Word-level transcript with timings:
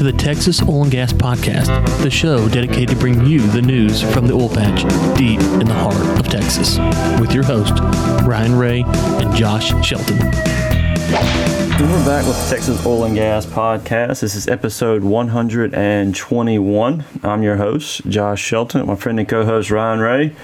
to 0.00 0.04
the 0.04 0.12
Texas 0.14 0.62
Oil 0.62 0.84
and 0.84 0.90
Gas 0.90 1.12
Podcast, 1.12 1.66
the 2.02 2.08
show 2.08 2.48
dedicated 2.48 2.88
to 2.88 2.96
bring 2.96 3.26
you 3.26 3.46
the 3.48 3.60
news 3.60 4.00
from 4.00 4.26
the 4.26 4.32
oil 4.32 4.48
patch 4.48 4.80
deep 5.14 5.38
in 5.60 5.66
the 5.66 5.74
heart 5.74 6.18
of 6.18 6.26
Texas, 6.26 6.78
with 7.20 7.34
your 7.34 7.44
host, 7.44 7.78
Ryan 8.26 8.56
Ray 8.56 8.82
and 8.86 9.34
Josh 9.34 9.68
Shelton. 9.86 10.16
We're 10.16 12.06
back 12.06 12.26
with 12.26 12.42
the 12.42 12.46
Texas 12.48 12.86
Oil 12.86 13.04
and 13.04 13.14
Gas 13.14 13.44
Podcast. 13.44 14.20
This 14.20 14.34
is 14.34 14.48
episode 14.48 15.04
121. 15.04 17.04
I'm 17.22 17.42
your 17.42 17.56
host, 17.56 18.08
Josh 18.08 18.40
Shelton, 18.40 18.86
my 18.86 18.94
friend 18.94 19.18
and 19.18 19.28
co 19.28 19.44
host, 19.44 19.70
Ryan 19.70 20.00
Ray. 20.00 20.34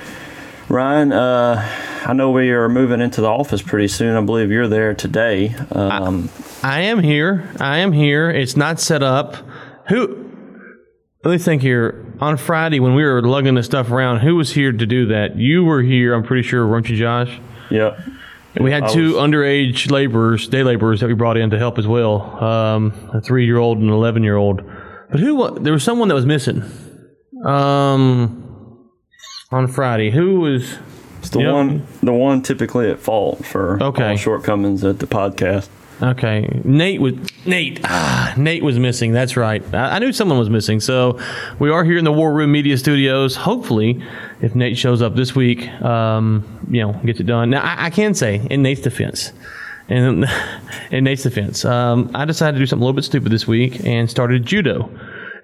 Ryan, 0.69 1.13
uh, 1.13 1.67
I 2.05 2.13
know 2.13 2.31
we 2.31 2.51
are 2.51 2.69
moving 2.69 3.01
into 3.01 3.23
the 3.23 3.31
office 3.31 3.63
pretty 3.63 3.89
soon. 3.89 4.19
I 4.19 4.21
believe 4.21 4.51
you're 4.51 4.69
there 4.69 4.93
today. 4.93 5.55
Um, 5.71 6.29
I 6.39 6.43
am 6.83 7.01
here. 7.03 7.49
I 7.61 7.79
am 7.79 7.93
here. 7.93 8.31
It's 8.31 8.57
not 8.57 8.81
set 8.81 9.03
up. 9.03 9.37
Who? 9.89 10.25
Let 11.25 11.31
me 11.33 11.39
think 11.39 11.63
here. 11.63 12.05
On 12.21 12.37
Friday, 12.37 12.81
when 12.81 12.95
we 12.95 13.03
were 13.05 13.21
lugging 13.23 13.55
the 13.55 13.63
stuff 13.63 13.91
around, 13.91 14.21
who 14.21 14.37
was 14.37 14.53
here 14.53 14.73
to 14.73 14.87
do 14.87 15.07
that? 15.07 15.37
You 15.37 15.65
were 15.65 15.83
here. 15.83 16.15
I'm 16.15 16.23
pretty 16.23 16.43
sure, 16.43 16.67
weren't 16.67 16.89
you, 16.89 16.97
Josh? 16.97 17.39
yep. 17.71 17.99
And 18.55 18.65
we 18.65 18.71
had 18.73 18.85
I 18.85 18.93
two 18.93 19.15
was- 19.15 19.23
underage 19.23 19.91
laborers, 19.91 20.49
day 20.49 20.63
laborers, 20.63 21.01
that 21.01 21.09
we 21.09 21.15
brought 21.15 21.37
in 21.37 21.51
to 21.51 21.59
help 21.59 21.79
as 21.79 21.87
well. 21.87 22.43
Um, 22.43 22.93
a 23.13 23.21
three-year-old 23.21 23.79
and 23.79 23.89
an 23.89 23.93
eleven-year-old. 23.95 24.63
But 25.11 25.21
who? 25.21 25.59
There 25.61 25.73
was 25.75 25.83
someone 25.85 26.09
that 26.09 26.15
was 26.15 26.25
missing. 26.27 26.63
Um, 27.45 28.89
on 29.53 29.69
Friday, 29.69 30.11
who 30.11 30.41
was? 30.41 30.77
It's 31.19 31.31
the 31.31 31.41
Yep. 31.41 31.53
one, 31.53 31.83
the 32.03 32.13
one 32.13 32.41
typically 32.43 32.91
at 32.91 32.99
fault 32.99 33.45
for 33.45 33.83
Okay. 33.83 34.11
all 34.11 34.17
shortcomings 34.17 34.85
at 34.85 35.01
the 35.01 35.07
podcast. 35.07 35.69
Okay, 36.03 36.61
Nate 36.63 37.01
was 37.01 37.15
Nate. 37.47 37.81
Ah, 37.85 38.35
Nate 38.37 38.63
was 38.63 38.79
missing. 38.79 39.13
That's 39.13 39.35
right. 39.35 39.63
I, 39.75 39.97
I 39.97 39.99
knew 39.99 40.13
someone 40.13 40.39
was 40.39 40.51
missing. 40.51 40.79
So 40.79 41.19
we 41.59 41.71
are 41.71 41.85
here 41.85 41.97
in 41.97 42.05
the 42.05 42.13
War 42.13 42.35
Room 42.35 42.53
Media 42.53 42.77
Studios. 42.77 43.35
Hopefully, 43.35 44.03
if 44.43 44.55
Nate 44.55 44.77
shows 44.77 45.01
up 45.01 45.15
this 45.15 45.35
week, 45.35 45.69
um, 45.81 46.45
you 46.71 46.83
know, 46.83 46.93
gets 47.05 47.21
it 47.21 47.27
done. 47.27 47.49
Now 47.49 47.63
I, 47.63 47.87
I 47.87 47.91
can 47.91 48.13
say 48.13 48.47
in 48.51 48.63
Nate's 48.63 48.83
defense, 48.83 49.33
and 49.89 50.27
in 50.91 51.05
Nate's 51.05 51.23
defense, 51.23 51.65
um, 51.65 52.11
I 52.15 52.27
decided 52.27 52.59
to 52.59 52.59
do 52.59 52.67
something 52.67 52.83
a 52.83 52.85
little 52.85 52.97
bit 52.97 53.05
stupid 53.05 53.33
this 53.33 53.47
week 53.47 53.83
and 53.87 54.11
started 54.11 54.45
judo, 54.45 54.91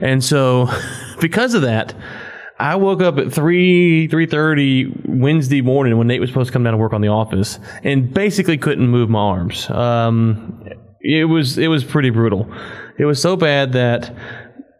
and 0.01 0.23
so 0.23 0.69
because 1.21 1.55
of 1.55 1.63
that. 1.63 1.95
I 2.63 2.77
woke 2.77 3.03
up 3.03 3.19
at 3.19 3.33
three 3.33 4.07
three 4.07 4.27
thirty 4.27 4.87
Wednesday 5.05 5.63
morning 5.63 5.99
when 5.99 6.07
Nate 6.07 6.21
was 6.21 6.31
supposed 6.31 6.47
to 6.47 6.53
come 6.53 6.63
down 6.63 6.75
to 6.75 6.79
work 6.79 6.93
on 6.93 7.01
the 7.01 7.09
office, 7.09 7.59
and 7.83 8.15
basically 8.15 8.57
couldn't 8.57 8.87
move 8.87 9.11
my 9.11 9.19
arms. 9.19 9.69
Um, 9.69 10.65
it 11.01 11.25
was 11.25 11.59
it 11.59 11.67
was 11.67 11.83
pretty 11.83 12.11
brutal. 12.11 12.49
It 12.99 13.05
was 13.05 13.21
so 13.21 13.35
bad 13.35 13.73
that 13.73 14.15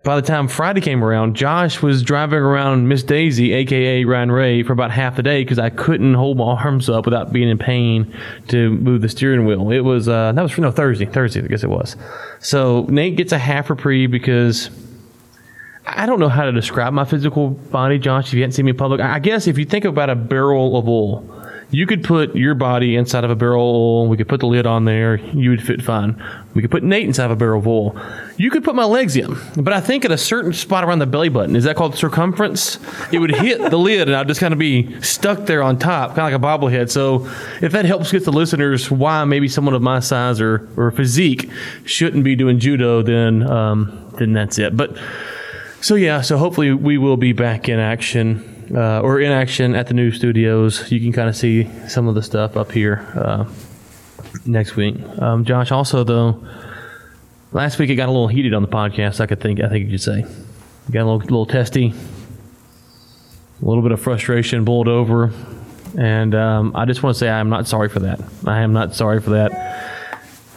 by 0.05 0.15
the 0.15 0.23
time 0.23 0.47
Friday 0.47 0.81
came 0.81 1.03
around, 1.03 1.35
Josh 1.35 1.83
was 1.83 2.05
driving 2.05 2.39
around 2.39 2.87
Miss 2.87 3.03
Daisy, 3.03 3.53
aka 3.53 4.05
Ryan 4.05 4.31
Ray, 4.31 4.63
for 4.63 4.73
about 4.73 4.93
half 4.93 5.17
the 5.17 5.25
day 5.25 5.43
because 5.43 5.59
I 5.59 5.71
couldn't 5.71 6.15
hold 6.15 6.37
my 6.37 6.45
arms 6.45 6.89
up 6.89 7.05
without 7.05 7.33
being 7.33 7.49
in 7.49 7.59
pain 7.59 8.17
to 8.47 8.71
move 8.71 9.03
the 9.03 9.09
steering 9.09 9.45
wheel. 9.45 9.73
It 9.73 9.81
was 9.81 10.09
uh, 10.09 10.31
that 10.31 10.43
was 10.43 10.53
for 10.53 10.61
no 10.61 10.71
Thursday, 10.71 11.07
Thursday 11.07 11.43
I 11.43 11.49
guess 11.49 11.65
it 11.65 11.71
was. 11.71 11.97
So 12.39 12.87
Nate 12.89 13.17
gets 13.17 13.33
a 13.33 13.39
half 13.39 13.71
reprieve 13.71 14.13
because. 14.13 14.71
I 15.85 16.07
don't 16.07 16.21
know 16.21 16.29
how 16.29 16.45
to 16.45 16.53
describe 16.53 16.93
my 16.93 17.05
physical 17.05 17.51
body, 17.51 17.99
Josh. 17.99 18.29
If 18.29 18.35
you 18.35 18.43
haven't 18.43 18.53
seen 18.53 18.67
me 18.67 18.71
in 18.71 18.77
public, 18.77 19.01
I 19.01 19.19
guess 19.19 19.47
if 19.47 19.59
you 19.59 19.65
think 19.65 19.85
about 19.85 20.11
a 20.11 20.15
barrel 20.15 20.77
of 20.77 20.89
oil, 20.89 21.29
you 21.71 21.87
could 21.87 22.05
put 22.05 22.37
your 22.37 22.55
body 22.55 22.97
inside 22.97 23.25
of 23.25 23.31
a 23.31 23.35
barrel 23.35 23.63
of 23.63 23.75
oil. 23.75 24.09
We 24.09 24.17
could 24.19 24.29
put 24.29 24.41
the 24.41 24.47
lid 24.47 24.67
on 24.67 24.85
there. 24.85 25.17
You 25.17 25.51
would 25.51 25.63
fit 25.63 25.83
fine. 25.83 26.23
We 26.55 26.61
could 26.61 26.71
put 26.71 26.83
Nate 26.83 27.07
inside 27.07 27.25
of 27.25 27.31
a 27.31 27.37
barrel 27.37 27.61
of 27.61 27.67
oil. 27.67 28.01
You 28.37 28.51
could 28.51 28.63
put 28.63 28.75
my 28.75 28.85
legs 28.85 29.17
in, 29.17 29.37
but 29.57 29.73
I 29.73 29.81
think 29.81 30.05
at 30.05 30.13
a 30.13 30.19
certain 30.19 30.53
spot 30.53 30.85
around 30.85 30.99
the 30.99 31.07
belly 31.07 31.31
button, 31.31 31.57
is 31.57 31.65
that 31.65 31.77
called 31.77 31.97
circumference? 31.97 32.79
It 33.11 33.19
would 33.19 33.35
hit 33.35 33.71
the 33.71 33.79
lid, 33.79 34.09
and 34.09 34.17
I'd 34.17 34.29
just 34.29 34.41
kind 34.41 34.53
of 34.53 34.59
be 34.59 35.01
stuck 35.01 35.47
there 35.47 35.63
on 35.63 35.79
top, 35.79 36.15
kind 36.15 36.33
of 36.35 36.43
like 36.43 36.61
a 36.61 36.61
bobblehead. 36.61 36.91
So 36.91 37.27
if 37.63 37.73
that 37.73 37.87
helps 37.87 38.13
get 38.13 38.25
the 38.25 38.33
listeners 38.33 38.91
why 38.91 39.25
maybe 39.25 39.49
someone 39.49 39.75
of 39.75 39.83
my 39.83 40.01
size 40.01 40.41
or, 40.41 40.69
or 40.77 40.91
physique 40.91 41.51
shouldn't 41.87 42.23
be 42.23 42.37
doing 42.37 42.59
judo, 42.59 43.03
then 43.03 43.43
um, 43.51 44.11
then 44.19 44.35
that's 44.35 44.59
it. 44.59 44.77
But 44.77 44.99
so 45.83 45.97
yeah, 45.97 46.21
so 46.21 46.39
hopefully 46.39 46.73
we 46.73 46.97
will 46.97 47.17
be 47.17 47.33
back 47.33 47.69
in 47.69 47.79
action 47.79 48.71
uh, 48.75 49.01
or 49.01 49.21
in 49.21 49.33
action 49.33 49.75
at 49.75 49.89
the 49.89 49.95
new 49.95 50.13
studios. 50.13 50.91
You 50.91 51.01
can 51.01 51.13
kind 51.13 51.29
of 51.29 51.37
see 51.37 51.69
some 51.89 52.07
of 52.07 52.15
the 52.15 52.23
stuff 52.23 52.57
up 52.57 52.71
here 52.71 53.05
uh, 53.17 53.45
next 54.47 54.77
week. 54.77 54.97
Um, 55.19 55.45
Josh, 55.45 55.73
also 55.73 56.05
though, 56.05 56.47
last 57.51 57.81
week 57.81 57.91
it 57.91 57.97
got 57.97 58.09
a 58.09 58.13
little 58.13 58.29
heated 58.29 58.55
on 58.55 58.63
the 58.63 58.69
podcast. 58.69 59.21
I 59.21 59.27
could 59.27 59.41
think, 59.41 59.61
I 59.61 59.69
think 59.69 59.87
you 59.87 59.91
could 59.91 60.03
say, 60.03 60.21
it 60.21 60.93
got 60.93 61.03
a 61.03 61.11
little, 61.11 61.19
little 61.19 61.47
testy, 61.47 61.93
a 63.61 63.65
little 63.65 63.83
bit 63.83 63.93
of 63.93 64.01
frustration 64.01 64.65
boiled 64.65 64.89
over, 64.89 65.33
and 65.99 66.35
um, 66.35 66.73
I 66.77 66.85
just 66.85 67.03
want 67.03 67.15
to 67.17 67.19
say 67.19 67.29
I 67.29 67.41
am 67.41 67.51
not 67.51 67.67
sorry 67.67 67.89
for 67.89 68.01
that. 68.01 68.21
I 68.47 68.61
am 68.61 68.73
not 68.73 68.95
sorry 68.95 69.21
for 69.21 69.31
that. 69.31 69.92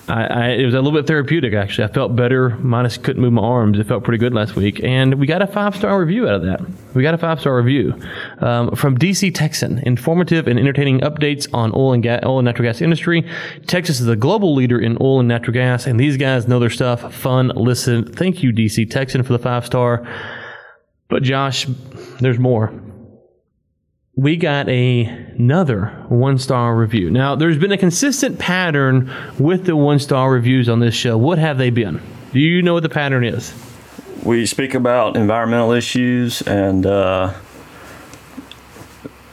I, 0.08 0.24
I, 0.26 0.48
it 0.50 0.66
was 0.66 0.74
a 0.74 0.82
little 0.82 0.92
bit 0.92 1.08
therapeutic 1.08 1.54
actually. 1.54 1.86
I 1.86 1.94
felt 1.94 2.16
better. 2.16 2.52
Minus 2.58 2.98
couldn't 2.98 3.22
move 3.22 3.34
my 3.34 3.42
arms. 3.42 3.80
It 3.80 3.88
felt 3.88 4.04
pretty 4.04 4.20
good 4.20 4.34
last 4.34 4.56
week, 4.56 4.84
and 4.84 5.16
we 5.16 5.26
got 5.26 5.42
a 5.42 5.48
five 5.48 5.76
star 5.76 6.00
review 6.00 6.28
out 6.28 6.36
of 6.36 6.44
that. 6.44 6.62
We 6.94 7.02
got 7.02 7.14
a 7.14 7.18
five 7.18 7.40
star 7.40 7.56
review 7.56 8.00
um, 8.40 8.76
from 8.76 8.98
DC 8.98 9.34
Texan. 9.34 9.80
Informative 9.80 10.48
and 10.48 10.60
entertaining 10.60 11.00
updates 11.00 11.48
on 11.54 11.72
oil 11.74 11.94
and 11.94 12.04
gas, 12.04 12.24
oil 12.24 12.40
and 12.40 12.46
natural 12.46 12.68
gas 12.68 12.82
industry. 12.82 13.28
Texas 13.66 14.00
is 14.00 14.08
a 14.08 14.16
global 14.16 14.54
leader 14.54 14.80
in 14.80 14.98
oil 15.02 15.20
and 15.20 15.28
natural 15.28 15.54
gas, 15.54 15.88
and 15.88 16.00
these 16.00 16.18
guys 16.18 16.48
know 16.48 16.60
their 16.60 16.70
stuff. 16.70 17.14
Fun, 17.14 17.52
listen. 17.56 18.06
Thank 18.06 18.44
you, 18.44 18.52
DC 18.52 18.90
Texan, 18.90 19.24
for 19.24 19.34
the 19.34 19.40
five 19.40 19.66
star. 19.66 20.08
But 21.08 21.24
Josh, 21.24 21.66
there's 22.20 22.40
more 22.40 22.74
we 24.16 24.38
got 24.38 24.70
a, 24.70 25.04
another 25.38 25.88
one 26.08 26.38
star 26.38 26.76
review. 26.76 27.10
Now, 27.10 27.36
there's 27.36 27.58
been 27.58 27.72
a 27.72 27.78
consistent 27.78 28.40
pattern 28.40 29.12
with 29.38 29.66
the 29.66 29.76
one 29.76 30.00
star 30.00 30.32
reviews 30.32 30.70
on 30.70 30.80
this 30.80 30.96
show. 30.96 31.18
What 31.18 31.38
have 31.38 31.58
they 31.58 31.70
been? 31.70 32.02
Do 32.32 32.40
you 32.40 32.62
know 32.62 32.74
what 32.74 32.84
the 32.84 32.90
pattern 32.90 33.26
is? 33.26 33.54
We 34.24 34.46
speak 34.46 34.74
about 34.74 35.18
environmental 35.18 35.72
issues, 35.72 36.42
and 36.42 36.86
uh, 36.86 37.34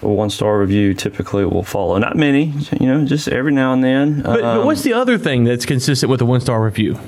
a 0.03 0.09
one 0.09 0.31
star 0.31 0.59
review 0.59 0.95
typically 0.95 1.45
will 1.45 1.63
follow. 1.63 1.97
Not 1.99 2.17
many, 2.17 2.53
you 2.79 2.87
know, 2.87 3.05
just 3.05 3.29
every 3.29 3.53
now 3.53 3.73
and 3.73 3.83
then. 3.83 4.23
But, 4.23 4.41
but 4.41 4.45
Um, 4.45 4.67
what's 4.67 4.83
the 4.83 4.93
other 4.93 5.17
thing 5.17 5.45
that's 5.45 5.65
consistent 5.65 6.11
with 6.11 6.21
a 6.21 6.27
one 6.27 6.41
star 6.41 6.63
review? 6.63 6.99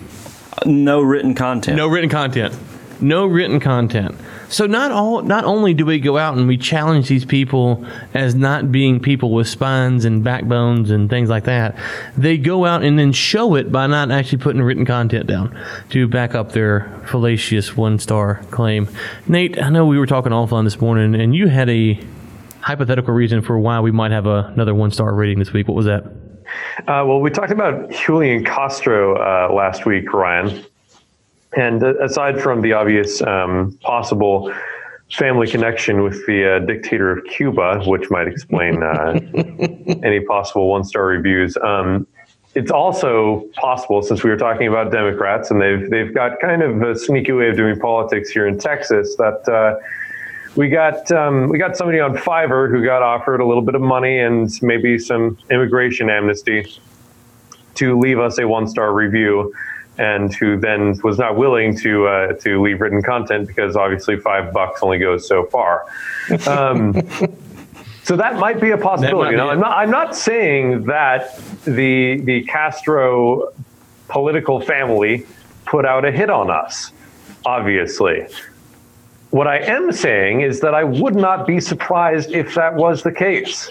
no 0.65 1.03
written 1.03 1.35
content. 1.35 1.77
No 1.77 1.89
written 1.89 2.09
content. 2.09 2.57
No 3.01 3.27
written 3.27 3.59
content. 3.61 4.15
So 4.55 4.67
not 4.67 4.93
all 4.93 5.21
not 5.23 5.45
only 5.45 5.75
do 5.75 5.85
we 5.85 5.99
go 5.99 6.17
out 6.17 6.39
and 6.39 6.47
we 6.47 6.57
challenge 6.57 7.09
these 7.09 7.25
people 7.25 7.85
as 8.15 8.37
not 8.37 8.71
being 8.71 9.01
people 9.01 9.33
with 9.33 9.49
spines 9.49 10.05
and 10.05 10.23
backbones 10.23 10.91
and 10.91 11.11
things 11.11 11.29
like 11.29 11.43
that, 11.47 11.77
they 12.17 12.39
go 12.39 12.65
out 12.65 12.85
and 12.85 12.97
then 12.97 13.11
show 13.11 13.57
it 13.57 13.73
by 13.73 13.89
not 13.89 14.13
actually 14.13 14.39
putting 14.39 14.63
written 14.63 14.87
content 14.87 15.27
down 15.27 15.59
to 15.91 16.07
back 16.07 16.37
up 16.37 16.53
their 16.53 16.89
fallacious 17.05 17.77
one 17.77 17.99
star 17.99 18.45
claim. 18.53 18.89
Nate, 19.27 19.61
I 19.61 19.71
know 19.71 19.87
we 19.87 19.99
were 19.99 20.07
talking 20.07 20.31
offline 20.31 20.63
this 20.63 20.81
morning 20.81 21.21
and 21.21 21.35
you 21.35 21.49
had 21.49 21.69
a 21.69 22.01
hypothetical 22.61 23.13
reason 23.13 23.43
for 23.43 23.59
why 23.59 23.81
we 23.81 23.91
might 23.91 24.13
have 24.13 24.27
a, 24.27 24.53
another 24.55 24.73
one 24.73 24.93
star 24.93 25.13
rating 25.17 25.41
this 25.41 25.53
week. 25.53 25.67
What 25.67 25.75
was 25.75 25.87
that? 25.87 26.05
Uh, 26.87 27.03
well, 27.05 27.21
we 27.21 27.29
talked 27.29 27.51
about 27.51 27.91
Julian 27.91 28.45
Castro 28.45 29.17
uh, 29.17 29.53
last 29.53 29.85
week, 29.85 30.13
Ryan. 30.13 30.65
And 31.57 31.83
aside 31.83 32.41
from 32.41 32.63
the 32.63 32.73
obvious 32.73 33.23
um, 33.23 33.79
possible 33.83 34.53
family 35.13 35.47
connection 35.47 36.03
with 36.03 36.27
the 36.27 36.57
uh, 36.57 36.59
dictator 36.67 37.11
of 37.11 37.25
Cuba, 37.25 37.83
which 37.87 38.11
might 38.11 38.27
explain 38.27 38.83
uh, 38.83 39.21
any 40.03 40.21
possible 40.21 40.69
one 40.69 40.85
star 40.85 41.07
reviews, 41.07 41.57
um, 41.59 42.07
it's 42.55 42.71
also 42.71 43.45
possible 43.55 44.01
since 44.03 44.23
we 44.23 44.31
were 44.31 44.37
talking 44.37 44.69
about 44.69 44.93
Democrats 44.93 45.51
and 45.51 45.61
they've 45.61 45.91
they've 45.91 46.15
got 46.15 46.39
kind 46.41 46.63
of 46.63 46.83
a 46.83 46.97
sneaky 46.97 47.33
way 47.33 47.49
of 47.49 47.57
doing 47.57 47.79
politics 47.79 48.31
here 48.31 48.47
in 48.47 48.59
Texas 48.59 49.17
that. 49.17 49.49
Uh, 49.49 49.81
we 50.57 50.69
got 50.69 51.11
um, 51.11 51.49
we 51.49 51.59
got 51.59 51.77
somebody 51.77 51.99
on 51.99 52.17
Fiverr 52.17 52.71
who 52.71 52.85
got 52.85 53.03
offered 53.03 53.41
a 53.41 53.45
little 53.45 53.61
bit 53.61 53.75
of 53.75 53.81
money 53.81 54.21
and 54.21 54.49
maybe 54.63 55.01
some 55.01 55.37
immigration 55.51 56.09
amnesty 56.09 56.65
to 57.75 57.99
leave 57.99 58.19
us 58.19 58.39
a 58.39 58.47
one 58.47 58.69
star 58.69 58.93
review, 58.93 59.53
and 59.99 60.35
who 60.35 60.59
then 60.59 60.99
was 61.03 61.19
not 61.19 61.37
willing 61.37 61.77
to 61.79 62.07
uh, 62.07 62.33
to 62.35 62.61
leave 62.61 62.81
written 62.81 63.03
content 63.03 63.47
because 63.47 63.77
obviously 63.77 64.19
five 64.19 64.53
bucks 64.53 64.83
only 64.83 64.99
goes 64.99 65.27
so 65.27 65.45
far. 65.47 65.87
Um, 66.47 67.01
so 68.03 68.17
that 68.17 68.39
might 68.39 68.61
be 68.61 68.71
a 68.71 68.79
possibility. 68.79 69.37
Now, 69.37 69.51
I'm 69.51 69.61
not 69.61 69.77
I'm 69.77 69.91
not 69.91 70.17
saying 70.17 70.85
that 70.85 71.39
the 71.65 72.21
the 72.21 72.43
Castro 72.45 73.53
political 74.09 74.61
family 74.61 75.27
put 75.65 75.85
out 75.85 76.05
a 76.05 76.11
hit 76.11 76.31
on 76.31 76.51
us. 76.51 76.93
Obviously, 77.47 78.27
what 79.31 79.47
I 79.47 79.59
am 79.59 79.93
saying 79.93 80.41
is 80.41 80.61
that 80.61 80.75
I 80.75 80.85
would 80.85 81.15
not 81.15 81.47
be 81.47 81.61
surprised 81.61 82.33
if 82.33 82.55
that 82.55 82.75
was 82.75 83.03
the 83.03 83.13
case. 83.13 83.71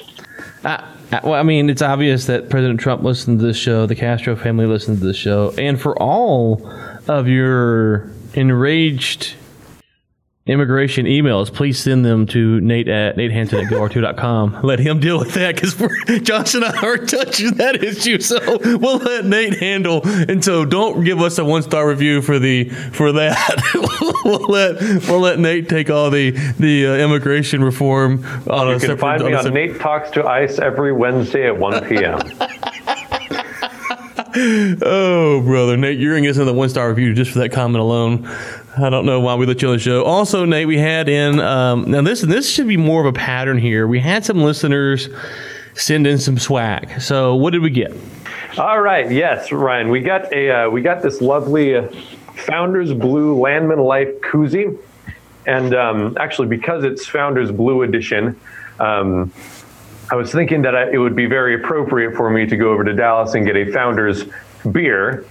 Uh, 0.64 0.93
Uh, 1.12 1.20
well, 1.24 1.34
I 1.34 1.44
mean, 1.44 1.70
it's 1.70 1.82
obvious 1.82 2.26
that 2.26 2.50
President 2.50 2.80
Trump 2.80 3.04
listened 3.04 3.40
to 3.40 3.46
this 3.46 3.58
show, 3.58 3.86
the 3.86 3.96
Castro 3.96 4.36
family 4.36 4.66
listened 4.66 5.00
to 5.00 5.06
this 5.06 5.18
show, 5.18 5.54
and 5.58 5.80
for 5.80 6.02
all 6.02 6.68
of 7.08 7.28
your 7.28 8.10
enraged 8.34 9.36
immigration 10.46 11.06
emails, 11.06 11.54
please 11.54 11.80
send 11.80 12.04
them 12.04 12.26
to 12.28 12.60
Nate 12.60 12.90
at 12.90 13.16
natehanson 13.16 13.64
at 13.66 13.72
goR2.com. 13.72 14.60
Let 14.64 14.80
him 14.80 15.00
deal 15.00 15.18
with 15.20 15.34
that 15.36 15.56
because 15.56 15.76
Josh 16.22 16.54
and 16.54 16.66
I 16.66 16.76
aren't 16.82 17.10
touching 17.10 17.52
that 17.56 17.82
issue. 17.84 18.20
So 18.20 18.40
we'll 18.78 18.98
let 18.98 19.26
Nate 19.26 19.58
handle. 19.60 20.02
And 20.04 20.44
so 20.44 20.66
don't 20.66 21.04
give 21.04 21.22
us 21.22 21.38
a 21.38 21.46
one 21.46 21.64
star 21.64 21.88
review 21.88 22.22
for 22.22 22.40
the 22.40 22.70
for 22.70 23.12
that. 23.14 24.22
we'll 24.26 24.48
let 24.48 24.82
we'll 25.08 25.20
let 25.20 25.40
Nate 25.40 25.70
take 25.70 25.90
all 25.90 26.10
the 26.10 26.32
the 26.60 26.88
uh, 26.88 26.96
immigration 26.96 27.64
reform 27.64 28.26
on 28.50 28.68
you 28.68 28.74
a 28.74 28.80
can 28.80 28.82
separate, 28.82 29.00
find 29.00 29.24
me 29.24 29.34
on, 29.34 29.48
on 29.48 29.54
Nate 29.54 29.80
Talks 29.80 30.10
to 30.12 30.26
Ice 30.26 30.60
every 30.60 30.92
Wednesday 30.94 31.48
at 31.48 31.58
1 31.58 31.88
p.m. 31.88 32.20
oh, 34.82 35.42
brother. 35.46 35.78
Nate, 35.78 36.00
you're 36.00 36.14
going 36.14 36.24
to 36.24 36.30
get 36.30 36.36
another 36.36 36.54
one 36.54 36.70
star 36.70 36.90
review 36.90 37.14
just 37.14 37.32
for 37.32 37.40
that 37.40 37.52
comment 37.52 37.82
alone. 37.82 38.28
I 38.76 38.90
don't 38.90 39.06
know 39.06 39.20
why 39.20 39.36
we 39.36 39.46
let 39.46 39.62
you 39.62 39.70
on 39.70 39.76
the 39.76 39.80
show. 39.80 40.04
Also, 40.04 40.46
Nate, 40.46 40.68
we 40.68 40.80
had 40.80 41.08
in 41.08 41.40
um, 41.40 41.92
now 41.92 42.02
this 42.02 42.22
this 42.22 42.50
should 42.50 42.68
be 42.68 42.78
more 42.78 43.02
of 43.02 43.06
a 43.06 43.14
pattern 43.14 43.58
here. 43.58 43.88
We 43.88 44.00
had 44.00 44.26
some 44.26 44.42
listeners 44.42 45.10
send 45.76 46.08
in 46.08 46.18
some 46.18 46.40
swag. 46.40 47.00
So, 47.00 47.36
what 47.36 47.52
did 47.52 47.62
we 47.62 47.70
get? 47.70 47.96
All 48.58 48.82
right, 48.82 49.12
yes, 49.12 49.52
Ryan, 49.52 49.90
we 49.90 50.02
got 50.02 50.32
a 50.34 50.66
uh, 50.66 50.70
we 50.70 50.82
got 50.82 51.04
this 51.04 51.22
lovely 51.22 51.76
uh, 51.76 51.88
Founders 52.48 52.94
Blue 52.94 53.40
Landman 53.40 53.80
Life 53.80 54.10
koozie, 54.22 54.78
and 55.46 55.76
um, 55.76 56.18
actually 56.20 56.48
because 56.48 56.84
it's 56.84 57.06
Founders 57.08 57.52
Blue 57.52 57.84
edition. 57.84 58.40
Um, 58.80 59.32
I 60.10 60.16
was 60.16 60.32
thinking 60.32 60.64
that 60.64 60.76
I, 60.76 60.92
it 60.92 60.98
would 60.98 61.16
be 61.16 61.28
very 61.28 61.56
appropriate 61.56 62.16
for 62.16 62.30
me 62.30 62.46
to 62.48 62.58
go 62.58 62.72
over 62.72 62.84
to 62.84 62.94
Dallas 62.94 63.36
and 63.36 63.46
get 63.46 63.56
a 63.56 63.72
Founders 63.72 64.26
beer 64.72 65.26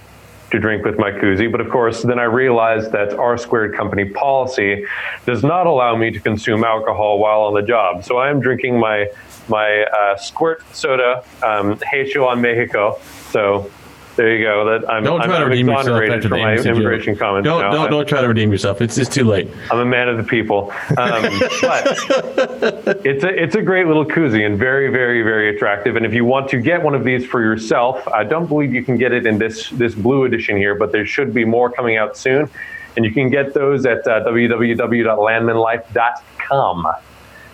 to 0.53 0.59
drink 0.59 0.85
with 0.85 0.99
my 0.99 1.09
koozie. 1.11 1.51
But 1.51 1.61
of 1.61 1.69
course, 1.71 2.03
then 2.03 2.19
I 2.19 2.25
realized 2.25 2.91
that 2.91 3.17
R 3.17 3.39
squared 3.39 3.75
company 3.75 4.05
policy 4.05 4.85
does 5.25 5.43
not 5.43 5.65
allow 5.65 5.95
me 5.95 6.11
to 6.11 6.19
consume 6.19 6.63
alcohol 6.63 7.17
while 7.17 7.41
on 7.41 7.55
the 7.55 7.63
job. 7.63 8.03
So 8.03 8.17
I 8.17 8.29
am 8.29 8.39
drinking 8.39 8.79
my 8.79 9.09
my 9.49 9.83
uh, 9.83 10.15
squirt 10.15 10.63
soda, 10.71 11.23
um, 11.41 11.79
Hecho 11.79 12.25
on 12.27 12.39
Mexico. 12.39 12.99
So 13.31 13.71
there 14.15 14.35
you 14.35 14.43
go. 14.43 14.65
That 14.65 14.89
I'm, 14.89 15.03
don't 15.03 15.21
try 15.21 15.35
I'm, 15.35 15.41
to 15.41 15.47
redeem 15.47 15.67
yourself 15.67 16.01
after 16.01 16.29
for 16.29 16.37
my 16.37 16.55
immigration 16.55 17.15
comments. 17.15 17.45
Don't, 17.45 17.71
don't, 17.71 17.89
don't 17.89 18.07
try 18.07 18.21
to 18.21 18.27
redeem 18.27 18.51
yourself. 18.51 18.81
It's, 18.81 18.97
it's 18.97 19.09
too 19.09 19.23
late. 19.23 19.49
I'm 19.71 19.79
a 19.79 19.85
man 19.85 20.09
of 20.09 20.17
the 20.17 20.23
people. 20.23 20.71
Um, 20.97 21.23
but 21.61 21.87
it's 23.05 23.23
a, 23.23 23.43
it's 23.43 23.55
a 23.55 23.61
great 23.61 23.87
little 23.87 24.05
koozie 24.05 24.45
and 24.45 24.57
very, 24.57 24.91
very, 24.91 25.23
very 25.23 25.55
attractive. 25.55 25.95
And 25.95 26.05
if 26.05 26.13
you 26.13 26.25
want 26.25 26.49
to 26.49 26.59
get 26.59 26.83
one 26.83 26.95
of 26.95 27.03
these 27.03 27.25
for 27.25 27.41
yourself, 27.41 28.07
I 28.07 28.23
don't 28.23 28.47
believe 28.47 28.73
you 28.73 28.83
can 28.83 28.97
get 28.97 29.11
it 29.11 29.25
in 29.25 29.37
this, 29.37 29.69
this 29.71 29.95
blue 29.95 30.23
edition 30.25 30.57
here, 30.57 30.75
but 30.75 30.91
there 30.91 31.05
should 31.05 31.33
be 31.33 31.45
more 31.45 31.71
coming 31.71 31.97
out 31.97 32.17
soon. 32.17 32.49
And 32.95 33.05
you 33.05 33.11
can 33.11 33.31
get 33.31 33.55
those 33.55 33.85
at 33.85 34.07
uh, 34.07 34.23
www.landmanlife.com. 34.23 36.87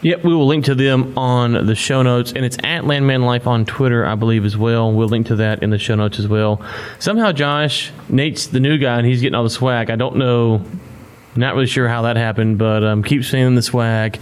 Yep, 0.01 0.23
we 0.23 0.33
will 0.33 0.47
link 0.47 0.65
to 0.65 0.75
them 0.75 1.17
on 1.17 1.65
the 1.65 1.75
show 1.75 2.01
notes, 2.01 2.31
and 2.31 2.45
it's 2.45 2.57
at 2.63 2.85
Landman 2.85 3.23
Life 3.23 3.47
on 3.47 3.65
Twitter, 3.65 4.05
I 4.05 4.15
believe, 4.15 4.45
as 4.45 4.55
well. 4.55 4.93
We'll 4.93 5.09
link 5.09 5.27
to 5.27 5.35
that 5.37 5.61
in 5.61 5.71
the 5.71 5.77
show 5.77 5.95
notes 5.95 6.19
as 6.19 6.27
well. 6.27 6.61
Somehow, 6.99 7.33
Josh, 7.33 7.91
Nate's 8.07 8.47
the 8.47 8.61
new 8.61 8.77
guy, 8.77 8.97
and 8.97 9.05
he's 9.05 9.19
getting 9.19 9.35
all 9.35 9.43
the 9.43 9.49
swag. 9.49 9.89
I 9.89 9.97
don't 9.97 10.15
know, 10.15 10.63
not 11.35 11.53
really 11.53 11.67
sure 11.67 11.89
how 11.89 12.03
that 12.03 12.15
happened, 12.15 12.57
but 12.57 12.81
um, 12.81 13.03
keep 13.03 13.25
sending 13.25 13.55
the 13.55 13.61
swag. 13.61 14.19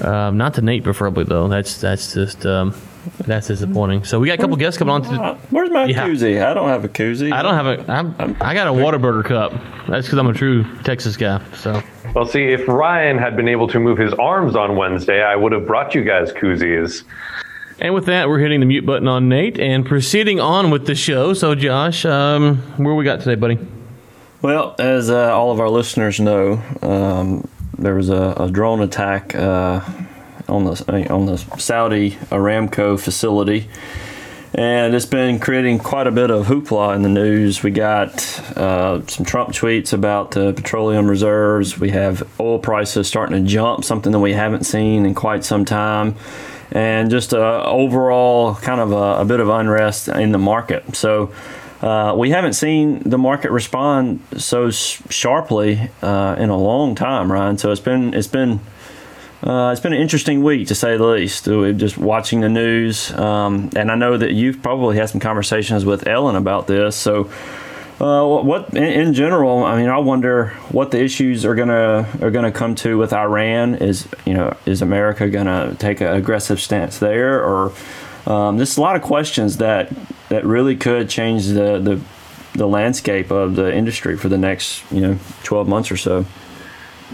Um, 0.00 0.36
not 0.36 0.54
to 0.54 0.62
Nate, 0.62 0.82
preferably 0.82 1.22
though. 1.22 1.46
That's 1.46 1.80
that's 1.80 2.14
just 2.14 2.44
um, 2.44 2.74
that's 3.18 3.48
disappointing. 3.48 4.04
So 4.04 4.20
we 4.20 4.26
got 4.28 4.38
a 4.38 4.42
couple 4.42 4.56
guests 4.56 4.78
coming 4.78 4.94
on. 4.94 5.02
To, 5.02 5.38
Where's 5.50 5.70
my 5.70 5.86
yeah. 5.86 6.06
koozie? 6.06 6.44
I 6.44 6.54
don't 6.54 6.68
have 6.68 6.84
a 6.84 6.88
koozie. 6.88 7.32
I 7.32 7.42
don't 7.42 7.54
have 7.54 7.66
a. 7.66 7.92
I'm, 7.92 8.36
I 8.40 8.54
got 8.54 8.66
a 8.66 8.70
Whataburger 8.70 9.24
cup. 9.24 9.52
That's 9.88 10.06
because 10.06 10.18
I'm 10.18 10.26
a 10.26 10.32
true 10.32 10.64
Texas 10.82 11.16
guy. 11.16 11.42
So. 11.54 11.82
Well, 12.14 12.26
see, 12.26 12.44
if 12.44 12.68
Ryan 12.68 13.18
had 13.18 13.36
been 13.36 13.48
able 13.48 13.68
to 13.68 13.80
move 13.80 13.98
his 13.98 14.12
arms 14.14 14.54
on 14.54 14.76
Wednesday, 14.76 15.22
I 15.22 15.34
would 15.36 15.52
have 15.52 15.66
brought 15.66 15.94
you 15.94 16.04
guys 16.04 16.32
koozies. 16.32 17.02
And 17.80 17.92
with 17.92 18.06
that, 18.06 18.28
we're 18.28 18.38
hitting 18.38 18.60
the 18.60 18.66
mute 18.66 18.86
button 18.86 19.08
on 19.08 19.28
Nate 19.28 19.58
and 19.58 19.84
proceeding 19.84 20.38
on 20.40 20.70
with 20.70 20.86
the 20.86 20.94
show. 20.94 21.34
So, 21.34 21.54
Josh, 21.56 22.04
um, 22.04 22.58
where 22.76 22.94
we 22.94 23.04
got 23.04 23.20
today, 23.20 23.34
buddy? 23.34 23.58
Well, 24.42 24.76
as 24.78 25.10
uh, 25.10 25.34
all 25.34 25.50
of 25.50 25.58
our 25.58 25.68
listeners 25.68 26.20
know, 26.20 26.62
um, 26.82 27.48
there 27.78 27.94
was 27.94 28.10
a, 28.10 28.34
a 28.38 28.50
drone 28.50 28.80
attack 28.82 29.34
uh, 29.34 29.80
on 30.54 30.64
the 30.64 31.10
on 31.10 31.26
the 31.26 31.36
Saudi 31.36 32.12
Aramco 32.30 32.98
facility, 32.98 33.68
and 34.54 34.94
it's 34.94 35.06
been 35.06 35.38
creating 35.38 35.80
quite 35.80 36.06
a 36.06 36.12
bit 36.12 36.30
of 36.30 36.46
hoopla 36.46 36.94
in 36.94 37.02
the 37.02 37.08
news. 37.08 37.62
We 37.62 37.70
got 37.70 38.40
uh, 38.56 39.04
some 39.06 39.26
Trump 39.26 39.50
tweets 39.50 39.92
about 39.92 40.30
the 40.30 40.52
petroleum 40.52 41.08
reserves. 41.08 41.78
We 41.78 41.90
have 41.90 42.22
oil 42.38 42.58
prices 42.58 43.08
starting 43.08 43.44
to 43.44 43.50
jump, 43.50 43.84
something 43.84 44.12
that 44.12 44.20
we 44.20 44.32
haven't 44.32 44.64
seen 44.64 45.04
in 45.06 45.14
quite 45.14 45.44
some 45.44 45.64
time, 45.64 46.14
and 46.70 47.10
just 47.10 47.32
a 47.32 47.64
overall 47.64 48.54
kind 48.54 48.80
of 48.80 48.92
a, 48.92 49.22
a 49.22 49.24
bit 49.24 49.40
of 49.40 49.48
unrest 49.48 50.08
in 50.08 50.32
the 50.32 50.38
market. 50.38 50.96
So. 50.96 51.32
Uh, 51.82 52.14
we 52.16 52.30
haven't 52.30 52.54
seen 52.54 53.02
the 53.04 53.18
market 53.18 53.50
respond 53.50 54.18
so 54.38 54.70
sharply 54.70 55.90
uh, 56.00 56.34
in 56.38 56.48
a 56.48 56.56
long 56.56 56.94
time, 56.94 57.30
Ryan. 57.30 57.58
So 57.58 57.70
it's 57.72 57.80
been 57.80 58.14
it's 58.14 58.28
been 58.28 58.60
uh, 59.44 59.70
it's 59.70 59.80
been 59.80 59.92
an 59.92 60.00
interesting 60.00 60.42
week 60.42 60.68
to 60.68 60.74
say 60.74 60.96
the 60.96 61.04
least. 61.04 61.46
We're 61.46 61.74
just 61.74 61.98
watching 61.98 62.40
the 62.40 62.48
news, 62.48 63.12
um, 63.12 63.68
and 63.76 63.90
I 63.90 63.94
know 63.94 64.16
that 64.16 64.32
you've 64.32 64.62
probably 64.62 64.96
had 64.96 65.10
some 65.10 65.20
conversations 65.20 65.84
with 65.84 66.06
Ellen 66.06 66.34
about 66.34 66.66
this. 66.66 66.96
So, 66.96 67.30
uh, 68.00 68.26
what 68.42 68.70
in, 68.70 68.84
in, 68.84 69.12
general? 69.12 69.62
I 69.62 69.76
mean, 69.76 69.90
I 69.90 69.98
wonder 69.98 70.48
what 70.70 70.92
the 70.92 71.02
issues 71.02 71.44
are 71.44 71.54
gonna 71.54 72.08
are 72.22 72.30
gonna 72.30 72.52
come 72.52 72.74
to 72.76 72.96
with 72.96 73.12
Iran. 73.12 73.74
Is 73.74 74.08
you 74.24 74.32
know, 74.32 74.56
is 74.64 74.80
America 74.80 75.28
gonna 75.28 75.76
take 75.78 76.00
an 76.00 76.14
aggressive 76.14 76.58
stance 76.58 76.98
there, 76.98 77.44
or 77.44 77.72
um, 78.26 78.56
there's 78.56 78.78
a 78.78 78.80
lot 78.80 78.96
of 78.96 79.02
questions 79.02 79.58
that 79.58 79.92
that 80.30 80.46
really 80.46 80.74
could 80.74 81.10
change 81.10 81.48
the 81.48 81.78
the 81.78 82.00
the 82.54 82.66
landscape 82.66 83.30
of 83.30 83.56
the 83.56 83.74
industry 83.74 84.16
for 84.16 84.30
the 84.30 84.38
next 84.38 84.90
you 84.90 85.02
know 85.02 85.18
12 85.42 85.68
months 85.68 85.90
or 85.90 85.98
so. 85.98 86.24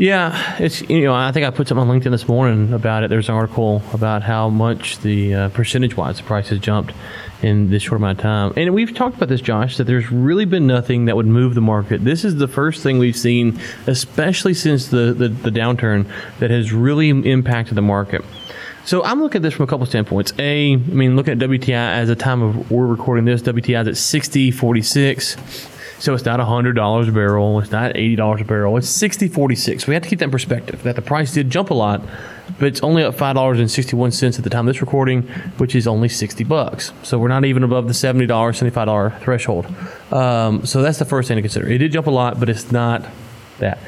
Yeah, 0.01 0.57
it's 0.59 0.81
you 0.89 1.03
know 1.03 1.13
I 1.13 1.31
think 1.31 1.45
I 1.45 1.51
put 1.51 1.69
something 1.69 1.87
on 1.87 2.01
LinkedIn 2.01 2.11
this 2.11 2.27
morning 2.27 2.73
about 2.73 3.03
it. 3.03 3.11
There's 3.11 3.29
an 3.29 3.35
article 3.35 3.83
about 3.93 4.23
how 4.23 4.49
much 4.49 4.97
the 5.01 5.35
uh, 5.35 5.49
percentage 5.51 5.95
wise 5.95 6.17
the 6.17 6.23
price 6.23 6.49
has 6.49 6.59
jumped 6.59 6.95
in 7.43 7.69
this 7.69 7.83
short 7.83 8.01
amount 8.01 8.19
of 8.19 8.23
time, 8.23 8.55
and 8.57 8.73
we've 8.73 8.95
talked 8.95 9.17
about 9.17 9.29
this, 9.29 9.43
Josh. 9.43 9.77
That 9.77 9.85
there's 9.85 10.11
really 10.11 10.47
been 10.47 10.67
nothing 10.67 11.05
that 11.05 11.17
would 11.17 11.27
move 11.27 11.55
the 11.55 11.61
market. 11.61 12.03
This 12.03 12.25
is 12.25 12.37
the 12.37 12.49
first 12.49 12.83
thing 12.83 12.97
we've 12.97 13.15
seen, 13.15 13.61
especially 13.87 14.55
since 14.55 14.87
the 14.87 15.13
the, 15.13 15.29
the 15.29 15.51
downturn, 15.51 16.11
that 16.39 16.51
has 16.51 16.73
really 16.73 17.11
impacted 17.11 17.75
the 17.75 17.83
market. 17.83 18.25
So 18.87 19.05
I'm 19.05 19.21
looking 19.21 19.41
at 19.41 19.43
this 19.43 19.53
from 19.53 19.65
a 19.65 19.67
couple 19.67 19.83
of 19.83 19.91
standpoints. 19.91 20.33
A, 20.39 20.73
I 20.73 20.77
mean, 20.77 21.15
looking 21.15 21.33
at 21.33 21.47
WTI 21.47 21.75
as 21.75 22.09
a 22.09 22.17
time 22.17 22.41
of 22.41 22.71
we're 22.71 22.87
recording 22.87 23.27
this, 23.27 23.43
WTI 23.43 23.87
is 23.87 24.15
at 24.15 24.23
60.46. 24.23 25.77
So 26.01 26.15
it's 26.15 26.25
not 26.25 26.41
$100 26.41 27.09
a 27.09 27.13
barrel. 27.13 27.61
It's 27.61 27.71
not 27.71 27.93
$80 27.93 28.41
a 28.41 28.45
barrel. 28.45 28.79
It's 28.79 28.89
60 28.89 29.29
46 29.29 29.87
We 29.87 29.93
have 29.93 30.03
to 30.03 30.09
keep 30.09 30.21
that 30.21 30.25
in 30.25 30.31
perspective 30.31 30.83
that 30.83 30.97
the 30.97 31.03
price 31.03 31.35
did 31.35 31.51
jump 31.51 31.69
a 31.69 31.75
lot, 31.75 32.01
but 32.59 32.69
it's 32.69 32.83
only 32.83 33.05
up 33.05 33.15
$5.61 33.15 34.39
at 34.39 34.43
the 34.43 34.49
time 34.49 34.67
of 34.67 34.75
this 34.75 34.81
recording, 34.81 35.25
which 35.59 35.75
is 35.75 35.87
only 35.87 36.09
60 36.09 36.43
bucks. 36.45 36.95
So 37.03 37.19
we're 37.19 37.29
not 37.29 37.45
even 37.45 37.63
above 37.63 37.87
the 37.87 37.93
$70, 37.93 38.27
$75 38.27 39.21
threshold. 39.21 39.67
Um, 40.11 40.65
so 40.65 40.81
that's 40.81 40.99
the 40.99 41.05
first 41.05 41.29
thing 41.29 41.37
to 41.37 41.43
consider. 41.43 41.69
It 41.69 41.79
did 41.79 41.93
jump 41.93 42.07
a 42.07 42.11
lot, 42.11 42.41
but 42.41 42.49
it's 42.49 42.73
not 42.73 43.07
that. 43.59 43.79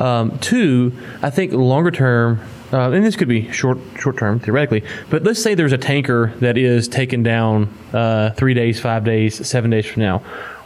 Um, 0.00 0.40
two, 0.40 0.92
I 1.22 1.30
think 1.30 1.52
longer 1.52 1.92
term, 1.92 2.40
uh, 2.72 2.90
and 2.90 3.04
this 3.04 3.14
could 3.14 3.28
be 3.28 3.50
short 3.52 3.78
short 3.98 4.16
term 4.16 4.40
theoretically, 4.40 4.82
but 5.10 5.22
let's 5.24 5.42
say 5.42 5.54
there's 5.54 5.72
a 5.72 5.78
tanker 5.78 6.32
that 6.40 6.56
is 6.56 6.88
taken 6.88 7.22
down 7.22 7.72
uh, 7.92 8.30
three 8.30 8.54
days, 8.54 8.80
five 8.80 9.04
days, 9.04 9.46
seven 9.46 9.70
days 9.70 9.86
from 9.86 10.02
now 10.02 10.22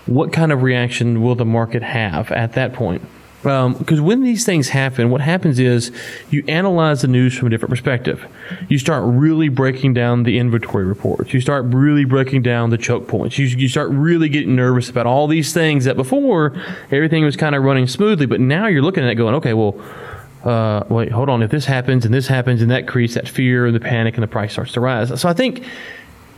what 0.07 0.33
kind 0.33 0.53
of 0.53 0.63
reaction 0.63 1.23
will 1.23 1.35
the 1.35 1.45
market 1.45 1.83
have 1.83 2.31
at 2.33 2.53
that 2.53 2.73
point? 2.73 3.03
Because 3.45 3.99
um, 3.99 4.05
when 4.07 4.23
these 4.23 4.47
things 4.47 4.71
happen, 4.71 5.11
what 5.11 5.21
happens 5.21 5.59
is 5.59 5.93
you 6.31 6.43
analyze 6.49 7.03
the 7.03 7.09
news 7.09 7.37
from 7.37 7.49
a 7.49 7.51
different 7.51 7.69
perspective. 7.69 8.27
You 8.71 8.79
start 8.79 9.05
really 9.05 9.51
breaking 9.51 9.93
down 9.93 10.23
the 10.23 10.39
inventory 10.39 10.87
reports. 10.87 11.35
You 11.35 11.43
start 11.43 11.67
really 11.67 12.07
breaking 12.07 12.41
down 12.41 12.71
the 12.71 12.79
choke 12.79 13.07
points. 13.07 13.39
You, 13.39 13.45
you 13.45 13.69
start 13.69 13.91
really 13.91 14.31
getting 14.31 14.57
nervous 14.57 14.89
about 14.89 15.05
all 15.05 15.27
these 15.27 15.53
things 15.53 15.85
that 15.85 15.95
before 15.95 16.55
everything 16.91 17.23
was 17.23 17.37
kind 17.37 17.55
of 17.55 17.63
running 17.63 17.87
smoothly, 17.87 18.25
but 18.25 18.41
now 18.41 18.67
you're 18.67 18.81
looking 18.81 19.05
at 19.05 19.11
it 19.11 19.17
going, 19.17 19.35
okay, 19.35 19.53
well, 19.53 19.79
uh, 20.45 20.85
wait, 20.89 21.13
hold 21.13 21.29
on. 21.29 21.43
If 21.43 21.51
this 21.51 21.67
happens 21.67 22.07
and 22.07 22.15
this 22.15 22.27
happens, 22.27 22.63
and 22.63 22.71
that 22.71 22.89
creates 22.89 23.13
that 23.13 23.29
fear 23.29 23.67
and 23.67 23.75
the 23.75 23.81
panic, 23.81 24.15
and 24.15 24.23
the 24.23 24.29
price 24.29 24.53
starts 24.53 24.73
to 24.73 24.81
rise. 24.81 25.21
So 25.21 25.29
I 25.29 25.35
think 25.35 25.65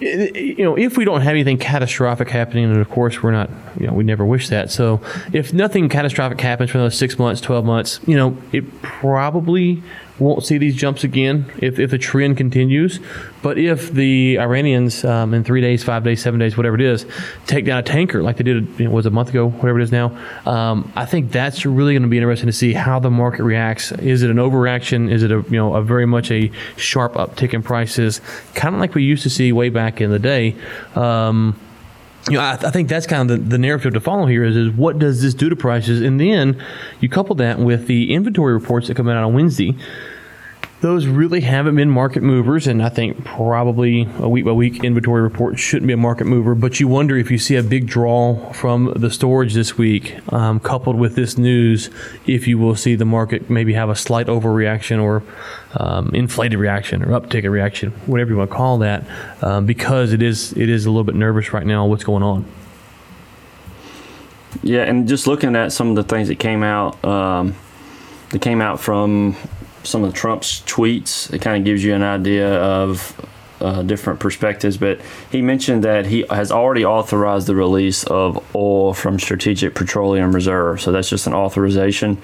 you 0.00 0.64
know, 0.64 0.76
if 0.76 0.96
we 0.96 1.04
don't 1.04 1.22
have 1.22 1.30
anything 1.30 1.58
catastrophic 1.58 2.28
happening, 2.28 2.64
and 2.64 2.78
of 2.78 2.90
course 2.90 3.22
we're 3.22 3.30
not, 3.30 3.50
you 3.78 3.86
know, 3.86 3.92
we 3.92 4.04
never 4.04 4.24
wish 4.24 4.48
that. 4.48 4.70
So 4.70 5.00
if 5.32 5.52
nothing 5.52 5.88
catastrophic 5.88 6.40
happens 6.40 6.70
for 6.70 6.78
those 6.78 6.96
six 6.96 7.18
months, 7.18 7.40
twelve 7.40 7.64
months, 7.64 8.00
you 8.06 8.16
know, 8.16 8.36
it 8.52 8.82
probably 8.82 9.82
won't 10.18 10.44
see 10.44 10.58
these 10.58 10.74
jumps 10.74 11.04
again 11.04 11.50
if, 11.58 11.78
if 11.78 11.90
the 11.90 11.98
trend 11.98 12.36
continues. 12.36 13.00
But 13.42 13.58
if 13.58 13.92
the 13.92 14.38
Iranians 14.38 15.04
um, 15.04 15.34
in 15.34 15.44
three 15.44 15.60
days, 15.60 15.84
five 15.84 16.04
days, 16.04 16.22
seven 16.22 16.40
days, 16.40 16.56
whatever 16.56 16.74
it 16.74 16.80
is, 16.80 17.06
take 17.46 17.64
down 17.64 17.78
a 17.78 17.82
tanker 17.82 18.22
like 18.22 18.38
they 18.38 18.44
did, 18.44 18.78
know, 18.80 18.90
was 18.90 19.06
a 19.06 19.10
month 19.10 19.30
ago, 19.30 19.50
whatever 19.50 19.78
it 19.78 19.82
is 19.82 19.92
now, 19.92 20.16
um, 20.46 20.90
I 20.96 21.04
think 21.04 21.30
that's 21.30 21.66
really 21.66 21.92
going 21.92 22.02
to 22.02 22.08
be 22.08 22.16
interesting 22.16 22.46
to 22.46 22.52
see 22.52 22.72
how 22.72 22.98
the 22.98 23.10
market 23.10 23.44
reacts. 23.44 23.92
Is 23.92 24.22
it 24.22 24.30
an 24.30 24.38
overreaction? 24.38 25.10
Is 25.10 25.22
it 25.22 25.30
a 25.30 25.44
you 25.48 25.56
know 25.56 25.74
a 25.74 25.82
very 25.82 26.06
much 26.06 26.30
a 26.30 26.50
sharp 26.76 27.14
uptick 27.14 27.54
in 27.54 27.62
prices, 27.62 28.20
kind 28.54 28.74
of 28.74 28.80
like 28.80 28.94
we 28.94 29.02
used 29.02 29.22
to 29.24 29.30
see 29.30 29.52
way 29.52 29.68
back 29.68 30.00
in 30.00 30.10
the 30.10 30.18
day? 30.18 30.56
Um, 30.94 31.60
you 32.28 32.36
know, 32.36 32.42
I, 32.42 32.52
I, 32.52 32.70
think 32.70 32.88
that's 32.88 33.06
kind 33.06 33.30
of 33.30 33.38
the, 33.38 33.50
the, 33.50 33.58
narrative 33.58 33.94
to 33.94 34.00
follow 34.00 34.26
here 34.26 34.42
is, 34.42 34.56
is 34.56 34.70
what 34.70 34.98
does 34.98 35.22
this 35.22 35.32
do 35.32 35.48
to 35.48 35.56
prices? 35.56 36.02
And 36.02 36.20
then 36.20 36.60
you 37.00 37.08
couple 37.08 37.36
that 37.36 37.58
with 37.58 37.86
the 37.86 38.12
inventory 38.12 38.52
reports 38.52 38.88
that 38.88 38.96
come 38.96 39.08
out 39.08 39.16
on 39.16 39.32
Wednesday 39.32 39.76
those 40.82 41.06
really 41.06 41.40
haven't 41.40 41.74
been 41.76 41.90
market 41.90 42.22
movers, 42.22 42.66
and 42.66 42.82
I 42.82 42.90
think 42.90 43.24
probably 43.24 44.06
a 44.18 44.28
week 44.28 44.44
by 44.44 44.52
week 44.52 44.84
inventory 44.84 45.22
report 45.22 45.58
shouldn't 45.58 45.86
be 45.86 45.94
a 45.94 45.96
market 45.96 46.26
mover. 46.26 46.54
But 46.54 46.80
you 46.80 46.86
wonder 46.86 47.16
if 47.16 47.30
you 47.30 47.38
see 47.38 47.56
a 47.56 47.62
big 47.62 47.86
draw 47.86 48.52
from 48.52 48.92
the 48.94 49.10
storage 49.10 49.54
this 49.54 49.78
week, 49.78 50.16
um, 50.32 50.60
coupled 50.60 50.96
with 50.96 51.14
this 51.14 51.38
news, 51.38 51.88
if 52.26 52.46
you 52.46 52.58
will 52.58 52.76
see 52.76 52.94
the 52.94 53.06
market 53.06 53.48
maybe 53.48 53.72
have 53.72 53.88
a 53.88 53.96
slight 53.96 54.26
overreaction 54.26 55.02
or 55.02 55.22
um, 55.80 56.10
inflated 56.12 56.58
reaction 56.58 57.02
or 57.02 57.18
uptick 57.18 57.48
reaction, 57.50 57.92
whatever 58.04 58.32
you 58.32 58.36
want 58.36 58.50
to 58.50 58.56
call 58.56 58.78
that, 58.78 59.04
um, 59.42 59.64
because 59.64 60.12
it 60.12 60.20
is 60.20 60.52
it 60.52 60.68
is 60.68 60.84
a 60.84 60.90
little 60.90 61.04
bit 61.04 61.14
nervous 61.14 61.54
right 61.54 61.66
now. 61.66 61.86
What's 61.86 62.04
going 62.04 62.22
on? 62.22 62.44
Yeah, 64.62 64.82
and 64.82 65.08
just 65.08 65.26
looking 65.26 65.56
at 65.56 65.72
some 65.72 65.88
of 65.88 65.96
the 65.96 66.02
things 66.02 66.28
that 66.28 66.38
came 66.38 66.62
out, 66.62 67.02
um, 67.04 67.54
that 68.30 68.42
came 68.42 68.60
out 68.60 68.80
from 68.80 69.36
some 69.86 70.04
of 70.04 70.14
Trump's 70.14 70.60
tweets. 70.62 71.32
It 71.32 71.40
kind 71.40 71.56
of 71.56 71.64
gives 71.64 71.82
you 71.82 71.94
an 71.94 72.02
idea 72.02 72.60
of 72.60 73.14
uh, 73.60 73.82
different 73.82 74.20
perspectives, 74.20 74.76
but 74.76 75.00
he 75.30 75.40
mentioned 75.40 75.84
that 75.84 76.06
he 76.06 76.24
has 76.28 76.52
already 76.52 76.84
authorized 76.84 77.46
the 77.46 77.54
release 77.54 78.04
of 78.04 78.44
oil 78.54 78.92
from 78.92 79.18
Strategic 79.18 79.74
Petroleum 79.74 80.34
Reserve. 80.34 80.80
So 80.80 80.92
that's 80.92 81.08
just 81.08 81.26
an 81.26 81.34
authorization 81.34 82.18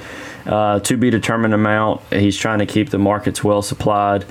uh, 0.44 0.80
to 0.80 0.96
be 0.96 1.08
determined 1.08 1.54
amount. 1.54 2.02
He's 2.10 2.36
trying 2.36 2.58
to 2.58 2.66
keep 2.66 2.90
the 2.90 2.98
markets 2.98 3.42
well 3.42 3.62
supplied. 3.62 4.26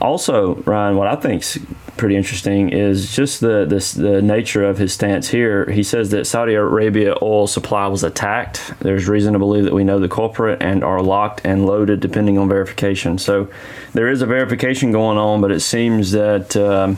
Also, 0.00 0.54
Ryan, 0.56 0.96
what 0.96 1.08
I 1.08 1.16
think's 1.16 1.58
pretty 1.98 2.16
interesting 2.16 2.70
is 2.70 3.14
just 3.14 3.40
the 3.40 3.66
this, 3.66 3.92
the 3.92 4.22
nature 4.22 4.64
of 4.64 4.78
his 4.78 4.92
stance 4.92 5.28
here. 5.28 5.70
He 5.70 5.82
says 5.82 6.10
that 6.10 6.26
Saudi 6.26 6.54
Arabia 6.54 7.14
oil 7.20 7.46
supply 7.46 7.86
was 7.88 8.02
attacked. 8.04 8.72
There's 8.80 9.08
reason 9.08 9.34
to 9.34 9.38
believe 9.38 9.64
that 9.64 9.74
we 9.74 9.84
know 9.84 9.98
the 9.98 10.08
culprit 10.08 10.62
and 10.62 10.82
are 10.82 11.02
locked 11.02 11.42
and 11.44 11.66
loaded 11.66 12.00
depending 12.00 12.38
on 12.38 12.48
verification. 12.48 13.18
So 13.18 13.48
there 13.92 14.08
is 14.08 14.22
a 14.22 14.26
verification 14.26 14.92
going 14.92 15.18
on, 15.18 15.40
but 15.40 15.50
it 15.50 15.60
seems 15.60 16.12
that. 16.12 16.56
Um, 16.56 16.96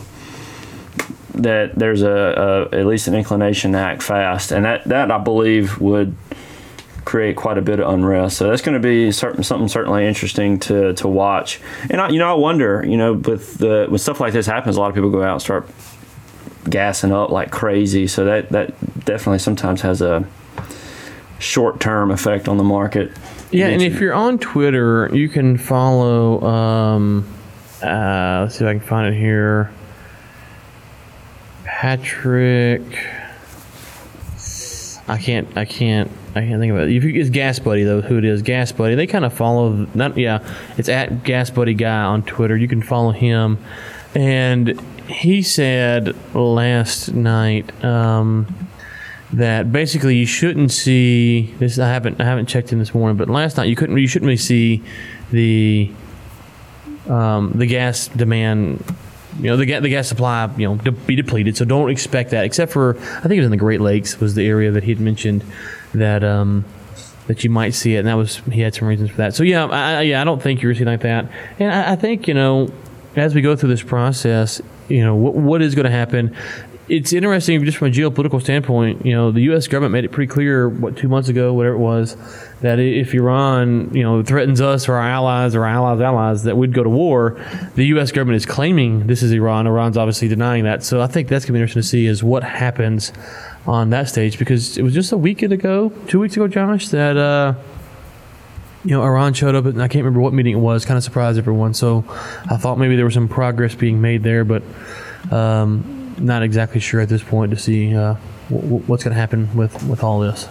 that 1.32 1.74
there's 1.74 2.02
a, 2.02 2.68
a, 2.72 2.76
at 2.76 2.86
least 2.86 3.08
an 3.08 3.14
inclination 3.14 3.72
to 3.72 3.78
act 3.78 4.02
fast, 4.02 4.52
and 4.52 4.64
that, 4.64 4.84
that 4.84 5.10
I 5.10 5.16
believe 5.16 5.80
would 5.80 6.14
create 7.10 7.34
quite 7.34 7.58
a 7.58 7.60
bit 7.60 7.80
of 7.80 7.92
unrest. 7.92 8.36
So 8.36 8.48
that's 8.48 8.62
going 8.62 8.80
to 8.80 8.88
be 8.88 9.10
certain, 9.10 9.42
something 9.42 9.66
certainly 9.66 10.06
interesting 10.06 10.60
to, 10.60 10.92
to 10.94 11.08
watch. 11.08 11.60
And 11.90 12.00
I, 12.00 12.08
you 12.08 12.20
know, 12.20 12.30
I 12.30 12.34
wonder, 12.34 12.84
you 12.86 12.96
know, 12.96 13.14
with 13.14 13.58
the 13.58 13.86
when 13.88 13.98
stuff 13.98 14.20
like 14.20 14.32
this 14.32 14.46
happens, 14.46 14.76
a 14.76 14.80
lot 14.80 14.90
of 14.90 14.94
people 14.94 15.10
go 15.10 15.20
out 15.20 15.32
and 15.32 15.42
start 15.42 15.68
gassing 16.68 17.10
up 17.10 17.30
like 17.30 17.50
crazy. 17.50 18.06
So 18.06 18.26
that 18.26 18.50
that 18.50 19.04
definitely 19.04 19.40
sometimes 19.40 19.80
has 19.80 20.00
a 20.00 20.24
short 21.40 21.80
term 21.80 22.12
effect 22.12 22.46
on 22.46 22.58
the 22.58 22.64
market. 22.64 23.10
Yeah, 23.50 23.66
and 23.66 23.82
if 23.82 23.98
you're 23.98 24.14
on 24.14 24.38
Twitter, 24.38 25.10
you 25.12 25.28
can 25.28 25.58
follow. 25.58 26.40
Um, 26.44 27.26
uh, 27.82 28.42
let's 28.42 28.54
see 28.56 28.64
if 28.64 28.68
I 28.68 28.74
can 28.74 28.86
find 28.86 29.12
it 29.12 29.18
here. 29.18 29.72
Patrick. 31.64 32.82
I 35.08 35.18
can't. 35.18 35.48
I 35.56 35.64
can't. 35.64 36.08
I 36.34 36.42
can't 36.42 36.60
think 36.60 36.72
of 36.72 36.78
it. 36.78 37.04
It's 37.04 37.30
Gas 37.30 37.58
Buddy 37.58 37.82
though, 37.82 38.00
who 38.00 38.18
it 38.18 38.24
is? 38.24 38.42
Gas 38.42 38.70
Buddy. 38.70 38.94
They 38.94 39.06
kind 39.06 39.24
of 39.24 39.32
follow. 39.32 39.86
Not 39.94 40.16
yeah. 40.16 40.46
It's 40.78 40.88
at 40.88 41.24
Gas 41.24 41.50
Buddy 41.50 41.74
Guy 41.74 42.02
on 42.02 42.22
Twitter. 42.22 42.56
You 42.56 42.68
can 42.68 42.82
follow 42.82 43.10
him, 43.10 43.58
and 44.14 44.80
he 45.08 45.42
said 45.42 46.14
last 46.34 47.12
night 47.12 47.84
um, 47.84 48.68
that 49.32 49.72
basically 49.72 50.16
you 50.16 50.26
shouldn't 50.26 50.70
see 50.70 51.52
this. 51.58 51.78
I 51.80 51.88
haven't. 51.88 52.20
I 52.20 52.24
haven't 52.24 52.46
checked 52.46 52.72
in 52.72 52.78
this 52.78 52.94
morning, 52.94 53.16
but 53.16 53.28
last 53.28 53.56
night 53.56 53.68
you 53.68 53.74
couldn't. 53.74 53.98
You 53.98 54.06
shouldn't 54.06 54.28
really 54.28 54.36
see 54.36 54.84
the 55.32 55.90
um, 57.08 57.52
the 57.56 57.66
gas 57.66 58.06
demand 58.06 58.84
you 59.38 59.46
know 59.46 59.56
the 59.56 59.66
gas, 59.66 59.82
the 59.82 59.88
gas 59.88 60.08
supply 60.08 60.50
you 60.56 60.68
know 60.68 60.76
to 60.82 60.92
be 60.92 61.16
depleted. 61.16 61.56
So 61.56 61.64
don't 61.64 61.90
expect 61.90 62.30
that. 62.30 62.44
Except 62.44 62.72
for 62.72 62.96
I 62.96 63.22
think 63.22 63.32
it 63.32 63.38
was 63.38 63.46
in 63.46 63.50
the 63.50 63.56
Great 63.56 63.80
Lakes 63.80 64.20
was 64.20 64.34
the 64.34 64.46
area 64.46 64.70
that 64.70 64.84
he'd 64.84 65.00
mentioned 65.00 65.44
that 65.94 66.24
um, 66.24 66.64
that 67.26 67.44
you 67.44 67.50
might 67.50 67.74
see 67.74 67.96
it, 67.96 68.00
and 68.00 68.08
that 68.08 68.14
was 68.14 68.36
he 68.50 68.60
had 68.60 68.74
some 68.74 68.88
reasons 68.88 69.10
for 69.10 69.16
that. 69.18 69.34
So 69.34 69.42
yeah, 69.42 69.66
I, 69.66 70.02
yeah, 70.02 70.20
I 70.20 70.24
don't 70.24 70.42
think 70.42 70.62
you're 70.62 70.74
seeing 70.74 70.86
like 70.86 71.02
that, 71.02 71.26
and 71.58 71.72
I, 71.72 71.92
I, 71.92 71.96
think 71.96 72.28
you 72.28 72.34
know 72.34 72.72
as 73.16 73.34
we 73.34 73.40
go 73.40 73.56
through 73.56 73.70
this 73.70 73.82
process, 73.82 74.60
you 74.88 75.04
know 75.04 75.14
what, 75.14 75.34
what 75.34 75.62
is 75.62 75.74
going 75.74 75.86
to 75.86 75.90
happen 75.90 76.34
it's 76.90 77.12
interesting 77.12 77.64
just 77.64 77.78
from 77.78 77.88
a 77.88 77.90
geopolitical 77.90 78.42
standpoint. 78.42 79.06
You 79.06 79.14
know, 79.14 79.30
the 79.30 79.42
U.S. 79.42 79.68
government 79.68 79.92
made 79.92 80.04
it 80.04 80.10
pretty 80.10 80.30
clear 80.30 80.68
what 80.68 80.96
two 80.96 81.08
months 81.08 81.28
ago, 81.28 81.54
whatever 81.54 81.76
it 81.76 81.78
was, 81.78 82.16
that 82.62 82.80
if 82.80 83.14
Iran, 83.14 83.94
you 83.94 84.02
know, 84.02 84.24
threatens 84.24 84.60
us 84.60 84.88
or 84.88 84.96
our 84.96 85.08
allies 85.08 85.54
or 85.54 85.64
our 85.64 85.70
allies' 85.70 86.00
allies, 86.00 86.42
that 86.42 86.56
we'd 86.56 86.74
go 86.74 86.82
to 86.82 86.90
war. 86.90 87.40
The 87.76 87.86
U.S. 87.86 88.10
government 88.10 88.36
is 88.36 88.44
claiming 88.44 89.06
this 89.06 89.22
is 89.22 89.30
Iran. 89.30 89.68
Iran's 89.68 89.96
obviously 89.96 90.26
denying 90.26 90.64
that. 90.64 90.82
So 90.82 91.00
I 91.00 91.06
think 91.06 91.28
that's 91.28 91.44
going 91.44 91.54
to 91.54 91.58
be 91.58 91.60
interesting 91.60 91.82
to 91.82 91.88
see 91.88 92.06
is 92.06 92.24
what 92.24 92.42
happens 92.42 93.12
on 93.66 93.90
that 93.90 94.08
stage 94.08 94.38
because 94.38 94.78
it 94.78 94.82
was 94.82 94.94
just 94.94 95.12
a 95.12 95.18
week 95.18 95.42
ago, 95.42 95.90
two 96.08 96.20
weeks 96.20 96.36
ago, 96.36 96.48
Josh, 96.48 96.88
that. 96.88 97.16
Uh, 97.16 97.54
you 98.84 98.92
know, 98.92 99.02
Iran 99.02 99.34
showed 99.34 99.54
up, 99.54 99.66
and 99.66 99.82
I 99.82 99.88
can't 99.88 100.04
remember 100.04 100.20
what 100.20 100.32
meeting 100.32 100.54
it 100.54 100.60
was. 100.60 100.86
Kind 100.86 100.96
of 100.96 101.04
surprised 101.04 101.38
everyone. 101.38 101.74
So 101.74 102.04
I 102.50 102.56
thought 102.56 102.78
maybe 102.78 102.96
there 102.96 103.04
was 103.04 103.14
some 103.14 103.28
progress 103.28 103.74
being 103.74 104.00
made 104.00 104.22
there, 104.22 104.44
but 104.44 104.62
um, 105.30 106.14
not 106.18 106.42
exactly 106.42 106.80
sure 106.80 107.00
at 107.00 107.08
this 107.08 107.22
point 107.22 107.50
to 107.50 107.58
see 107.58 107.94
uh, 107.94 108.16
w- 108.48 108.78
what's 108.86 109.04
going 109.04 109.14
to 109.14 109.20
happen 109.20 109.54
with, 109.54 109.82
with 109.84 110.02
all 110.02 110.20
this. 110.20 110.48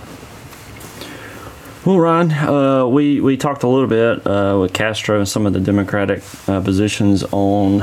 Well, 1.86 1.98
Ryan, 1.98 2.32
uh, 2.32 2.86
we, 2.88 3.20
we 3.20 3.36
talked 3.38 3.64
a 3.64 3.68
little 3.68 3.88
bit 3.88 4.28
uh, 4.28 4.58
with 4.60 4.74
Castro 4.74 5.18
and 5.18 5.28
some 5.28 5.48
of 5.48 5.54
the 5.54 5.60
Democratic 5.60 6.22
uh, 6.48 6.62
positions 6.62 7.24
on 7.32 7.82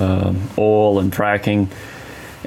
um, 0.00 0.48
oil 0.56 1.00
and 1.00 1.12
fracking. 1.12 1.68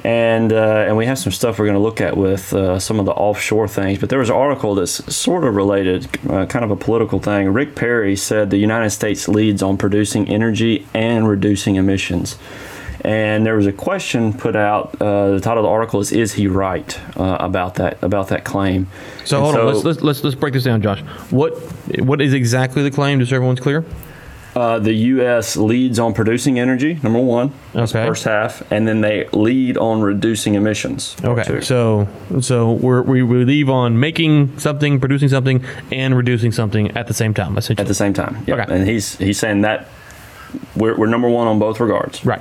And, 0.06 0.52
uh, 0.52 0.84
and 0.86 0.96
we 0.96 1.04
have 1.06 1.18
some 1.18 1.32
stuff 1.32 1.58
we're 1.58 1.64
going 1.64 1.74
to 1.74 1.82
look 1.82 2.00
at 2.00 2.16
with 2.16 2.52
uh, 2.52 2.78
some 2.78 3.00
of 3.00 3.06
the 3.06 3.12
offshore 3.12 3.66
things. 3.66 3.98
But 3.98 4.08
there 4.08 4.20
was 4.20 4.30
an 4.30 4.36
article 4.36 4.76
that's 4.76 5.12
sort 5.12 5.42
of 5.42 5.56
related, 5.56 6.12
kind 6.22 6.64
of 6.64 6.70
a 6.70 6.76
political 6.76 7.18
thing. 7.18 7.48
Rick 7.52 7.74
Perry 7.74 8.14
said 8.14 8.50
the 8.50 8.56
United 8.56 8.90
States 8.90 9.26
leads 9.26 9.64
on 9.64 9.76
producing 9.76 10.28
energy 10.28 10.86
and 10.94 11.28
reducing 11.28 11.74
emissions 11.74 12.38
and 13.06 13.46
there 13.46 13.54
was 13.54 13.66
a 13.66 13.72
question 13.72 14.32
put 14.32 14.56
out. 14.56 15.00
Uh, 15.00 15.30
the 15.30 15.40
title 15.40 15.58
of 15.58 15.68
the 15.68 15.70
article 15.70 16.00
is 16.00 16.10
"Is 16.10 16.32
he 16.32 16.48
right 16.48 16.98
uh, 17.16 17.36
about 17.38 17.76
that 17.76 18.02
about 18.02 18.28
that 18.28 18.44
claim?" 18.44 18.88
So 19.24 19.36
and 19.36 19.44
hold 19.44 19.54
so, 19.54 19.60
on, 19.60 19.66
let's, 19.66 19.84
let's, 19.84 20.02
let's 20.02 20.24
let's 20.24 20.36
break 20.36 20.54
this 20.54 20.64
down, 20.64 20.82
Josh. 20.82 21.00
What 21.30 21.52
what 22.00 22.20
is 22.20 22.32
exactly 22.32 22.82
the 22.82 22.90
claim? 22.90 23.20
Just 23.20 23.30
so 23.30 23.36
everyone's 23.36 23.60
clear. 23.60 23.84
Uh, 24.56 24.78
the 24.78 24.94
U.S. 24.94 25.54
leads 25.58 25.98
on 25.98 26.14
producing 26.14 26.58
energy, 26.58 26.98
number 27.02 27.20
one, 27.20 27.52
okay. 27.74 28.06
first 28.06 28.24
half, 28.24 28.62
and 28.72 28.88
then 28.88 29.02
they 29.02 29.28
lead 29.34 29.76
on 29.76 30.00
reducing 30.00 30.54
emissions. 30.54 31.14
Okay, 31.22 31.44
two. 31.44 31.60
so 31.60 32.08
so 32.40 32.72
we're, 32.72 33.02
we 33.02 33.22
we 33.22 33.44
leave 33.44 33.68
on 33.68 34.00
making 34.00 34.58
something, 34.58 34.98
producing 34.98 35.28
something, 35.28 35.62
and 35.92 36.16
reducing 36.16 36.52
something 36.52 36.90
at 36.96 37.06
the 37.06 37.12
same 37.12 37.34
time. 37.34 37.58
Essentially, 37.58 37.82
at 37.82 37.86
the 37.86 37.92
same 37.92 38.14
time. 38.14 38.42
Yeah, 38.46 38.54
okay. 38.54 38.74
and 38.74 38.88
he's 38.88 39.18
he's 39.18 39.38
saying 39.38 39.60
that 39.60 39.88
we're, 40.74 40.96
we're 40.96 41.06
number 41.06 41.28
one 41.28 41.46
on 41.48 41.58
both 41.58 41.78
regards. 41.78 42.24
Right. 42.24 42.40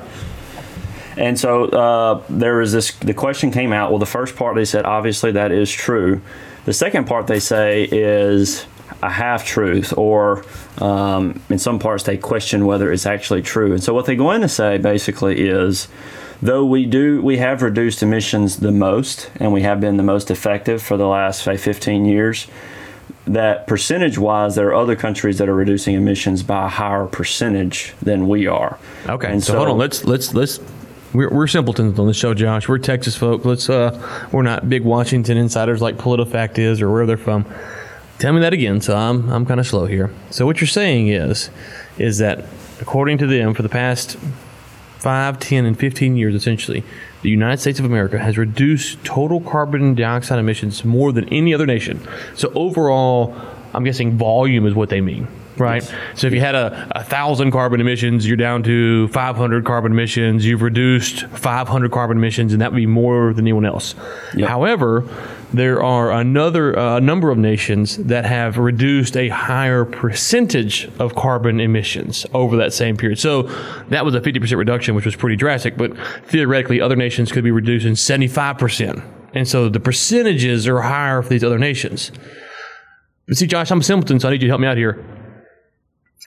And 1.18 1.38
so 1.38 1.66
uh, 1.66 2.24
there 2.30 2.56
was 2.60 2.72
this. 2.72 2.94
The 2.94 3.14
question 3.14 3.52
came 3.52 3.74
out. 3.74 3.90
Well, 3.90 4.00
the 4.00 4.06
first 4.06 4.38
part 4.38 4.56
they 4.56 4.64
said 4.64 4.86
obviously 4.86 5.34
that 5.34 5.52
is 5.52 5.70
true. 5.70 6.22
The 6.64 6.72
second 6.72 7.08
part 7.08 7.28
they 7.28 7.42
say 7.42 7.84
is 7.84 8.66
a 9.04 9.10
half 9.10 9.46
truth, 9.46 9.94
or 9.98 10.46
um, 10.82 11.42
in 11.50 11.60
some 11.60 11.80
parts 11.80 12.04
they 12.04 12.18
question 12.18 12.66
whether 12.66 12.92
it's 12.92 13.06
actually 13.06 13.42
true. 13.42 13.74
And 13.74 13.84
so 13.84 13.94
what 13.94 14.06
they 14.06 14.16
go 14.16 14.32
in 14.32 14.42
to 14.42 14.50
say 14.50 14.78
basically 14.78 15.48
is, 15.48 15.88
though 16.42 16.66
we 16.66 16.86
do 16.86 17.22
we 17.22 17.38
have 17.38 17.62
reduced 17.62 18.04
emissions 18.04 18.58
the 18.58 18.72
most, 18.72 19.30
and 19.38 19.54
we 19.54 19.62
have 19.62 19.80
been 19.80 19.98
the 19.98 20.04
most 20.04 20.30
effective 20.32 20.82
for 20.82 20.98
the 20.98 21.08
last 21.08 21.44
say 21.44 21.58
15 21.58 22.06
years. 22.06 22.48
That 23.28 23.66
percentage 23.66 24.20
wise, 24.20 24.54
there 24.54 24.68
are 24.68 24.76
other 24.76 24.96
countries 24.96 25.40
that 25.40 25.50
are 25.50 25.56
reducing 25.56 25.96
emissions 25.96 26.44
by 26.44 26.66
a 26.66 26.70
higher 26.70 27.08
percentage 27.08 27.96
than 28.00 28.28
we 28.28 28.46
are. 28.46 28.78
Okay, 29.08 29.32
and 29.32 29.44
so, 29.44 29.54
so 29.54 29.58
hold 29.58 29.70
on. 29.70 29.78
Let's 29.80 30.06
let's 30.06 30.34
let's 30.36 30.60
we're, 31.16 31.30
we're 31.30 31.48
simpletons 31.48 31.98
on 31.98 32.08
the 32.08 32.14
show, 32.14 32.34
Josh. 32.34 32.68
We're 32.68 32.78
Texas 32.78 33.16
folk. 33.16 33.46
Let's 33.46 33.70
uh, 33.70 34.28
we're 34.32 34.44
not 34.44 34.70
big 34.70 34.84
Washington 34.84 35.38
insiders 35.38 35.82
like 35.82 35.98
PolitiFact 35.98 36.60
is 36.60 36.82
or 36.82 36.92
where 36.92 37.06
they're 37.06 37.18
from. 37.18 37.46
Tell 38.20 38.34
me 38.34 38.40
that 38.42 38.54
again. 38.54 38.82
So 38.82 38.96
I'm 38.96 39.30
I'm 39.30 39.46
kind 39.46 39.60
of 39.60 39.68
slow 39.68 39.86
here. 39.86 40.12
So 40.30 40.46
what 40.46 40.62
you're 40.62 40.68
saying 40.68 41.10
is, 41.10 41.50
is 41.98 42.18
that 42.20 42.46
according 42.82 43.18
to 43.20 43.28
them, 43.28 43.54
for 43.54 43.62
the 43.62 43.70
past 43.70 44.18
five, 45.00 45.40
10, 45.40 45.66
and 45.66 45.78
15 45.78 46.16
years, 46.18 46.34
essentially, 46.34 46.84
the 47.22 47.30
United 47.30 47.60
States 47.60 47.78
of 47.78 47.86
America 47.86 48.18
has 48.18 48.38
reduced 48.38 49.04
total 49.04 49.40
carbon 49.40 49.94
dioxide 49.94 50.40
emissions 50.40 50.84
more 50.84 51.12
than 51.12 51.30
any 51.30 51.54
other 51.54 51.66
nation. 51.66 52.00
So 52.36 52.52
overall, 52.56 53.36
I'm 53.74 53.84
guessing 53.84 54.18
volume 54.18 54.66
is 54.66 54.74
what 54.74 54.90
they 54.90 55.02
mean. 55.02 55.28
Right. 55.58 55.84
Yes. 55.84 55.94
So 56.16 56.28
if 56.28 56.34
you 56.34 56.40
had 56.40 56.56
a, 56.56 56.88
a 56.96 57.04
thousand 57.04 57.52
carbon 57.52 57.80
emissions, 57.80 58.28
you're 58.28 58.36
down 58.36 58.64
to 58.64 59.08
500 59.10 59.64
carbon 59.64 59.92
emissions. 59.92 60.46
You've 60.46 60.62
reduced 60.62 61.28
500 61.28 61.92
carbon 61.92 62.18
emissions, 62.18 62.52
and 62.52 62.62
that 62.62 62.72
would 62.72 62.78
be 62.78 62.86
more 62.86 63.34
than 63.34 63.46
anyone 63.46 63.66
else. 63.66 63.96
Yep. 64.36 64.50
However, 64.50 65.08
there 65.58 65.84
are 65.84 66.12
another 66.12 66.78
uh, 66.78 67.00
number 67.00 67.32
of 67.32 67.38
nations 67.38 67.98
that 67.98 68.26
have 68.26 68.58
reduced 68.58 69.16
a 69.18 69.30
higher 69.30 69.86
percentage 69.86 70.90
of 71.00 71.16
carbon 71.16 71.60
emissions 71.60 72.26
over 72.34 72.58
that 72.58 72.74
same 72.74 72.98
period. 72.98 73.20
So 73.20 73.44
that 73.90 74.06
was 74.06 74.16
a 74.16 74.22
50% 74.22 74.58
reduction, 74.58 74.96
which 74.96 75.06
was 75.06 75.16
pretty 75.16 75.36
drastic, 75.36 75.78
but 75.78 75.92
theoretically, 76.26 76.82
other 76.82 76.96
nations 76.96 77.32
could 77.32 77.44
be 77.44 77.52
reducing 77.52 77.94
75%. 77.94 79.04
And 79.34 79.48
so 79.48 79.68
the 79.68 79.80
percentages 79.80 80.68
are 80.68 80.82
higher 80.82 81.22
for 81.22 81.30
these 81.30 81.44
other 81.44 81.60
nations. 81.60 82.12
But 83.28 83.38
see, 83.38 83.48
Josh, 83.48 83.72
I'm 83.72 83.80
a 83.80 83.84
simpleton, 83.84 84.20
so 84.20 84.28
I 84.28 84.32
need 84.32 84.42
you 84.42 84.48
to 84.48 84.52
help 84.52 84.62
me 84.62 84.68
out 84.68 84.78
here. 84.78 85.04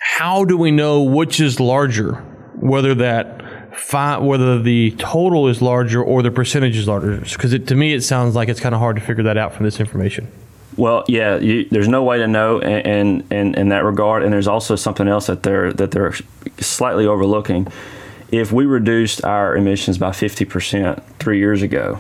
How 0.00 0.44
do 0.44 0.56
we 0.56 0.70
know 0.70 1.02
which 1.02 1.40
is 1.40 1.58
larger? 1.60 2.14
Whether 2.60 2.94
that 2.96 3.37
fi- 3.78 4.18
whether 4.18 4.60
the 4.60 4.90
total 4.92 5.48
is 5.48 5.62
larger 5.62 6.02
or 6.02 6.22
the 6.22 6.30
percentage 6.30 6.76
is 6.76 6.88
larger? 6.88 7.16
Because 7.16 7.58
to 7.58 7.74
me, 7.74 7.94
it 7.94 8.02
sounds 8.02 8.34
like 8.34 8.48
it's 8.48 8.60
kind 8.60 8.74
of 8.74 8.80
hard 8.80 8.96
to 8.96 9.02
figure 9.02 9.24
that 9.24 9.36
out 9.36 9.54
from 9.54 9.64
this 9.64 9.80
information. 9.80 10.28
Well, 10.76 11.04
yeah, 11.08 11.38
you, 11.38 11.64
there's 11.70 11.88
no 11.88 12.04
way 12.04 12.18
to 12.18 12.28
know 12.28 12.60
in, 12.60 13.26
in, 13.32 13.54
in 13.54 13.68
that 13.70 13.84
regard, 13.84 14.22
and 14.22 14.32
there's 14.32 14.46
also 14.46 14.76
something 14.76 15.08
else 15.08 15.26
that 15.26 15.42
they're 15.42 15.72
that 15.72 15.90
they're 15.90 16.14
slightly 16.60 17.04
overlooking. 17.04 17.66
If 18.30 18.52
we 18.52 18.64
reduced 18.64 19.24
our 19.24 19.56
emissions 19.56 19.98
by 19.98 20.10
50% 20.10 21.02
three 21.18 21.38
years 21.38 21.62
ago, 21.62 21.98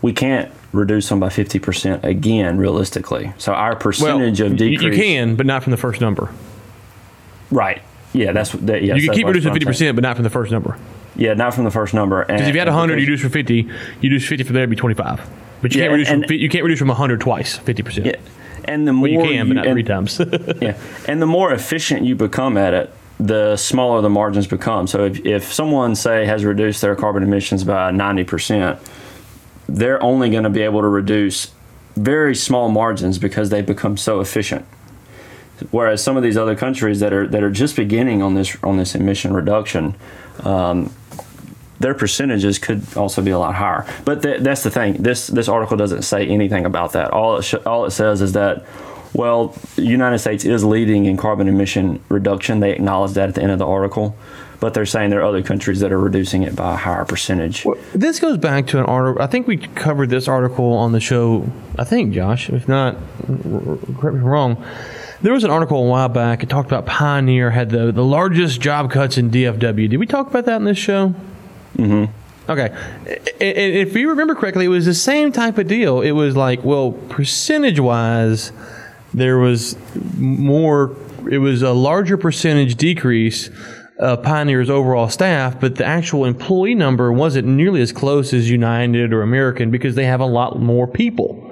we 0.00 0.12
can't 0.12 0.50
reduce 0.72 1.08
them 1.08 1.20
by 1.20 1.28
50% 1.28 2.04
again 2.04 2.56
realistically. 2.58 3.32
So 3.38 3.52
our 3.52 3.74
percentage 3.74 4.40
well, 4.40 4.52
of 4.52 4.56
decrease. 4.56 4.82
You 4.82 4.92
can, 4.92 5.36
but 5.36 5.44
not 5.44 5.62
from 5.64 5.72
the 5.72 5.76
first 5.76 6.00
number. 6.00 6.30
Right. 7.50 7.82
Yeah, 8.12 8.32
that's 8.32 8.52
that. 8.52 8.82
Yes, 8.82 9.02
you 9.02 9.08
can 9.08 9.16
keep 9.16 9.26
reducing 9.26 9.52
50%, 9.52 9.94
but 9.94 10.02
not 10.02 10.16
from 10.16 10.22
the 10.22 10.30
first 10.30 10.50
number. 10.50 10.78
Yeah, 11.18 11.34
not 11.34 11.52
from 11.52 11.64
the 11.64 11.70
first 11.70 11.92
number. 11.92 12.24
Because 12.24 12.46
if 12.46 12.54
you 12.54 12.60
had 12.60 12.68
100, 12.68 12.94
you 12.94 13.00
reduce 13.00 13.20
from 13.20 13.30
50, 13.30 13.54
you 13.54 13.68
reduce 14.02 14.26
50 14.26 14.44
from 14.44 14.54
there, 14.54 14.62
it'd 14.62 14.70
be 14.70 14.76
25. 14.76 15.28
But 15.60 15.74
you, 15.74 15.80
yeah, 15.80 15.86
can't, 15.86 15.92
reduce 15.92 16.08
and, 16.08 16.26
from, 16.26 16.36
you 16.36 16.48
can't 16.48 16.64
reduce 16.64 16.78
from 16.78 16.88
100 16.88 17.20
twice, 17.20 17.58
50%. 17.58 18.06
Yeah. 18.06 18.12
And 18.64 18.86
the 18.86 18.92
more 18.92 19.08
well, 19.08 19.26
you 19.26 19.32
can, 19.32 19.48
but 19.48 19.54
not 19.54 19.66
and, 19.66 19.74
three 19.74 19.82
times. 19.82 20.20
yeah. 20.62 20.78
And 21.08 21.20
the 21.20 21.26
more 21.26 21.52
efficient 21.52 22.04
you 22.04 22.14
become 22.14 22.56
at 22.56 22.72
it, 22.72 22.94
the 23.18 23.56
smaller 23.56 24.00
the 24.00 24.10
margins 24.10 24.46
become. 24.46 24.86
So 24.86 25.04
if, 25.04 25.24
if 25.26 25.52
someone, 25.52 25.96
say, 25.96 26.24
has 26.26 26.44
reduced 26.44 26.80
their 26.80 26.94
carbon 26.94 27.24
emissions 27.24 27.64
by 27.64 27.90
90%, 27.90 28.78
they're 29.68 30.02
only 30.02 30.30
going 30.30 30.44
to 30.44 30.50
be 30.50 30.62
able 30.62 30.82
to 30.82 30.88
reduce 30.88 31.52
very 31.96 32.34
small 32.34 32.68
margins 32.68 33.18
because 33.18 33.50
they've 33.50 33.66
become 33.66 33.96
so 33.96 34.20
efficient. 34.20 34.64
Whereas 35.72 36.02
some 36.02 36.16
of 36.16 36.22
these 36.22 36.36
other 36.36 36.54
countries 36.54 37.00
that 37.00 37.12
are 37.12 37.26
that 37.26 37.42
are 37.42 37.50
just 37.50 37.74
beginning 37.74 38.22
on 38.22 38.34
this 38.34 38.56
on 38.62 38.76
this 38.76 38.94
emission 38.94 39.34
reduction, 39.34 39.96
um, 40.44 40.92
their 41.80 41.94
percentages 41.94 42.58
could 42.58 42.82
also 42.96 43.22
be 43.22 43.30
a 43.30 43.38
lot 43.38 43.54
higher. 43.54 43.86
But 44.04 44.22
th- 44.22 44.40
that's 44.42 44.62
the 44.62 44.70
thing. 44.70 44.94
This 44.94 45.28
this 45.28 45.48
article 45.48 45.76
doesn't 45.76 46.02
say 46.02 46.26
anything 46.26 46.66
about 46.66 46.92
that. 46.92 47.12
All 47.12 47.36
it 47.36 47.42
sh- 47.42 47.54
all 47.66 47.84
it 47.84 47.92
says 47.92 48.20
is 48.20 48.32
that 48.32 48.64
well, 49.14 49.54
the 49.76 49.82
United 49.82 50.18
States 50.18 50.44
is 50.44 50.64
leading 50.64 51.06
in 51.06 51.16
carbon 51.16 51.48
emission 51.48 52.00
reduction. 52.08 52.60
They 52.60 52.72
acknowledge 52.72 53.12
that 53.12 53.30
at 53.30 53.34
the 53.34 53.42
end 53.42 53.52
of 53.52 53.58
the 53.58 53.66
article, 53.66 54.14
but 54.60 54.74
they're 54.74 54.86
saying 54.86 55.10
there 55.10 55.20
are 55.20 55.24
other 55.24 55.42
countries 55.42 55.80
that 55.80 55.92
are 55.92 55.98
reducing 55.98 56.42
it 56.42 56.54
by 56.54 56.74
a 56.74 56.76
higher 56.76 57.04
percentage. 57.04 57.66
This 57.94 58.20
goes 58.20 58.36
back 58.36 58.66
to 58.68 58.78
an 58.78 58.84
article. 58.84 59.22
I 59.22 59.26
think 59.26 59.46
we 59.46 59.56
covered 59.56 60.10
this 60.10 60.28
article 60.28 60.72
on 60.74 60.92
the 60.92 61.00
show. 61.00 61.50
I 61.78 61.84
think 61.84 62.12
Josh, 62.12 62.50
if 62.50 62.68
not, 62.68 62.96
correct 63.26 63.46
me 63.86 63.90
if 63.90 64.04
I'm 64.04 64.24
wrong. 64.24 64.64
There 65.20 65.32
was 65.32 65.42
an 65.44 65.50
article 65.50 65.84
a 65.84 65.88
while 65.88 66.08
back. 66.08 66.42
It 66.42 66.48
talked 66.48 66.68
about 66.68 66.86
Pioneer 66.86 67.50
had 67.50 67.70
the 67.70 67.90
the 67.90 68.04
largest 68.04 68.60
job 68.60 68.90
cuts 68.90 69.18
in 69.18 69.30
DFW. 69.30 69.90
Did 69.90 69.96
we 69.96 70.06
talk 70.06 70.28
about 70.28 70.44
that 70.44 70.56
in 70.56 70.64
this 70.64 70.78
show? 70.78 71.14
Mm-hmm. 71.76 72.12
Okay. 72.50 72.74
If 73.40 73.94
you 73.94 74.08
remember 74.08 74.34
correctly, 74.34 74.64
it 74.64 74.68
was 74.68 74.86
the 74.86 74.94
same 74.94 75.32
type 75.32 75.58
of 75.58 75.66
deal. 75.66 76.00
It 76.00 76.12
was 76.12 76.34
like, 76.34 76.64
well, 76.64 76.92
percentage 76.92 77.78
wise, 77.78 78.52
there 79.12 79.38
was 79.38 79.76
more, 80.16 80.96
it 81.30 81.38
was 81.38 81.60
a 81.60 81.72
larger 81.72 82.16
percentage 82.16 82.76
decrease 82.76 83.50
of 83.98 84.22
Pioneer's 84.22 84.70
overall 84.70 85.10
staff, 85.10 85.60
but 85.60 85.76
the 85.76 85.84
actual 85.84 86.24
employee 86.24 86.74
number 86.74 87.12
wasn't 87.12 87.46
nearly 87.46 87.82
as 87.82 87.92
close 87.92 88.32
as 88.32 88.48
United 88.48 89.12
or 89.12 89.22
American 89.22 89.70
because 89.70 89.94
they 89.94 90.06
have 90.06 90.20
a 90.20 90.26
lot 90.26 90.58
more 90.58 90.86
people. 90.86 91.47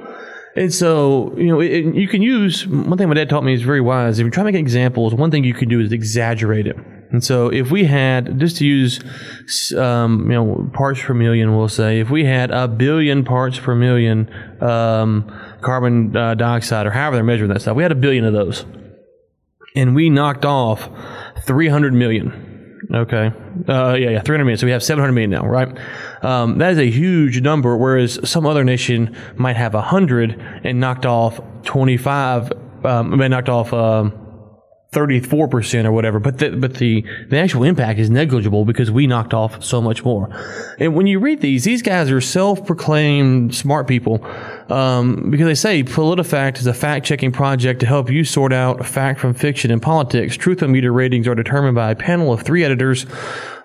And 0.57 0.73
so, 0.73 1.35
you 1.37 1.49
know, 1.49 1.61
it, 1.61 1.95
you 1.95 2.09
can 2.09 2.23
use 2.23 2.66
one 2.66 2.97
thing 2.97 3.09
my 3.09 3.14
dad 3.14 3.29
taught 3.29 3.45
me 3.45 3.53
is 3.53 3.61
very 3.61 3.83
wise. 3.83 4.19
If 4.19 4.25
you're 4.25 4.31
trying 4.31 4.47
to 4.47 4.53
make 4.53 4.61
examples, 4.61 5.14
one 5.14 5.31
thing 5.31 5.45
you 5.45 5.53
can 5.53 5.69
do 5.69 5.81
is 5.81 5.92
exaggerate 5.92 6.66
it. 6.66 6.77
And 7.11 7.23
so, 7.23 7.49
if 7.49 7.71
we 7.71 7.85
had 7.85 8.40
just 8.40 8.57
to 8.57 8.66
use, 8.66 9.01
um, 9.77 10.23
you 10.31 10.35
know, 10.35 10.71
parts 10.73 11.01
per 11.03 11.14
million, 11.14 11.57
we'll 11.57 11.69
say 11.69 12.01
if 12.01 12.11
we 12.11 12.25
had 12.25 12.51
a 12.51 12.66
billion 12.66 13.23
parts 13.23 13.61
per 13.61 13.75
million 13.75 14.29
um, 14.62 15.31
carbon 15.61 16.16
uh, 16.16 16.35
dioxide, 16.35 16.87
or 16.87 16.90
however 16.90 17.16
they're 17.16 17.25
measuring 17.25 17.51
that 17.51 17.61
stuff, 17.61 17.77
we 17.77 17.83
had 17.83 17.92
a 17.92 17.97
billion 17.97 18.25
of 18.25 18.33
those, 18.33 18.64
and 19.77 19.95
we 19.95 20.11
knocked 20.11 20.45
off 20.45 20.88
300 21.45 21.92
million. 21.92 22.46
Okay. 22.92 23.33
Uh, 23.68 23.94
yeah, 23.94 24.11
yeah, 24.11 24.20
300 24.20 24.44
million. 24.44 24.59
So 24.59 24.66
we 24.66 24.72
have 24.72 24.83
700 24.83 25.12
million 25.12 25.31
now, 25.31 25.46
right? 25.46 25.77
Um, 26.22 26.59
that 26.59 26.72
is 26.72 26.79
a 26.79 26.90
huge 26.90 27.40
number, 27.40 27.77
whereas 27.77 28.18
some 28.29 28.46
other 28.46 28.64
nation 28.64 29.16
might 29.37 29.57
have 29.57 29.75
100 29.75 30.61
and 30.64 30.79
knocked 30.79 31.07
off 31.07 31.40
25, 31.64 32.53
um, 32.85 33.16
knocked 33.16 33.49
off 33.49 33.72
um, 33.72 34.12
34% 34.92 35.85
or 35.85 35.92
whatever. 35.92 36.20
But 36.20 36.38
the, 36.38 36.51
but 36.51 36.75
the, 36.75 37.05
the 37.29 37.38
actual 37.38 37.64
impact 37.64 37.99
is 37.99 38.09
negligible 38.09 38.64
because 38.64 38.90
we 38.90 39.07
knocked 39.07 39.35
off 39.35 39.62
so 39.64 39.83
much 39.83 40.05
more. 40.05 40.31
And 40.79 40.94
when 40.94 41.07
you 41.07 41.18
read 41.18 41.40
these, 41.40 41.64
these 41.64 41.83
guys 41.83 42.11
are 42.11 42.20
self 42.20 42.64
proclaimed 42.66 43.55
smart 43.55 43.88
people 43.88 44.27
um, 44.71 45.31
because 45.31 45.47
they 45.47 45.55
say 45.55 45.85
PolitiFact 45.85 46.59
is 46.59 46.67
a 46.67 46.75
fact 46.75 47.07
checking 47.07 47.31
project 47.31 47.81
to 47.81 47.87
help 47.87 48.11
you 48.11 48.25
sort 48.25 48.53
out 48.53 48.85
fact 48.85 49.21
from 49.21 49.33
fiction 49.33 49.71
in 49.71 49.79
politics. 49.81 50.37
Truthometer 50.37 50.93
ratings 50.93 51.29
are 51.29 51.35
determined 51.35 51.75
by 51.75 51.93
a 51.93 51.95
panel 51.95 52.33
of 52.33 52.43
three 52.43 52.65
editors, 52.65 53.07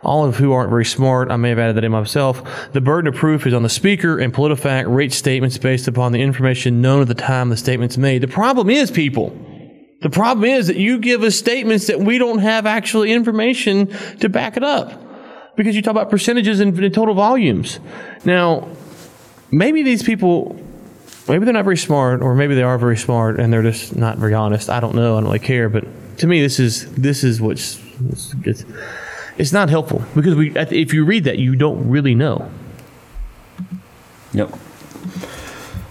all 0.03 0.25
of 0.25 0.37
who 0.37 0.53
aren't 0.53 0.69
very 0.69 0.85
smart. 0.85 1.31
I 1.31 1.37
may 1.37 1.49
have 1.49 1.59
added 1.59 1.77
that 1.77 1.83
in 1.83 1.91
myself. 1.91 2.43
The 2.73 2.81
burden 2.81 3.07
of 3.07 3.15
proof 3.15 3.47
is 3.47 3.53
on 3.53 3.63
the 3.63 3.69
speaker, 3.69 4.19
and 4.19 4.33
PolitiFact 4.33 4.93
rates 4.93 5.15
statements 5.15 5.57
based 5.57 5.87
upon 5.87 6.11
the 6.11 6.21
information 6.21 6.81
known 6.81 7.01
at 7.01 7.07
the 7.07 7.15
time 7.15 7.49
the 7.49 7.57
statement's 7.57 7.97
made. 7.97 8.21
The 8.21 8.27
problem 8.27 8.69
is, 8.69 8.91
people. 8.91 9.35
The 10.01 10.09
problem 10.09 10.45
is 10.45 10.67
that 10.67 10.77
you 10.77 10.97
give 10.97 11.23
us 11.23 11.35
statements 11.35 11.87
that 11.87 11.99
we 11.99 12.17
don't 12.17 12.39
have 12.39 12.65
actually 12.65 13.11
information 13.11 13.87
to 14.19 14.29
back 14.29 14.57
it 14.57 14.63
up 14.63 14.99
because 15.55 15.75
you 15.75 15.81
talk 15.81 15.91
about 15.91 16.09
percentages 16.09 16.59
and 16.59 16.75
total 16.93 17.13
volumes. 17.13 17.79
Now, 18.25 18.67
maybe 19.51 19.83
these 19.83 20.01
people 20.01 20.59
maybe 21.31 21.45
they're 21.45 21.53
not 21.53 21.63
very 21.63 21.77
smart, 21.77 22.21
or 22.21 22.35
maybe 22.35 22.55
they 22.55 22.63
are 22.63 22.77
very 22.77 22.97
smart 22.97 23.39
and 23.39 23.51
they're 23.51 23.63
just 23.63 23.95
not 23.95 24.17
very 24.17 24.33
honest. 24.33 24.69
I 24.69 24.79
don't 24.79 24.95
know. 24.95 25.17
I 25.17 25.21
don't 25.21 25.25
really 25.25 25.39
care. 25.39 25.69
But 25.69 25.85
to 26.17 26.27
me, 26.27 26.41
this 26.41 26.59
is 26.59 26.91
this 26.93 27.23
is 27.23 27.41
what's 27.41 27.81
it's, 28.43 28.65
it's 29.37 29.53
not 29.53 29.69
helpful 29.69 30.03
because 30.13 30.35
we 30.35 30.51
if 30.55 30.93
you 30.93 31.05
read 31.05 31.23
that, 31.23 31.39
you 31.39 31.55
don't 31.55 31.89
really 31.89 32.15
know. 32.15 32.51
Yep. 34.33 34.57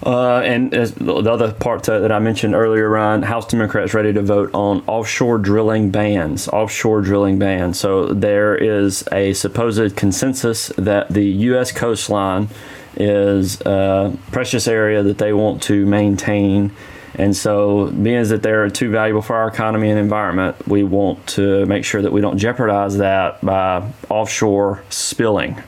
Uh, 0.03 0.41
and 0.41 0.73
the 0.73 1.31
other 1.31 1.53
part 1.53 1.83
that 1.83 2.11
I 2.11 2.19
mentioned 2.21 2.55
earlier, 2.55 2.89
Ryan, 2.89 3.23
House 3.23 3.47
Democrats 3.47 3.93
ready 3.93 4.15
to 4.15 4.23
vote 4.23 4.51
on 4.55 4.83
offshore 4.87 5.37
drilling 5.37 5.91
bans. 5.91 6.49
Offshore 6.49 7.03
drilling 7.03 7.39
bans. 7.39 7.79
So 7.79 8.07
there 8.07 8.57
is 8.57 9.07
a 9.13 9.35
supposed 9.35 9.97
consensus 9.97 10.69
that 10.79 11.11
the 11.11 11.25
U.S. 11.25 11.71
coastline 11.71 12.49
is 12.97 13.61
a 13.63 14.17
precious 14.33 14.67
area 14.67 15.03
that 15.03 15.19
they 15.19 15.33
want 15.33 15.63
to 15.65 15.87
maintain. 15.87 16.73
And 17.15 17.37
so, 17.37 17.91
being 17.91 18.23
that 18.29 18.43
they're 18.43 18.71
too 18.71 18.91
valuable 18.91 19.23
for 19.23 19.37
our 19.37 19.49
economy 19.49 19.91
and 19.91 19.99
environment, 19.99 20.69
we 20.69 20.85
want 20.85 21.27
to 21.29 21.67
make 21.67 21.85
sure 21.85 22.01
that 22.03 22.13
we 22.13 22.21
don't 22.21 22.39
jeopardize 22.39 22.99
that 22.99 23.45
by 23.45 23.91
offshore 24.09 24.83
spilling, 24.91 25.61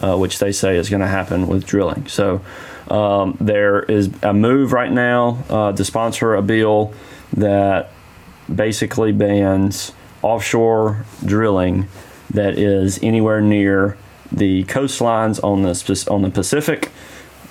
uh, 0.00 0.16
which 0.16 0.38
they 0.38 0.52
say 0.52 0.76
is 0.76 0.90
going 0.90 1.00
to 1.00 1.08
happen 1.08 1.46
with 1.48 1.66
drilling. 1.66 2.06
So, 2.06 2.42
um, 2.90 3.36
there 3.40 3.82
is 3.82 4.10
a 4.22 4.34
move 4.34 4.72
right 4.72 4.92
now 4.92 5.42
uh, 5.48 5.72
to 5.72 5.84
sponsor 5.84 6.34
a 6.34 6.42
bill 6.42 6.92
that 7.32 7.90
basically 8.54 9.12
bans 9.12 9.92
offshore 10.22 11.04
drilling 11.24 11.88
that 12.30 12.58
is 12.58 12.98
anywhere 13.02 13.40
near 13.40 13.96
the 14.32 14.64
coastlines 14.64 15.42
on 15.42 15.62
the 15.62 16.06
on 16.10 16.22
the 16.22 16.30
Pacific, 16.30 16.90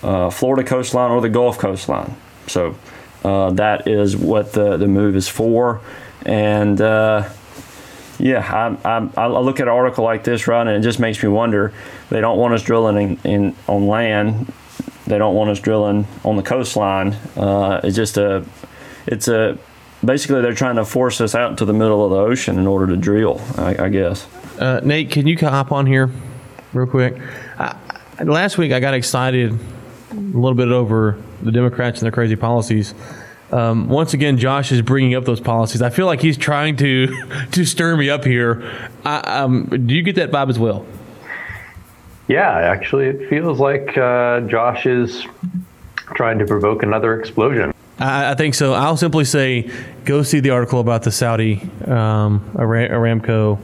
uh, 0.04 0.30
Florida 0.30 0.64
coastline, 0.68 1.12
or 1.12 1.22
the 1.22 1.30
Gulf 1.30 1.58
coastline. 1.58 2.16
So 2.48 2.76
uh, 3.24 3.52
that 3.52 3.88
is 3.88 4.16
what 4.16 4.54
the 4.54 4.78
the 4.78 4.88
move 4.88 5.16
is 5.16 5.28
for, 5.28 5.82
and 6.26 6.80
uh, 6.82 7.30
Yeah, 8.20 8.78
I, 8.84 8.90
I, 8.98 9.10
I 9.16 9.28
look 9.28 9.62
at 9.62 9.68
an 9.68 9.74
article 9.74 10.04
like 10.04 10.26
this, 10.26 10.46
right, 10.48 10.68
and 10.68 10.70
it 10.70 10.82
just 10.82 11.00
makes 11.00 11.24
me 11.24 11.30
wonder. 11.30 11.72
They 12.10 12.20
don't 12.20 12.38
want 12.38 12.54
us 12.54 12.64
drilling 12.64 12.98
in, 12.98 13.20
in 13.24 13.56
on 13.68 13.88
land. 13.88 14.52
They 15.08 15.18
don't 15.18 15.36
want 15.36 15.50
us 15.50 15.60
drilling 15.60 16.06
on 16.26 16.36
the 16.36 16.44
coastline. 16.44 17.14
Uh, 17.36 17.80
it's 17.84 17.96
just 17.96 18.18
a, 18.18 18.46
it's 19.08 19.28
a, 19.30 19.58
basically 20.04 20.42
they're 20.42 20.54
trying 20.54 20.76
to 20.76 20.86
force 20.86 21.22
us 21.22 21.34
out 21.34 21.58
to 21.60 21.66
the 21.66 21.74
middle 21.74 22.04
of 22.04 22.12
the 22.12 22.18
ocean 22.18 22.60
in 22.60 22.68
order 22.68 22.88
to 22.88 22.98
drill. 22.98 23.42
I, 23.58 23.86
I 23.86 23.90
guess. 23.90 24.28
Uh, 24.60 24.82
Nate, 24.84 25.10
can 25.10 25.26
you 25.26 25.38
hop 25.38 25.72
on 25.72 25.86
here 25.86 26.12
real 26.74 26.88
quick? 26.88 27.16
I, 27.58 27.76
last 28.24 28.58
week 28.58 28.72
I 28.72 28.80
got 28.80 28.94
excited 28.94 29.58
a 30.12 30.16
little 30.16 30.56
bit 30.56 30.70
over 30.70 31.22
the 31.42 31.52
Democrats 31.52 32.00
and 32.00 32.06
their 32.06 32.12
crazy 32.12 32.36
policies. 32.36 32.94
Um, 33.52 33.90
once 33.90 34.14
again, 34.14 34.38
Josh 34.38 34.72
is 34.72 34.82
bringing 34.82 35.16
up 35.16 35.26
those 35.26 35.40
policies. 35.40 35.82
I 35.82 35.90
feel 35.90 36.06
like 36.06 36.22
he's 36.22 36.38
trying 36.38 36.76
to 36.78 37.08
to 37.52 37.66
stir 37.66 37.98
me 37.98 38.10
up 38.10 38.24
here. 38.24 38.90
I, 39.04 39.20
um, 39.20 39.66
do 39.88 39.96
you 39.96 40.04
get 40.04 40.16
that 40.16 40.32
vibe 40.32 40.50
as 40.50 40.60
well? 40.60 40.86
Yeah, 42.28 42.52
actually, 42.52 43.08
it 43.08 43.28
feels 43.28 43.60
like 43.60 43.98
uh, 43.98 44.42
Josh 44.42 44.86
is 44.86 45.26
trying 46.14 46.38
to 46.40 46.46
provoke 46.46 46.84
another 46.84 47.20
explosion. 47.20 47.74
I, 47.98 48.32
I, 48.32 48.36
think 48.36 48.54
so. 48.54 48.74
I'll 48.74 48.98
simply 48.98 49.26
say, 49.26 49.70
go 50.06 50.22
see 50.22 50.40
the 50.40 50.52
article 50.52 50.80
about 50.80 51.04
the 51.04 51.12
Saudi 51.12 51.62
um, 51.86 52.40
Aramco 52.56 53.60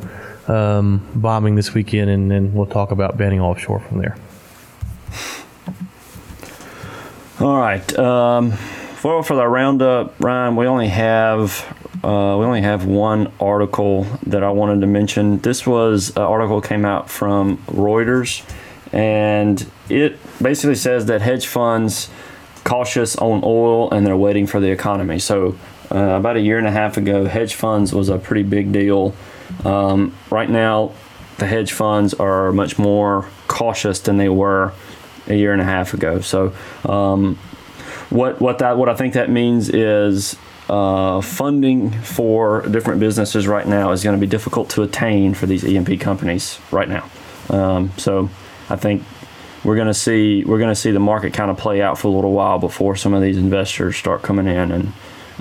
um, 0.48 1.06
bombing 1.16 1.56
this 1.56 1.74
weekend, 1.74 2.10
and 2.10 2.30
then 2.30 2.54
we'll 2.54 2.66
talk 2.66 2.92
about 2.92 3.18
banning 3.18 3.42
offshore 3.42 3.80
from 3.80 4.00
there. 4.00 4.18
All 7.40 7.58
right. 7.58 8.00
Um, 8.00 8.54
well, 9.04 9.22
for 9.22 9.36
the 9.36 9.48
roundup, 9.48 10.16
Ryan, 10.20 10.56
we 10.56 10.68
only 10.68 10.88
have 10.88 11.66
uh, 12.04 12.38
we 12.40 12.46
only 12.46 12.62
have 12.62 12.86
one 12.86 13.32
article 13.40 14.06
that 14.26 14.44
I 14.44 14.52
wanted 14.52 14.82
to 14.82 14.88
mention. 14.88 15.40
This 15.40 15.66
was 15.66 16.10
an 16.12 16.24
article 16.24 16.62
came 16.62 16.86
out 16.86 17.10
from 17.10 17.58
Reuters, 17.68 18.44
and 18.94 19.66
it 19.90 20.18
basically 20.42 20.76
says 20.76 21.08
that 21.08 21.22
hedge 21.22 21.48
funds 21.48 22.10
cautious 22.66 23.16
on 23.16 23.42
oil 23.44 23.90
and 23.92 24.06
they're 24.06 24.18
waiting 24.18 24.46
for 24.48 24.60
the 24.60 24.70
economy. 24.70 25.20
So 25.20 25.58
uh, 25.92 25.98
about 25.98 26.36
a 26.36 26.42
year 26.42 26.58
and 26.58 26.68
a 26.68 26.72
half 26.72 26.98
ago, 26.98 27.26
hedge 27.26 27.54
funds 27.54 27.94
was 27.94 28.10
a 28.10 28.18
pretty 28.18 28.44
big 28.44 28.72
deal. 28.74 29.16
Um, 29.64 30.16
right 30.30 30.50
now, 30.50 30.94
the 31.38 31.46
hedge 31.46 31.74
funds 31.74 32.14
are 32.14 32.52
much 32.52 32.78
more 32.78 33.28
cautious 33.48 34.00
than 34.00 34.18
they 34.18 34.30
were 34.30 34.74
a 35.28 35.36
year 35.36 35.52
and 35.52 35.62
a 35.62 35.66
half 35.66 35.94
ago. 35.94 36.22
So 36.22 36.54
um, 36.88 37.36
what 38.10 38.40
what 38.40 38.60
that 38.60 38.78
what 38.78 38.90
I 38.90 38.96
think 38.96 39.14
that 39.14 39.30
means 39.30 39.70
is 39.70 40.38
uh, 40.70 41.22
funding 41.22 41.92
for 41.92 42.62
different 42.68 43.00
businesses 43.00 43.48
right 43.48 43.68
now 43.68 43.92
is 43.92 44.04
going 44.04 44.16
to 44.16 44.22
be 44.22 44.30
difficult 44.30 44.70
to 44.72 44.84
attain 44.84 45.34
for 45.34 45.46
these 45.46 45.64
E&P 45.64 45.98
companies 45.98 46.60
right 46.72 46.90
now. 46.90 47.10
Um, 47.50 47.92
so 47.98 48.30
I 48.70 48.76
think 48.76 49.04
we're 49.64 49.76
going 49.76 49.88
to 49.88 49.94
see 49.94 50.44
we're 50.44 50.58
going 50.58 50.70
to 50.70 50.80
see 50.80 50.92
the 50.92 51.00
market 51.00 51.34
kind 51.34 51.52
of 51.52 51.58
play 51.58 51.82
out 51.82 51.98
for 51.98 52.08
a 52.08 52.12
little 52.12 52.32
while 52.32 52.60
before 52.60 52.96
some 52.96 53.14
of 53.14 53.22
these 53.22 53.38
investors 53.38 53.96
start 53.96 54.22
coming 54.22 54.48
in 54.48 54.72
and 54.72 54.94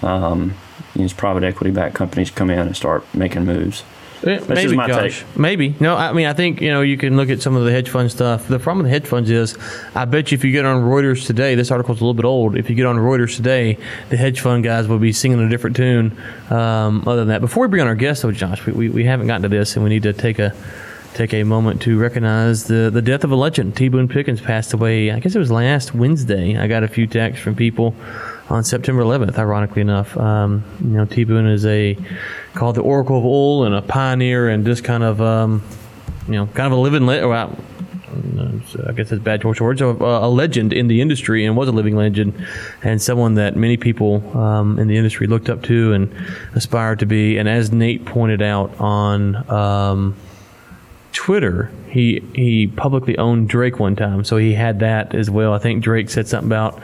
um, 0.02 0.54
these 0.94 1.12
private 1.12 1.44
equity 1.44 1.70
backed 1.70 1.94
companies 1.94 2.30
come 2.30 2.50
in 2.50 2.58
and 2.58 2.76
start 2.76 3.04
making 3.14 3.44
moves. 3.44 3.82
That's 4.24 4.48
maybe, 4.48 4.76
Josh. 4.76 5.20
Take. 5.20 5.38
Maybe. 5.38 5.74
No, 5.80 5.96
I 5.96 6.12
mean, 6.12 6.26
I 6.26 6.32
think, 6.32 6.60
you 6.60 6.70
know, 6.70 6.80
you 6.80 6.96
can 6.96 7.16
look 7.16 7.28
at 7.28 7.42
some 7.42 7.56
of 7.56 7.64
the 7.64 7.70
hedge 7.70 7.90
fund 7.90 8.10
stuff. 8.10 8.48
The 8.48 8.58
problem 8.58 8.84
with 8.84 8.92
the 8.92 8.98
hedge 8.98 9.06
funds 9.06 9.30
is, 9.30 9.56
I 9.94 10.06
bet 10.06 10.32
you 10.32 10.36
if 10.36 10.44
you 10.44 10.50
get 10.50 10.64
on 10.64 10.82
Reuters 10.82 11.26
today, 11.26 11.54
this 11.54 11.70
article's 11.70 12.00
a 12.00 12.04
little 12.04 12.14
bit 12.14 12.24
old. 12.24 12.56
If 12.56 12.70
you 12.70 12.76
get 12.76 12.86
on 12.86 12.96
Reuters 12.96 13.36
today, 13.36 13.76
the 14.08 14.16
hedge 14.16 14.40
fund 14.40 14.64
guys 14.64 14.88
will 14.88 14.98
be 14.98 15.12
singing 15.12 15.40
a 15.40 15.48
different 15.48 15.76
tune. 15.76 16.16
Um, 16.50 17.06
other 17.06 17.20
than 17.20 17.28
that, 17.28 17.42
before 17.42 17.66
we 17.66 17.70
bring 17.70 17.82
on 17.82 17.88
our 17.88 17.94
guest, 17.94 18.22
though, 18.22 18.32
Josh, 18.32 18.64
we, 18.64 18.72
we, 18.72 18.88
we 18.88 19.04
haven't 19.04 19.26
gotten 19.26 19.42
to 19.42 19.48
this, 19.48 19.76
and 19.76 19.84
we 19.84 19.90
need 19.90 20.04
to 20.04 20.12
take 20.12 20.38
a 20.38 20.54
take 21.14 21.32
a 21.32 21.44
moment 21.44 21.80
to 21.82 21.96
recognize 21.96 22.64
the, 22.64 22.90
the 22.92 23.00
death 23.00 23.22
of 23.22 23.30
a 23.30 23.36
legend. 23.36 23.76
T. 23.76 23.88
Boone 23.88 24.08
Pickens 24.08 24.40
passed 24.40 24.72
away, 24.72 25.12
I 25.12 25.20
guess 25.20 25.36
it 25.36 25.38
was 25.38 25.50
last 25.50 25.94
Wednesday. 25.94 26.58
I 26.58 26.66
got 26.66 26.82
a 26.82 26.88
few 26.88 27.06
texts 27.06 27.40
from 27.40 27.54
people 27.54 27.94
on 28.50 28.64
September 28.64 29.02
11th, 29.02 29.38
ironically 29.38 29.82
enough. 29.82 30.16
Um, 30.16 30.64
you 30.80 30.90
know, 30.90 31.04
T. 31.04 31.24
Boone 31.24 31.46
is 31.46 31.64
a 31.64 31.96
called 32.54 32.76
the 32.76 32.82
Oracle 32.82 33.18
of 33.18 33.24
Oil 33.24 33.64
and 33.64 33.74
a 33.74 33.82
pioneer 33.82 34.48
and 34.48 34.64
just 34.64 34.84
kind 34.84 35.02
of, 35.02 35.20
um, 35.20 35.62
you 36.26 36.34
know, 36.34 36.46
kind 36.46 36.66
of 36.66 36.72
a 36.72 36.80
living, 36.80 37.06
le- 37.06 37.28
well, 37.28 37.56
I 38.86 38.92
guess 38.92 39.10
that's 39.10 39.22
bad 39.22 39.42
choice 39.42 39.58
of 39.58 39.62
words, 39.62 39.80
a, 39.80 39.86
a, 39.86 40.28
legend 40.28 40.72
in 40.72 40.86
the 40.88 41.00
industry 41.00 41.44
and 41.44 41.56
was 41.56 41.68
a 41.68 41.72
living 41.72 41.96
legend 41.96 42.34
and 42.82 43.00
someone 43.00 43.34
that 43.34 43.56
many 43.56 43.76
people 43.76 44.36
um, 44.36 44.78
in 44.78 44.88
the 44.88 44.96
industry 44.96 45.26
looked 45.26 45.48
up 45.48 45.62
to 45.64 45.92
and 45.92 46.12
aspired 46.54 47.00
to 47.00 47.06
be. 47.06 47.38
And 47.38 47.48
as 47.48 47.72
Nate 47.72 48.04
pointed 48.04 48.42
out 48.42 48.78
on 48.80 49.50
um, 49.50 50.16
Twitter, 51.12 51.70
he 51.88 52.22
he 52.34 52.66
publicly 52.66 53.16
owned 53.18 53.48
Drake 53.48 53.78
one 53.78 53.96
time, 53.96 54.24
so 54.24 54.36
he 54.36 54.52
had 54.52 54.80
that 54.80 55.14
as 55.14 55.30
well. 55.30 55.52
I 55.52 55.58
think 55.58 55.82
Drake 55.82 56.10
said 56.10 56.26
something 56.26 56.48
about 56.48 56.80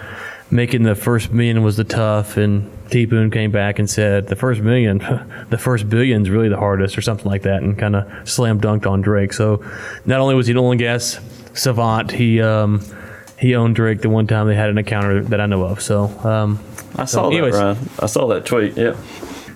making 0.50 0.82
the 0.82 0.94
first 0.94 1.32
million 1.32 1.62
was 1.62 1.76
the 1.76 1.84
tough, 1.84 2.36
and 2.36 2.70
T 2.90 3.06
Boone 3.06 3.30
came 3.30 3.50
back 3.50 3.78
and 3.78 3.88
said 3.88 4.28
the 4.28 4.36
first 4.36 4.60
million, 4.60 4.98
the 5.50 5.58
first 5.58 5.88
billion 5.88 6.22
is 6.22 6.30
really 6.30 6.48
the 6.48 6.58
hardest, 6.58 6.96
or 6.98 7.02
something 7.02 7.26
like 7.26 7.42
that, 7.42 7.62
and 7.62 7.78
kind 7.78 7.96
of 7.96 8.28
slam 8.28 8.60
dunked 8.60 8.86
on 8.86 9.00
Drake. 9.00 9.32
So 9.32 9.64
not 10.04 10.20
only 10.20 10.34
was 10.34 10.46
he 10.46 10.52
an 10.52 10.58
oil 10.58 10.72
and 10.72 10.80
gas 10.80 11.20
savant, 11.54 12.10
he 12.10 12.40
um, 12.40 12.84
he 13.38 13.54
owned 13.54 13.76
Drake 13.76 14.00
the 14.00 14.10
one 14.10 14.26
time 14.26 14.46
they 14.46 14.54
had 14.54 14.70
an 14.70 14.78
encounter 14.78 15.22
that 15.24 15.40
I 15.40 15.46
know 15.46 15.64
of. 15.64 15.80
So 15.80 16.04
um, 16.24 16.58
I 16.96 17.04
saw 17.04 17.22
so 17.22 17.26
anyways, 17.28 17.54
that. 17.54 17.76
Ryan. 17.76 17.90
I 18.00 18.06
saw 18.06 18.26
that 18.28 18.46
tweet. 18.46 18.76
Yeah 18.76 18.96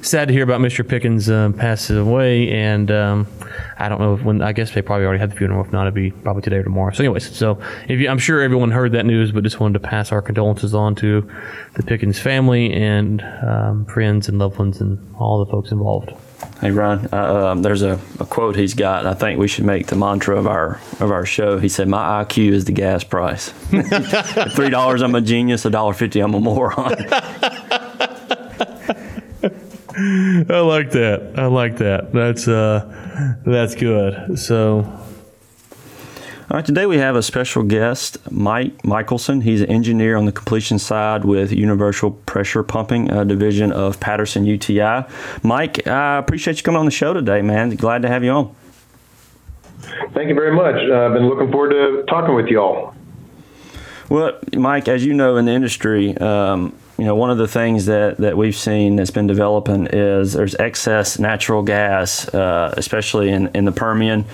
sad 0.04 0.28
to 0.28 0.34
hear 0.34 0.44
about 0.44 0.60
Mr. 0.60 0.86
Pickens 0.86 1.28
uh, 1.28 1.50
passes 1.56 1.96
away, 1.96 2.50
and 2.50 2.90
um, 2.90 3.26
I 3.78 3.88
don't 3.88 4.00
know 4.00 4.16
when. 4.16 4.42
I 4.42 4.52
guess 4.52 4.72
they 4.72 4.82
probably 4.82 5.06
already 5.06 5.20
had 5.20 5.30
the 5.30 5.36
funeral. 5.36 5.64
If 5.64 5.72
not, 5.72 5.82
it'd 5.82 5.94
be 5.94 6.10
probably 6.10 6.42
today 6.42 6.56
or 6.56 6.62
tomorrow. 6.62 6.92
So, 6.92 7.02
anyways, 7.02 7.34
so 7.34 7.58
if 7.88 7.98
you, 8.00 8.08
I'm 8.08 8.18
sure 8.18 8.40
everyone 8.40 8.70
heard 8.70 8.92
that 8.92 9.06
news, 9.06 9.32
but 9.32 9.42
just 9.42 9.60
wanted 9.60 9.74
to 9.74 9.88
pass 9.88 10.12
our 10.12 10.22
condolences 10.22 10.74
on 10.74 10.94
to 10.96 11.28
the 11.74 11.82
Pickens 11.82 12.18
family 12.18 12.72
and 12.72 13.22
um, 13.42 13.86
friends 13.86 14.28
and 14.28 14.38
loved 14.38 14.58
ones 14.58 14.80
and 14.80 14.98
all 15.16 15.44
the 15.44 15.50
folks 15.50 15.72
involved. 15.72 16.12
Hey 16.60 16.70
Ron, 16.70 17.08
uh, 17.12 17.48
um, 17.48 17.62
there's 17.62 17.82
a, 17.82 17.98
a, 18.20 18.26
quote 18.26 18.56
he's 18.56 18.74
got. 18.74 19.06
I 19.06 19.14
think 19.14 19.38
we 19.38 19.48
should 19.48 19.64
make 19.64 19.86
the 19.86 19.96
mantra 19.96 20.38
of 20.38 20.46
our 20.46 20.80
of 21.00 21.10
our 21.10 21.24
show. 21.24 21.58
He 21.58 21.68
said, 21.68 21.88
"My 21.88 22.24
IQ 22.24 22.52
is 22.52 22.64
the 22.66 22.72
gas 22.72 23.02
price. 23.02 23.48
Three 24.54 24.70
dollars, 24.70 25.02
I'm 25.02 25.14
a 25.14 25.20
genius. 25.20 25.64
A 25.64 25.70
dollar 25.70 25.94
fifty, 25.94 26.20
I'm 26.20 26.34
a 26.34 26.40
moron." 26.40 26.94
I 30.04 30.60
like 30.60 30.90
that. 30.90 31.32
I 31.36 31.46
like 31.46 31.78
that. 31.78 32.12
That's 32.12 32.46
uh, 32.46 33.38
that's 33.44 33.74
good. 33.74 34.38
So. 34.38 35.00
All 36.50 36.58
right, 36.58 36.66
today 36.66 36.84
we 36.84 36.98
have 36.98 37.16
a 37.16 37.22
special 37.22 37.62
guest, 37.62 38.18
Mike 38.30 38.84
Michelson. 38.84 39.40
He's 39.40 39.62
an 39.62 39.70
engineer 39.70 40.16
on 40.16 40.26
the 40.26 40.30
completion 40.30 40.78
side 40.78 41.24
with 41.24 41.52
Universal 41.52 42.10
Pressure 42.10 42.62
Pumping 42.62 43.10
uh, 43.10 43.24
Division 43.24 43.72
of 43.72 43.98
Patterson 43.98 44.44
UTI. 44.44 45.04
Mike, 45.42 45.86
I 45.86 46.18
appreciate 46.18 46.58
you 46.58 46.62
coming 46.62 46.80
on 46.80 46.84
the 46.84 46.90
show 46.90 47.14
today, 47.14 47.40
man. 47.40 47.70
Glad 47.70 48.02
to 48.02 48.08
have 48.08 48.22
you 48.22 48.30
on. 48.30 48.54
Thank 50.12 50.28
you 50.28 50.34
very 50.34 50.54
much. 50.54 50.76
Uh, 50.76 51.06
I've 51.06 51.14
been 51.14 51.28
looking 51.28 51.50
forward 51.50 51.70
to 51.70 52.04
talking 52.08 52.34
with 52.34 52.48
you 52.48 52.60
all. 52.60 52.94
Well, 54.10 54.38
Mike, 54.52 54.86
as 54.86 55.04
you 55.04 55.14
know 55.14 55.38
in 55.38 55.46
the 55.46 55.52
industry, 55.52 56.14
um, 56.18 56.76
you 56.98 57.04
know, 57.04 57.14
one 57.14 57.30
of 57.30 57.38
the 57.38 57.48
things 57.48 57.86
that, 57.86 58.18
that 58.18 58.36
we've 58.36 58.54
seen 58.54 58.96
that's 58.96 59.10
been 59.10 59.26
developing 59.26 59.86
is 59.86 60.32
there's 60.32 60.54
excess 60.56 61.18
natural 61.18 61.62
gas, 61.62 62.32
uh, 62.32 62.72
especially 62.76 63.30
in, 63.30 63.48
in 63.48 63.64
the 63.64 63.72
Permian. 63.72 64.24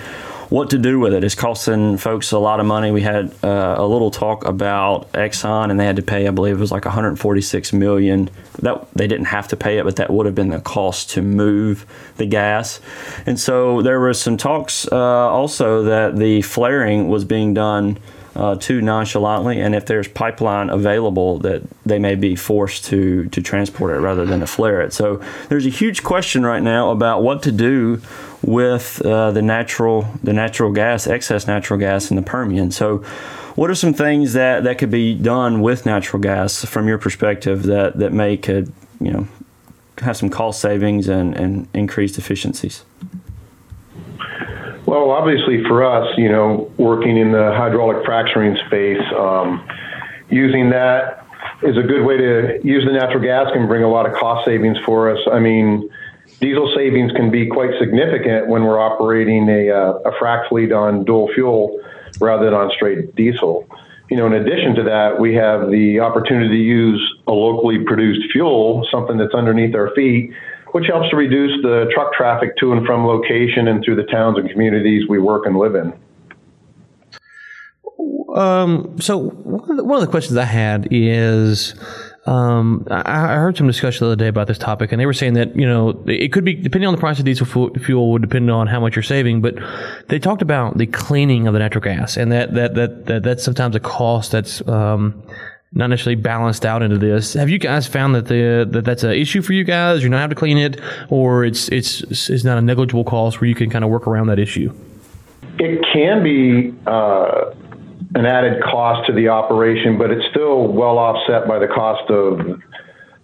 What 0.50 0.70
to 0.70 0.78
do 0.78 0.98
with 0.98 1.14
it? 1.14 1.18
it 1.18 1.24
is 1.24 1.36
costing 1.36 1.96
folks 1.96 2.32
a 2.32 2.38
lot 2.38 2.58
of 2.58 2.66
money. 2.66 2.90
We 2.90 3.02
had 3.02 3.32
uh, 3.44 3.76
a 3.78 3.86
little 3.86 4.10
talk 4.10 4.44
about 4.44 5.10
Exxon, 5.12 5.70
and 5.70 5.78
they 5.78 5.86
had 5.86 5.94
to 5.96 6.02
pay, 6.02 6.26
I 6.26 6.32
believe 6.32 6.56
it 6.56 6.60
was 6.60 6.72
like 6.72 6.84
146 6.84 7.72
million. 7.72 8.28
That 8.60 8.84
they 8.92 9.06
didn't 9.06 9.26
have 9.26 9.46
to 9.48 9.56
pay 9.56 9.78
it, 9.78 9.84
but 9.84 9.96
that 9.96 10.10
would 10.10 10.26
have 10.26 10.34
been 10.34 10.48
the 10.48 10.60
cost 10.60 11.10
to 11.10 11.22
move 11.22 11.86
the 12.16 12.26
gas. 12.26 12.80
And 13.26 13.38
so 13.38 13.80
there 13.80 14.00
was 14.00 14.20
some 14.20 14.36
talks 14.36 14.88
uh, 14.90 14.96
also 14.96 15.84
that 15.84 16.16
the 16.16 16.42
flaring 16.42 17.08
was 17.08 17.24
being 17.24 17.54
done 17.54 17.98
uh, 18.36 18.54
too 18.56 18.80
nonchalantly, 18.80 19.60
and 19.60 19.74
if 19.74 19.86
there's 19.86 20.08
pipeline 20.08 20.70
available, 20.70 21.38
that 21.38 21.62
they 21.84 21.98
may 21.98 22.14
be 22.14 22.36
forced 22.36 22.84
to 22.86 23.28
to 23.30 23.42
transport 23.42 23.96
it 23.96 24.00
rather 24.00 24.24
than 24.24 24.40
to 24.40 24.46
flare 24.46 24.80
it. 24.80 24.92
So 24.92 25.20
there's 25.48 25.66
a 25.66 25.70
huge 25.70 26.02
question 26.02 26.44
right 26.44 26.62
now 26.62 26.90
about 26.90 27.22
what 27.22 27.42
to 27.42 27.52
do 27.52 28.00
with 28.42 29.02
uh, 29.04 29.32
the 29.32 29.42
natural 29.42 30.06
the 30.22 30.32
natural 30.32 30.72
gas, 30.72 31.06
excess 31.06 31.46
natural 31.46 31.78
gas 31.78 32.10
in 32.10 32.16
the 32.16 32.22
Permian. 32.22 32.70
So 32.70 32.98
what 33.56 33.68
are 33.68 33.74
some 33.74 33.92
things 33.92 34.32
that, 34.34 34.64
that 34.64 34.78
could 34.78 34.90
be 34.90 35.14
done 35.14 35.60
with 35.60 35.84
natural 35.84 36.22
gas 36.22 36.64
from 36.64 36.86
your 36.86 36.98
perspective 36.98 37.64
that, 37.64 37.98
that 37.98 38.12
may 38.12 38.36
could 38.36 38.72
you 39.00 39.10
know 39.10 39.28
have 39.98 40.16
some 40.16 40.30
cost 40.30 40.60
savings 40.60 41.08
and, 41.08 41.36
and 41.36 41.68
increased 41.74 42.16
efficiencies? 42.16 42.84
Well, 44.90 45.12
obviously 45.12 45.62
for 45.68 45.84
us, 45.84 46.12
you 46.18 46.28
know, 46.28 46.68
working 46.76 47.16
in 47.16 47.30
the 47.30 47.54
hydraulic 47.54 48.04
fracturing 48.04 48.56
space, 48.66 49.00
um, 49.16 49.64
using 50.30 50.70
that 50.70 51.24
is 51.62 51.76
a 51.76 51.82
good 51.82 52.04
way 52.04 52.16
to 52.16 52.58
use 52.64 52.84
the 52.84 52.90
natural 52.90 53.22
gas 53.22 53.52
can 53.52 53.68
bring 53.68 53.84
a 53.84 53.88
lot 53.88 54.10
of 54.10 54.16
cost 54.18 54.44
savings 54.44 54.76
for 54.84 55.08
us. 55.08 55.20
I 55.30 55.38
mean, 55.38 55.88
diesel 56.40 56.72
savings 56.74 57.12
can 57.12 57.30
be 57.30 57.46
quite 57.46 57.70
significant 57.78 58.48
when 58.48 58.64
we're 58.64 58.80
operating 58.80 59.48
a, 59.48 59.70
uh, 59.70 59.92
a 60.06 60.12
frac 60.20 60.48
fleet 60.48 60.72
on 60.72 61.04
dual 61.04 61.30
fuel 61.34 61.80
rather 62.20 62.46
than 62.46 62.54
on 62.54 62.72
straight 62.74 63.14
diesel. 63.14 63.68
You 64.08 64.16
know, 64.16 64.26
in 64.26 64.32
addition 64.32 64.74
to 64.74 64.82
that, 64.82 65.20
we 65.20 65.36
have 65.36 65.70
the 65.70 66.00
opportunity 66.00 66.48
to 66.48 66.64
use 66.64 67.14
a 67.28 67.32
locally 67.32 67.84
produced 67.84 68.32
fuel, 68.32 68.84
something 68.90 69.18
that's 69.18 69.34
underneath 69.34 69.76
our 69.76 69.94
feet, 69.94 70.32
which 70.72 70.86
helps 70.86 71.10
to 71.10 71.16
reduce 71.16 71.62
the 71.62 71.90
truck 71.94 72.12
traffic 72.12 72.56
to 72.58 72.72
and 72.72 72.86
from 72.86 73.06
location 73.06 73.68
and 73.68 73.84
through 73.84 73.96
the 73.96 74.04
towns 74.04 74.38
and 74.38 74.50
communities 74.50 75.08
we 75.08 75.18
work 75.18 75.46
and 75.46 75.56
live 75.56 75.74
in. 75.74 75.92
Um, 78.34 78.96
so 79.00 79.18
one 79.18 79.98
of 79.98 80.06
the 80.06 80.10
questions 80.10 80.36
I 80.36 80.44
had 80.44 80.88
is, 80.90 81.74
um, 82.26 82.86
I, 82.90 83.34
heard 83.34 83.56
some 83.56 83.66
discussion 83.66 84.06
the 84.06 84.12
other 84.12 84.16
day 84.16 84.28
about 84.28 84.46
this 84.46 84.58
topic, 84.58 84.92
and 84.92 85.00
they 85.00 85.06
were 85.06 85.12
saying 85.12 85.34
that 85.34 85.56
you 85.56 85.66
know 85.66 86.02
it 86.06 86.32
could 86.32 86.44
be 86.44 86.54
depending 86.54 86.86
on 86.86 86.94
the 86.94 87.00
price 87.00 87.18
of 87.18 87.24
diesel 87.24 87.46
fuel 87.46 88.12
would 88.12 88.22
depend 88.22 88.50
on 88.50 88.66
how 88.66 88.78
much 88.78 88.94
you're 88.94 89.02
saving, 89.02 89.40
but 89.40 89.56
they 90.08 90.18
talked 90.18 90.42
about 90.42 90.78
the 90.78 90.86
cleaning 90.86 91.46
of 91.46 91.54
the 91.54 91.58
natural 91.58 91.82
gas, 91.82 92.16
and 92.16 92.30
that 92.30 92.54
that 92.54 92.74
that, 92.74 93.06
that 93.06 93.22
that's 93.22 93.42
sometimes 93.42 93.74
a 93.74 93.80
cost 93.80 94.32
that's 94.32 94.66
um, 94.68 95.22
not 95.72 95.88
necessarily 95.88 96.20
balanced 96.20 96.64
out 96.64 96.82
into 96.82 96.98
this. 96.98 97.34
Have 97.34 97.48
you 97.48 97.58
guys 97.58 97.86
found 97.86 98.14
that 98.14 98.26
the 98.26 98.66
that 98.70 98.84
that's 98.84 99.04
an 99.04 99.12
issue 99.12 99.42
for 99.42 99.52
you 99.52 99.64
guys? 99.64 100.02
You're 100.02 100.10
not 100.10 100.20
have 100.20 100.30
to 100.30 100.36
clean 100.36 100.58
it, 100.58 100.80
or 101.08 101.44
it's 101.44 101.68
it's 101.68 102.02
it's 102.28 102.44
not 102.44 102.58
a 102.58 102.62
negligible 102.62 103.04
cost 103.04 103.40
where 103.40 103.48
you 103.48 103.54
can 103.54 103.70
kind 103.70 103.84
of 103.84 103.90
work 103.90 104.06
around 104.06 104.26
that 104.28 104.38
issue. 104.38 104.72
It 105.58 105.84
can 105.92 106.22
be. 106.22 106.74
Uh 106.86 107.54
an 108.14 108.26
added 108.26 108.62
cost 108.62 109.06
to 109.06 109.12
the 109.12 109.28
operation, 109.28 109.96
but 109.96 110.10
it's 110.10 110.26
still 110.30 110.66
well 110.66 110.98
offset 110.98 111.46
by 111.46 111.58
the 111.58 111.68
cost 111.68 112.10
of 112.10 112.60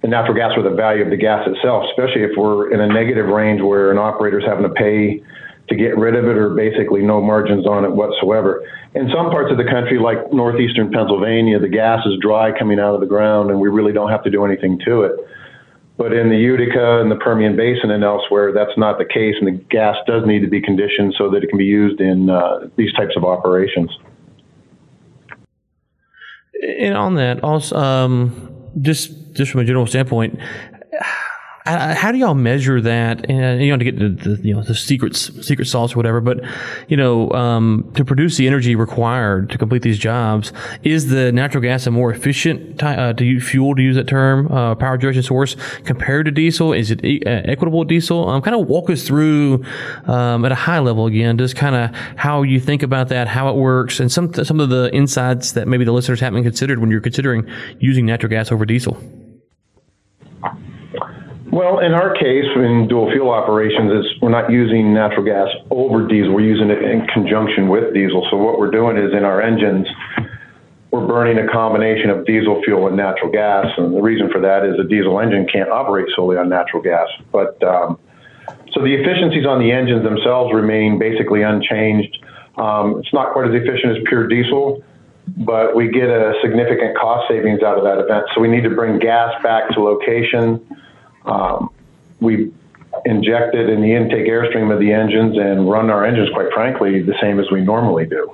the 0.02 0.08
natural 0.08 0.34
gas 0.34 0.52
or 0.56 0.62
the 0.62 0.76
value 0.76 1.02
of 1.02 1.10
the 1.10 1.16
gas 1.16 1.46
itself, 1.46 1.84
especially 1.90 2.22
if 2.22 2.30
we're 2.36 2.72
in 2.72 2.80
a 2.80 2.86
negative 2.86 3.26
range 3.26 3.60
where 3.60 3.90
an 3.90 3.98
operator's 3.98 4.44
having 4.44 4.62
to 4.62 4.74
pay 4.74 5.20
to 5.68 5.74
get 5.74 5.96
rid 5.96 6.14
of 6.14 6.24
it 6.24 6.36
or 6.36 6.50
basically 6.50 7.02
no 7.02 7.20
margins 7.20 7.66
on 7.66 7.84
it 7.84 7.90
whatsoever. 7.90 8.62
In 8.94 9.10
some 9.14 9.30
parts 9.30 9.50
of 9.50 9.58
the 9.58 9.64
country, 9.64 9.98
like 9.98 10.32
northeastern 10.32 10.90
Pennsylvania, 10.92 11.58
the 11.58 11.68
gas 11.68 12.04
is 12.06 12.14
dry 12.20 12.56
coming 12.56 12.78
out 12.78 12.94
of 12.94 13.00
the 13.00 13.06
ground 13.06 13.50
and 13.50 13.60
we 13.60 13.68
really 13.68 13.92
don't 13.92 14.10
have 14.10 14.22
to 14.24 14.30
do 14.30 14.44
anything 14.44 14.78
to 14.84 15.02
it. 15.02 15.12
But 15.98 16.12
in 16.12 16.28
the 16.28 16.36
Utica 16.36 17.00
and 17.00 17.10
the 17.10 17.16
Permian 17.16 17.56
Basin 17.56 17.90
and 17.90 18.04
elsewhere, 18.04 18.52
that's 18.52 18.76
not 18.76 18.98
the 18.98 19.06
case, 19.06 19.34
and 19.40 19.48
the 19.48 19.64
gas 19.70 19.96
does 20.06 20.26
need 20.26 20.40
to 20.40 20.46
be 20.46 20.60
conditioned 20.60 21.14
so 21.16 21.30
that 21.30 21.42
it 21.42 21.48
can 21.48 21.58
be 21.58 21.64
used 21.64 22.02
in 22.02 22.28
uh, 22.28 22.68
these 22.76 22.92
types 22.92 23.16
of 23.16 23.24
operations 23.24 23.90
and 26.62 26.96
on 26.96 27.14
that, 27.16 27.42
also, 27.42 27.76
um, 27.76 28.52
just 28.80 29.32
just 29.32 29.52
from 29.52 29.60
a 29.60 29.64
general 29.64 29.86
standpoint, 29.86 30.38
how 31.66 32.12
do 32.12 32.18
y'all 32.18 32.34
measure 32.34 32.80
that? 32.80 33.28
And 33.28 33.62
you 33.62 33.70
know, 33.70 33.76
to 33.76 33.84
get 33.84 33.98
the, 33.98 34.08
the 34.08 34.46
you 34.46 34.54
know 34.54 34.62
the 34.62 34.74
secrets, 34.74 35.46
secret 35.46 35.66
sauce 35.66 35.94
or 35.94 35.96
whatever. 35.96 36.20
But 36.20 36.40
you 36.88 36.96
know, 36.96 37.30
um, 37.32 37.90
to 37.94 38.04
produce 38.04 38.36
the 38.36 38.46
energy 38.46 38.74
required 38.74 39.50
to 39.50 39.58
complete 39.58 39.82
these 39.82 39.98
jobs, 39.98 40.52
is 40.82 41.08
the 41.08 41.32
natural 41.32 41.62
gas 41.62 41.86
a 41.86 41.90
more 41.90 42.10
efficient 42.10 42.82
uh, 42.82 43.12
to 43.14 43.40
fuel 43.40 43.74
to 43.74 43.82
use 43.82 43.96
that 43.96 44.06
term, 44.06 44.50
uh, 44.52 44.74
power 44.74 44.96
generation 44.96 45.22
source 45.22 45.56
compared 45.84 46.26
to 46.26 46.32
diesel? 46.32 46.72
Is 46.72 46.90
it 46.90 47.04
e- 47.04 47.22
uh, 47.26 47.42
equitable 47.44 47.84
diesel? 47.84 48.28
Um, 48.28 48.42
kind 48.42 48.54
of 48.54 48.66
walk 48.66 48.88
us 48.90 49.06
through 49.06 49.64
um, 50.06 50.44
at 50.44 50.52
a 50.52 50.56
high 50.56 50.78
level 50.78 51.06
again, 51.06 51.36
just 51.38 51.56
kind 51.56 51.74
of 51.74 51.94
how 52.16 52.42
you 52.42 52.60
think 52.60 52.82
about 52.82 53.08
that, 53.08 53.28
how 53.28 53.48
it 53.48 53.56
works, 53.56 54.00
and 54.00 54.10
some 54.10 54.32
some 54.32 54.60
of 54.60 54.68
the 54.68 54.90
insights 54.92 55.52
that 55.52 55.66
maybe 55.66 55.84
the 55.84 55.92
listeners 55.92 56.20
haven't 56.20 56.42
considered 56.44 56.78
when 56.78 56.90
you're 56.90 57.00
considering 57.00 57.48
using 57.80 58.06
natural 58.06 58.30
gas 58.30 58.52
over 58.52 58.64
diesel. 58.64 58.96
Well, 61.56 61.78
in 61.78 61.94
our 61.94 62.12
case, 62.12 62.44
in 62.54 62.86
dual 62.86 63.10
fuel 63.12 63.30
operations, 63.30 63.90
is 63.90 64.20
we're 64.20 64.28
not 64.28 64.52
using 64.52 64.92
natural 64.92 65.24
gas 65.24 65.48
over 65.70 66.06
diesel. 66.06 66.34
We're 66.34 66.44
using 66.44 66.68
it 66.68 66.82
in 66.82 67.06
conjunction 67.06 67.70
with 67.70 67.94
diesel. 67.94 68.28
So 68.30 68.36
what 68.36 68.58
we're 68.58 68.70
doing 68.70 68.98
is 68.98 69.14
in 69.14 69.24
our 69.24 69.40
engines, 69.40 69.88
we're 70.90 71.06
burning 71.06 71.38
a 71.38 71.50
combination 71.50 72.10
of 72.10 72.26
diesel 72.26 72.60
fuel 72.62 72.88
and 72.88 72.94
natural 72.94 73.32
gas. 73.32 73.72
And 73.78 73.96
the 73.96 74.02
reason 74.02 74.28
for 74.30 74.38
that 74.42 74.66
is 74.66 74.78
a 74.78 74.84
diesel 74.86 75.18
engine 75.18 75.48
can't 75.50 75.70
operate 75.70 76.08
solely 76.14 76.36
on 76.36 76.50
natural 76.50 76.82
gas. 76.82 77.08
But 77.32 77.56
um, 77.64 77.98
so 78.72 78.84
the 78.84 78.92
efficiencies 78.92 79.46
on 79.46 79.58
the 79.58 79.72
engines 79.72 80.04
themselves 80.04 80.52
remain 80.52 80.98
basically 80.98 81.40
unchanged. 81.40 82.22
Um, 82.58 83.00
it's 83.00 83.14
not 83.14 83.32
quite 83.32 83.48
as 83.48 83.54
efficient 83.54 83.96
as 83.96 84.02
pure 84.04 84.28
diesel, 84.28 84.84
but 85.38 85.74
we 85.74 85.88
get 85.88 86.10
a 86.10 86.34
significant 86.42 86.98
cost 86.98 87.28
savings 87.30 87.62
out 87.62 87.78
of 87.78 87.84
that 87.84 87.96
event. 87.96 88.26
So 88.34 88.42
we 88.42 88.48
need 88.48 88.64
to 88.64 88.74
bring 88.76 88.98
gas 88.98 89.32
back 89.42 89.70
to 89.70 89.80
location 89.80 90.60
um, 91.26 91.70
we 92.20 92.52
inject 93.04 93.54
it 93.54 93.68
in 93.68 93.80
the 93.80 93.92
intake 93.94 94.26
airstream 94.26 94.72
of 94.72 94.80
the 94.80 94.92
engines 94.92 95.36
and 95.36 95.68
run 95.68 95.90
our 95.90 96.04
engines, 96.04 96.30
quite 96.30 96.52
frankly, 96.52 97.02
the 97.02 97.14
same 97.20 97.38
as 97.38 97.50
we 97.50 97.60
normally 97.60 98.06
do. 98.06 98.32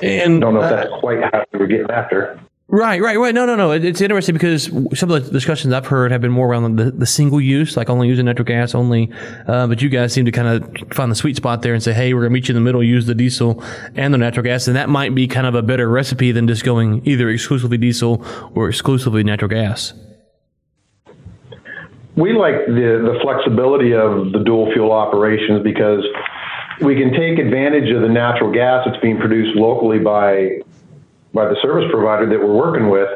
And 0.00 0.40
don't 0.40 0.54
know 0.54 0.62
if 0.62 0.70
that's 0.70 0.90
uh, 0.90 0.98
quite 0.98 1.22
how 1.22 1.44
we're 1.52 1.66
getting 1.66 1.90
after. 1.90 2.40
Right, 2.68 3.02
right, 3.02 3.18
right. 3.18 3.34
No, 3.34 3.44
no, 3.44 3.54
no. 3.54 3.72
It's 3.72 4.00
interesting 4.00 4.32
because 4.32 4.64
some 4.98 5.10
of 5.10 5.26
the 5.26 5.30
discussions 5.30 5.74
I've 5.74 5.86
heard 5.86 6.10
have 6.10 6.22
been 6.22 6.30
more 6.30 6.48
around 6.48 6.76
the, 6.76 6.90
the 6.90 7.06
single 7.06 7.38
use, 7.40 7.76
like 7.76 7.90
only 7.90 8.08
using 8.08 8.24
natural 8.24 8.46
gas 8.46 8.74
only. 8.74 9.12
Uh, 9.46 9.66
but 9.66 9.82
you 9.82 9.90
guys 9.90 10.12
seem 10.12 10.24
to 10.24 10.32
kind 10.32 10.48
of 10.48 10.94
find 10.94 11.10
the 11.10 11.14
sweet 11.14 11.36
spot 11.36 11.60
there 11.60 11.74
and 11.74 11.82
say, 11.82 11.92
hey, 11.92 12.14
we're 12.14 12.20
going 12.20 12.30
to 12.30 12.34
meet 12.34 12.48
you 12.48 12.52
in 12.52 12.56
the 12.56 12.64
middle, 12.64 12.82
use 12.82 13.04
the 13.04 13.14
diesel 13.14 13.62
and 13.94 14.14
the 14.14 14.18
natural 14.18 14.42
gas. 14.42 14.66
And 14.68 14.74
that 14.74 14.88
might 14.88 15.14
be 15.14 15.28
kind 15.28 15.46
of 15.46 15.54
a 15.54 15.62
better 15.62 15.86
recipe 15.86 16.32
than 16.32 16.48
just 16.48 16.64
going 16.64 17.06
either 17.06 17.28
exclusively 17.28 17.76
diesel 17.76 18.24
or 18.54 18.70
exclusively 18.70 19.22
natural 19.22 19.50
gas 19.50 19.92
we 22.16 22.32
like 22.32 22.66
the, 22.66 23.00
the 23.00 23.18
flexibility 23.22 23.94
of 23.94 24.32
the 24.32 24.42
dual 24.44 24.70
fuel 24.72 24.92
operations 24.92 25.62
because 25.62 26.04
we 26.80 26.94
can 26.94 27.12
take 27.12 27.38
advantage 27.38 27.90
of 27.90 28.02
the 28.02 28.08
natural 28.08 28.52
gas 28.52 28.84
that's 28.84 29.00
being 29.00 29.18
produced 29.18 29.56
locally 29.56 29.98
by 29.98 30.60
by 31.32 31.48
the 31.48 31.56
service 31.62 31.88
provider 31.90 32.28
that 32.28 32.38
we're 32.38 32.54
working 32.54 32.90
with. 32.90 33.08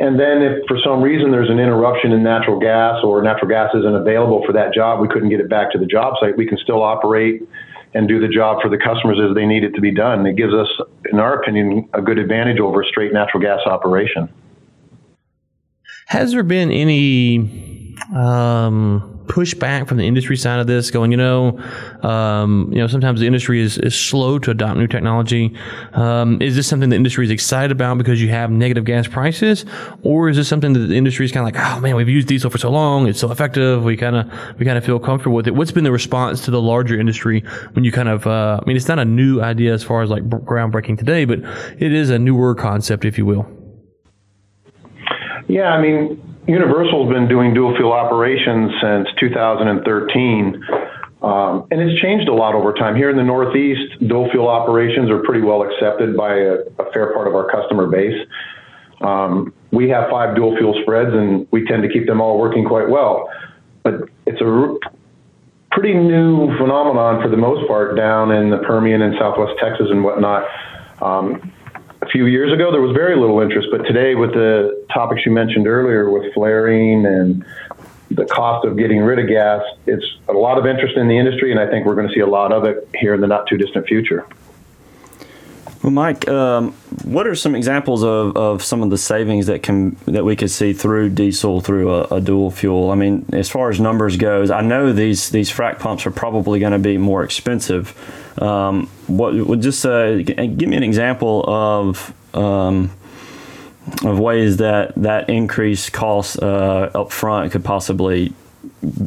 And 0.00 0.18
then 0.18 0.42
if 0.42 0.66
for 0.66 0.78
some 0.82 1.00
reason 1.00 1.30
there's 1.30 1.50
an 1.50 1.60
interruption 1.60 2.10
in 2.10 2.24
natural 2.24 2.58
gas 2.58 3.04
or 3.04 3.22
natural 3.22 3.48
gas 3.48 3.70
isn't 3.74 3.94
available 3.94 4.42
for 4.44 4.52
that 4.54 4.74
job, 4.74 5.00
we 5.00 5.06
couldn't 5.06 5.28
get 5.28 5.38
it 5.38 5.48
back 5.48 5.70
to 5.72 5.78
the 5.78 5.86
job 5.86 6.14
site, 6.18 6.36
we 6.36 6.46
can 6.46 6.58
still 6.58 6.82
operate 6.82 7.42
and 7.94 8.08
do 8.08 8.20
the 8.20 8.26
job 8.26 8.62
for 8.62 8.68
the 8.68 8.78
customers 8.78 9.18
as 9.20 9.34
they 9.34 9.46
need 9.46 9.62
it 9.62 9.74
to 9.74 9.80
be 9.80 9.92
done. 9.92 10.26
It 10.26 10.36
gives 10.36 10.54
us, 10.54 10.68
in 11.12 11.20
our 11.20 11.40
opinion, 11.40 11.88
a 11.92 12.00
good 12.00 12.18
advantage 12.18 12.58
over 12.58 12.82
a 12.82 12.86
straight 12.86 13.12
natural 13.12 13.42
gas 13.42 13.60
operation. 13.66 14.32
Has 16.06 16.32
there 16.32 16.42
been 16.42 16.72
any 16.72 17.79
um, 18.14 19.20
pushback 19.26 19.86
from 19.86 19.98
the 19.98 20.06
industry 20.06 20.36
side 20.36 20.58
of 20.58 20.66
this, 20.66 20.90
going, 20.90 21.12
you 21.12 21.16
know, 21.16 21.58
um, 22.02 22.68
you 22.72 22.78
know, 22.78 22.88
sometimes 22.88 23.20
the 23.20 23.26
industry 23.26 23.60
is, 23.60 23.78
is 23.78 23.96
slow 23.96 24.38
to 24.40 24.50
adopt 24.50 24.76
new 24.76 24.88
technology. 24.88 25.54
Um, 25.92 26.42
is 26.42 26.56
this 26.56 26.66
something 26.66 26.90
the 26.90 26.96
industry 26.96 27.24
is 27.24 27.30
excited 27.30 27.70
about 27.70 27.98
because 27.98 28.20
you 28.20 28.28
have 28.30 28.50
negative 28.50 28.84
gas 28.84 29.06
prices, 29.06 29.64
or 30.02 30.28
is 30.28 30.36
this 30.36 30.48
something 30.48 30.72
that 30.72 30.80
the 30.80 30.96
industry 30.96 31.24
is 31.24 31.30
kind 31.30 31.46
of 31.48 31.54
like, 31.54 31.64
oh 31.64 31.80
man, 31.80 31.94
we've 31.94 32.08
used 32.08 32.26
diesel 32.26 32.50
for 32.50 32.58
so 32.58 32.70
long, 32.70 33.06
it's 33.06 33.20
so 33.20 33.30
effective, 33.30 33.84
we 33.84 33.96
kind 33.96 34.16
of 34.16 34.58
we 34.58 34.66
kind 34.66 34.76
of 34.76 34.84
feel 34.84 34.98
comfortable 34.98 35.36
with 35.36 35.46
it. 35.46 35.54
What's 35.54 35.70
been 35.70 35.84
the 35.84 35.92
response 35.92 36.44
to 36.46 36.50
the 36.50 36.60
larger 36.60 36.98
industry 36.98 37.44
when 37.74 37.84
you 37.84 37.92
kind 37.92 38.08
of, 38.08 38.26
uh, 38.26 38.60
I 38.60 38.66
mean, 38.66 38.76
it's 38.76 38.88
not 38.88 38.98
a 38.98 39.04
new 39.04 39.40
idea 39.40 39.72
as 39.72 39.84
far 39.84 40.02
as 40.02 40.10
like 40.10 40.24
groundbreaking 40.28 40.98
today, 40.98 41.24
but 41.24 41.38
it 41.78 41.92
is 41.92 42.10
a 42.10 42.18
newer 42.18 42.54
concept, 42.56 43.04
if 43.04 43.16
you 43.16 43.26
will. 43.26 43.46
Yeah, 45.46 45.70
I 45.70 45.80
mean, 45.80 46.29
Universal's 46.46 47.12
been 47.12 47.28
doing 47.28 47.54
dual 47.54 47.76
fuel 47.76 47.92
operations 47.92 48.72
since 48.80 49.08
2013. 49.18 50.64
Um, 51.22 51.66
and 51.70 51.80
it's 51.80 52.00
changed 52.00 52.28
a 52.28 52.32
lot 52.34 52.54
over 52.54 52.72
time. 52.72 52.96
Here 52.96 53.10
in 53.10 53.16
the 53.16 53.22
Northeast, 53.22 53.98
dual 54.08 54.30
fuel 54.30 54.48
operations 54.48 55.10
are 55.10 55.18
pretty 55.22 55.42
well 55.42 55.62
accepted 55.62 56.16
by 56.16 56.34
a, 56.34 56.54
a 56.78 56.90
fair 56.92 57.12
part 57.12 57.28
of 57.28 57.34
our 57.34 57.50
customer 57.50 57.86
base. 57.86 58.26
Um, 59.02 59.52
we 59.70 59.88
have 59.90 60.10
five 60.10 60.34
dual 60.34 60.56
fuel 60.56 60.78
spreads, 60.82 61.12
and 61.12 61.46
we 61.50 61.66
tend 61.66 61.82
to 61.82 61.88
keep 61.88 62.06
them 62.06 62.20
all 62.20 62.38
working 62.38 62.64
quite 62.64 62.88
well. 62.88 63.30
But 63.82 64.08
it's 64.26 64.40
a 64.40 64.46
r- 64.46 64.76
pretty 65.70 65.94
new 65.94 66.56
phenomenon 66.56 67.22
for 67.22 67.28
the 67.28 67.36
most 67.36 67.66
part 67.68 67.96
down 67.96 68.32
in 68.32 68.50
the 68.50 68.58
Permian 68.58 69.02
and 69.02 69.14
Southwest 69.18 69.58
Texas 69.60 69.88
and 69.90 70.02
whatnot. 70.02 70.44
Um, 71.02 71.52
few 72.10 72.26
years 72.26 72.52
ago, 72.52 72.70
there 72.72 72.80
was 72.80 72.92
very 72.92 73.16
little 73.16 73.40
interest, 73.40 73.68
but 73.70 73.84
today, 73.84 74.14
with 74.14 74.32
the 74.32 74.84
topics 74.92 75.24
you 75.24 75.32
mentioned 75.32 75.66
earlier, 75.66 76.10
with 76.10 76.32
flaring 76.34 77.06
and 77.06 77.44
the 78.10 78.24
cost 78.26 78.66
of 78.66 78.76
getting 78.76 79.00
rid 79.00 79.18
of 79.18 79.28
gas, 79.28 79.62
it's 79.86 80.04
a 80.28 80.32
lot 80.32 80.58
of 80.58 80.66
interest 80.66 80.96
in 80.96 81.08
the 81.08 81.16
industry, 81.16 81.50
and 81.50 81.60
I 81.60 81.68
think 81.68 81.86
we're 81.86 81.94
going 81.94 82.08
to 82.08 82.14
see 82.14 82.20
a 82.20 82.26
lot 82.26 82.52
of 82.52 82.64
it 82.64 82.88
here 82.94 83.14
in 83.14 83.20
the 83.20 83.26
not 83.26 83.46
too 83.46 83.56
distant 83.56 83.86
future. 83.86 84.26
Well, 85.82 85.92
Mike, 85.92 86.28
um, 86.28 86.72
what 87.04 87.26
are 87.26 87.34
some 87.34 87.54
examples 87.54 88.04
of, 88.04 88.36
of 88.36 88.62
some 88.62 88.82
of 88.82 88.90
the 88.90 88.98
savings 88.98 89.46
that 89.46 89.62
can 89.62 89.96
that 90.04 90.24
we 90.24 90.36
could 90.36 90.50
see 90.50 90.74
through 90.74 91.10
diesel 91.10 91.62
through 91.62 91.94
a, 91.94 92.02
a 92.16 92.20
dual 92.20 92.50
fuel? 92.50 92.90
I 92.90 92.96
mean, 92.96 93.24
as 93.32 93.48
far 93.48 93.70
as 93.70 93.80
numbers 93.80 94.18
goes, 94.18 94.50
I 94.50 94.60
know 94.60 94.92
these 94.92 95.30
these 95.30 95.50
frac 95.50 95.78
pumps 95.78 96.04
are 96.04 96.10
probably 96.10 96.60
going 96.60 96.72
to 96.72 96.78
be 96.78 96.98
more 96.98 97.24
expensive. 97.24 97.96
Um, 98.42 98.90
what 99.10 99.34
would 99.34 99.60
just 99.60 99.84
uh, 99.84 100.18
give 100.18 100.68
me 100.68 100.76
an 100.76 100.82
example 100.82 101.44
of 101.46 102.14
um, 102.34 102.90
of 104.04 104.18
ways 104.18 104.58
that 104.58 104.94
that 104.96 105.28
increased 105.28 105.92
cost 105.92 106.40
uh, 106.42 106.90
up 106.94 107.10
front 107.10 107.52
could 107.52 107.64
possibly, 107.64 108.32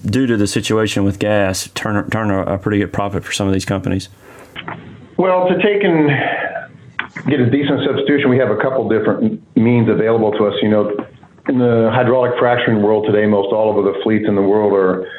due 0.06 0.28
to 0.28 0.38
the 0.38 0.48
situation 0.48 1.04
with 1.04 1.20
gas, 1.20 1.70
turn 1.74 2.10
turn 2.10 2.30
a, 2.32 2.44
a 2.44 2.58
pretty 2.58 2.80
good 2.80 2.92
profit 2.92 3.24
for 3.24 3.32
some 3.32 3.48
of 3.48 3.54
these 3.54 3.66
companies? 3.66 4.10
Well, 5.18 5.48
to 5.48 5.56
take 5.62 5.84
and 5.84 6.10
get 7.28 7.40
a 7.40 7.50
decent 7.50 7.86
substitution, 7.86 8.30
we 8.30 8.38
have 8.38 8.50
a 8.50 8.58
couple 8.58 8.88
different 8.90 9.42
means 9.56 9.90
available 9.90 10.32
to 10.34 10.48
us. 10.48 10.56
You 10.62 10.70
know, 10.70 11.08
in 11.48 11.60
the 11.60 11.90
hydraulic 11.94 12.38
fracturing 12.40 12.82
world 12.82 13.06
today, 13.06 13.26
most 13.26 13.54
all 13.54 13.78
of 13.78 13.86
the 13.86 14.02
fleets 14.04 14.26
in 14.28 14.36
the 14.36 14.42
world 14.42 14.74
are 14.74 15.10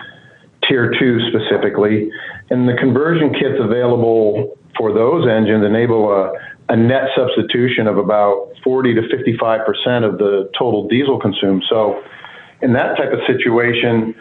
tier 0.69 0.93
two 0.99 1.19
specifically, 1.29 2.11
and 2.51 2.69
the 2.69 2.75
conversion 2.75 3.33
kits 3.33 3.59
available 3.59 4.59
for 4.77 4.93
those 4.93 5.29
engines 5.29 5.65
enable 5.65 6.11
a, 6.13 6.33
a 6.69 6.77
net 6.77 7.09
substitution 7.17 7.87
of 7.87 7.99
about 7.99 8.53
40 8.63 8.95
to 8.95 9.09
55 9.09 9.67
percent 9.67 10.05
of 10.05 10.19
the 10.19 10.51
total 10.59 10.89
diesel 10.89 11.21
consumed. 11.21 11.65
So, 11.69 12.03
in 12.63 12.73
that 12.73 12.97
type 12.97 13.13
of 13.13 13.21
situation, 13.27 14.15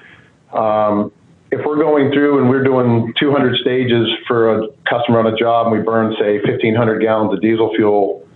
um, 0.52 1.12
if 1.54 1.66
we're 1.66 1.78
going 1.78 2.12
through 2.12 2.40
and 2.40 2.50
we're 2.50 2.64
doing 2.64 3.14
200 3.20 3.58
stages 3.58 4.10
for 4.28 4.58
a 4.58 4.68
customer 4.90 5.20
on 5.20 5.28
a 5.28 5.38
job 5.38 5.68
and 5.68 5.78
we 5.78 5.84
burn, 5.84 6.16
say, 6.20 6.38
1,500 6.38 7.00
gallons 7.00 7.34
of 7.34 7.42
diesel 7.42 7.74
fuel 7.76 8.28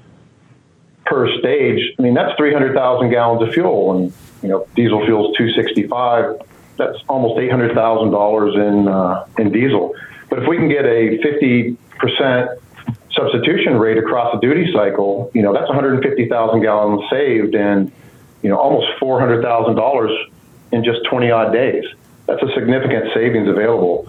per 1.05 1.27
stage, 1.39 1.79
I 1.97 2.01
mean, 2.01 2.13
that's 2.13 2.35
300,000 2.37 3.09
gallons 3.09 3.47
of 3.47 3.53
fuel. 3.53 3.97
And, 3.97 4.13
you 4.43 4.49
know, 4.49 4.67
diesel 4.75 5.03
fuel 5.05 5.31
is 5.31 5.37
265. 5.37 6.41
That's 6.77 6.97
almost 7.09 7.39
$800,000 7.39 8.55
in, 8.55 8.87
uh, 8.87 9.25
in 9.37 9.51
diesel. 9.51 9.93
But 10.29 10.39
if 10.39 10.47
we 10.47 10.57
can 10.57 10.69
get 10.69 10.85
a 10.85 11.17
50% 11.19 12.57
substitution 13.11 13.77
rate 13.79 13.97
across 13.97 14.33
the 14.33 14.39
duty 14.39 14.71
cycle, 14.71 15.31
you 15.33 15.41
know, 15.41 15.53
that's 15.53 15.67
150,000 15.67 16.61
gallons 16.61 17.09
saved 17.09 17.55
and, 17.55 17.91
you 18.43 18.49
know, 18.49 18.57
almost 18.57 18.87
$400,000 19.01 20.25
in 20.71 20.83
just 20.83 20.99
20 21.09 21.31
odd 21.31 21.51
days 21.53 21.83
that's 22.27 22.43
a 22.43 22.53
significant 22.53 23.05
savings 23.13 23.47
available. 23.47 24.07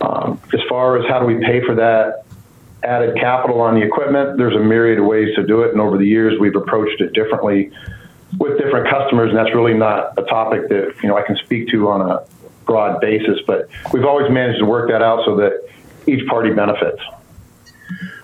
Um, 0.00 0.40
as 0.52 0.60
far 0.68 0.96
as 0.96 1.08
how 1.08 1.20
do 1.20 1.26
we 1.26 1.44
pay 1.44 1.64
for 1.64 1.76
that 1.76 2.24
added 2.82 3.14
capital 3.16 3.60
on 3.60 3.76
the 3.76 3.82
equipment, 3.82 4.38
there's 4.38 4.56
a 4.56 4.64
myriad 4.64 4.98
of 4.98 5.04
ways 5.04 5.34
to 5.36 5.46
do 5.46 5.62
it, 5.62 5.70
and 5.70 5.80
over 5.80 5.98
the 5.98 6.06
years 6.06 6.40
we've 6.40 6.56
approached 6.56 7.00
it 7.00 7.12
differently 7.12 7.70
with 8.38 8.58
different 8.58 8.88
customers, 8.88 9.30
and 9.30 9.38
that's 9.38 9.54
really 9.54 9.74
not 9.74 10.18
a 10.18 10.22
topic 10.22 10.68
that 10.68 10.94
you 11.02 11.08
know 11.08 11.16
I 11.16 11.22
can 11.22 11.36
speak 11.36 11.68
to 11.68 11.88
on 11.88 12.00
a 12.10 12.24
broad 12.64 13.00
basis. 13.00 13.40
But 13.46 13.68
we've 13.92 14.04
always 14.04 14.30
managed 14.30 14.60
to 14.60 14.66
work 14.66 14.90
that 14.90 15.02
out 15.02 15.24
so 15.24 15.36
that 15.36 15.68
each 16.06 16.26
party 16.28 16.50
benefits. 16.52 17.00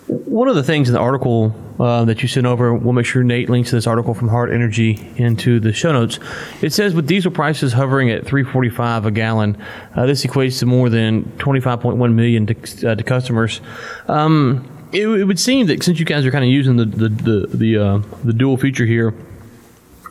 One 0.07 0.49
of 0.49 0.55
the 0.55 0.63
things 0.63 0.89
in 0.89 0.95
the 0.95 1.01
article 1.01 1.55
uh, 1.79 2.07
that 2.07 2.23
you 2.23 2.29
sent 2.29 2.47
over, 2.47 2.73
we'll 2.73 2.95
make 2.95 3.05
sure 3.05 3.23
Nate 3.23 3.51
links 3.51 3.71
to 3.71 3.77
this 3.77 3.87
article 3.87 4.15
from 4.15 4.29
Hart 4.29 4.51
Energy 4.51 5.13
into 5.17 5.61
the 5.61 5.71
show 5.71 5.93
notes. 5.93 6.19
It 6.63 6.73
says 6.73 6.95
with 6.95 7.07
diesel 7.07 7.31
prices 7.31 7.75
hovering 7.75 8.11
at 8.11 8.25
3.45 8.25 9.05
a 9.05 9.11
gallon, 9.11 9.63
uh, 9.95 10.07
this 10.07 10.25
equates 10.25 10.61
to 10.61 10.67
more 10.67 10.89
than 10.89 11.25
25.1 11.37 12.15
million 12.15 12.47
to, 12.47 12.91
uh, 12.91 12.95
to 12.95 13.05
customers. 13.05 13.61
Um, 14.07 14.67
it, 14.93 15.07
it, 15.07 15.25
would 15.25 15.39
seem 15.39 15.67
that 15.67 15.83
since 15.83 16.01
you 16.01 16.07
guys 16.07 16.25
are 16.25 16.31
kind 16.31 16.45
of 16.45 16.51
using 16.51 16.77
the 16.77 16.87
the 16.87 17.09
the 17.11 17.47
the, 17.55 17.77
uh, 17.77 18.03
the 18.25 18.33
dual 18.33 18.57
feature 18.57 18.87
here, 18.87 19.13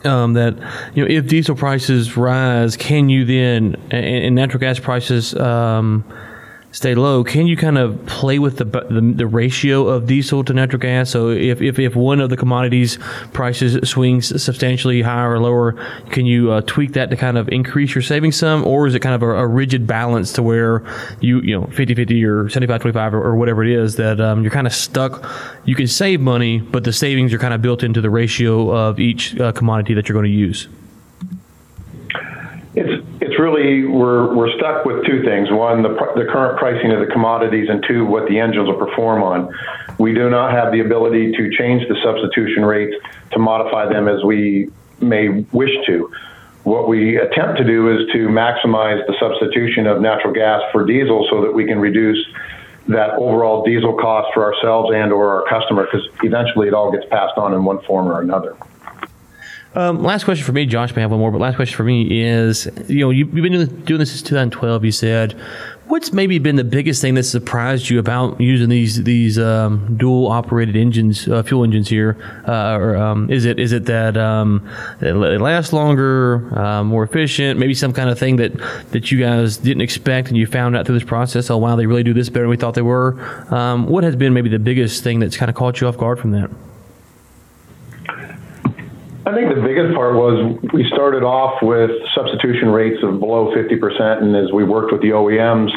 um, 0.06 0.34
that 0.34 0.56
you 0.94 1.04
know 1.04 1.10
if 1.10 1.28
diesel 1.28 1.56
prices 1.56 2.18
rise, 2.18 2.78
can 2.78 3.10
you 3.10 3.26
then 3.26 3.76
and, 3.92 4.06
and 4.06 4.36
natural 4.36 4.60
gas 4.60 4.80
prices 4.80 5.36
um, 5.36 6.04
stay 6.78 6.94
low, 6.94 7.24
can 7.24 7.48
you 7.48 7.58
kind 7.58 7.80
of 7.80 8.06
play 8.06 8.38
with 8.38 8.58
the, 8.58 8.66
the, 8.66 9.02
the 9.16 9.26
ratio 9.26 9.88
of 9.88 10.06
diesel 10.06 10.44
to 10.44 10.54
natural 10.54 10.80
gas? 10.80 11.10
So 11.10 11.30
if, 11.30 11.60
if, 11.60 11.80
if 11.80 11.96
one 11.96 12.22
of 12.22 12.30
the 12.30 12.38
commodities 12.38 13.00
prices 13.34 13.90
swings 13.90 14.42
substantially 14.42 15.02
higher 15.02 15.34
or 15.34 15.40
lower, 15.40 15.74
can 16.12 16.28
you 16.28 16.52
uh, 16.52 16.62
tweak 16.68 16.94
that 16.94 17.10
to 17.10 17.18
kind 17.18 17.36
of 17.36 17.50
increase 17.50 17.96
your 17.96 18.04
savings 18.04 18.36
some, 18.36 18.64
or 18.64 18.86
is 18.86 18.94
it 18.94 19.00
kind 19.00 19.16
of 19.16 19.24
a, 19.24 19.30
a 19.38 19.48
rigid 19.48 19.88
balance 19.88 20.32
to 20.34 20.44
where 20.44 20.84
you 21.20 21.42
you 21.42 21.60
know 21.60 21.66
50-50 21.68 22.24
or 22.24 22.46
75-25 22.46 23.14
or, 23.14 23.24
or, 23.24 23.36
whatever 23.36 23.64
it 23.64 23.72
is 23.72 23.96
that 23.96 24.22
um, 24.22 24.44
you're 24.44 24.52
kind 24.52 24.68
of 24.68 24.74
stuck? 24.74 25.28
You 25.66 25.74
can 25.74 25.88
save 25.88 26.22
money, 26.22 26.60
but 26.60 26.84
the 26.84 26.94
savings 26.94 27.34
are 27.34 27.40
kind 27.40 27.56
of 27.56 27.62
built 27.64 27.82
into 27.82 28.02
the 28.02 28.12
ratio 28.12 28.70
of 28.70 29.00
each 29.00 29.40
uh, 29.40 29.52
commodity 29.52 29.96
that 29.96 30.08
you're 30.08 30.14
going 30.14 30.32
to 30.32 30.38
use. 30.38 30.68
It's 32.76 33.17
it's 33.28 33.38
really 33.40 33.86
we're 33.86 34.34
we're 34.34 34.56
stuck 34.56 34.86
with 34.86 35.06
two 35.06 35.22
things. 35.24 35.52
One, 35.52 35.84
the 35.84 36.26
current 36.32 36.58
pricing 36.58 36.92
of 36.94 37.02
the 37.02 37.08
commodities, 37.08 37.68
and 37.70 37.84
two, 37.86 38.06
what 38.06 38.28
the 38.30 38.40
engines 38.40 38.68
will 38.68 38.78
perform 38.78 39.22
on. 39.22 39.54
We 39.98 40.14
do 40.14 40.30
not 40.30 40.52
have 40.52 40.72
the 40.72 40.80
ability 40.80 41.34
to 41.34 41.52
change 41.58 41.88
the 41.90 41.98
substitution 42.02 42.64
rates 42.64 42.96
to 43.32 43.40
modify 43.40 43.92
them 43.92 44.08
as 44.08 44.24
we 44.24 44.72
may 45.02 45.46
wish 45.52 45.72
to. 45.88 46.10
What 46.64 46.88
we 46.88 47.18
attempt 47.18 47.58
to 47.58 47.66
do 47.66 47.92
is 47.98 48.08
to 48.14 48.28
maximize 48.28 49.06
the 49.08 49.16
substitution 49.20 49.88
of 49.88 50.02
natural 50.02 50.34
gas 50.34 50.62
for 50.72 50.86
diesel 50.86 51.28
so 51.30 51.42
that 51.42 51.52
we 51.54 51.66
can 51.66 51.80
reduce 51.80 52.24
that 52.88 53.12
overall 53.12 53.66
diesel 53.66 53.94
cost 53.94 54.34
for 54.34 54.44
ourselves 54.44 54.92
and 54.94 55.12
or 55.12 55.42
our 55.42 55.50
customer 55.50 55.86
because 55.86 56.08
eventually 56.24 56.68
it 56.68 56.74
all 56.74 56.92
gets 56.92 57.06
passed 57.10 57.38
on 57.38 57.54
in 57.54 57.66
one 57.66 57.82
form 57.84 58.08
or 58.08 58.22
another. 58.22 58.56
Um, 59.76 60.02
last 60.02 60.24
question 60.24 60.46
for 60.46 60.54
me, 60.54 60.66
Josh 60.66 60.96
may 60.96 61.02
have 61.02 61.12
one 61.12 61.20
more, 61.20 61.32
but 61.32 61.40
last 61.40 61.56
question 61.56 61.76
for 61.76 61.84
me 61.84 62.24
is, 62.24 62.68
you 62.88 63.00
know, 63.00 63.10
you've 63.10 63.32
been 63.32 63.84
doing 63.84 64.00
this 64.00 64.10
since 64.10 64.22
2012. 64.24 64.86
You 64.86 64.92
said, 64.92 65.36
what's 65.88 66.12
maybe 66.12 66.40
been 66.40 66.56
the 66.56 66.64
biggest 66.64 67.02
thing 67.02 67.16
that 67.16 67.24
surprised 67.24 67.90
you 67.90 68.00
about 68.00 68.40
using 68.40 68.70
these 68.70 69.04
these 69.04 69.40
um, 69.40 69.98
dual 69.98 70.28
operated 70.28 70.76
engines, 70.76 71.28
uh, 71.28 71.44
fuel 71.44 71.64
engines 71.64 71.90
here? 71.90 72.18
Uh, 72.48 72.78
or 72.78 72.96
um, 72.96 73.30
is 73.30 73.46
it 73.46 73.60
is 73.60 73.72
it 73.72 73.86
that 73.86 74.18
um, 74.18 74.68
it 75.02 75.14
lasts 75.14 75.74
longer, 75.74 76.58
uh, 76.58 76.84
more 76.84 77.04
efficient, 77.04 77.60
maybe 77.60 77.74
some 77.74 77.94
kind 77.94 78.10
of 78.10 78.18
thing 78.18 78.38
that 78.38 78.54
that 78.92 79.12
you 79.12 79.20
guys 79.20 79.58
didn't 79.58 79.82
expect 79.82 80.28
and 80.30 80.38
you 80.38 80.48
found 80.48 80.76
out 80.76 80.86
through 80.86 81.00
this 81.00 81.08
process? 81.08 81.50
Oh 81.50 81.58
wow, 81.58 81.76
they 81.76 81.86
really 81.86 82.04
do 82.04 82.14
this 82.14 82.30
better 82.30 82.44
than 82.44 82.50
we 82.50 82.58
thought 82.58 82.74
they 82.74 82.82
were. 82.82 83.18
Um, 83.54 83.88
what 83.88 84.04
has 84.04 84.16
been 84.16 84.34
maybe 84.34 84.50
the 84.50 84.60
biggest 84.60 85.04
thing 85.04 85.20
that's 85.20 85.38
kind 85.38 85.50
of 85.50 85.56
caught 85.56 85.82
you 85.82 85.88
off 85.88 85.98
guard 85.98 86.20
from 86.20 86.32
that? 86.32 86.50
I 89.28 89.36
think 89.36 89.54
the 89.54 89.60
biggest 89.60 89.94
part 89.94 90.16
was 90.16 90.58
we 90.72 90.88
started 90.88 91.22
off 91.22 91.62
with 91.62 91.92
substitution 92.16 92.70
rates 92.70 93.04
of 93.04 93.20
below 93.20 93.54
50%, 93.54 94.22
and 94.22 94.34
as 94.38 94.54
we 94.54 94.64
worked 94.64 94.94
with 94.94 95.02
the 95.02 95.10
OEMs, 95.10 95.70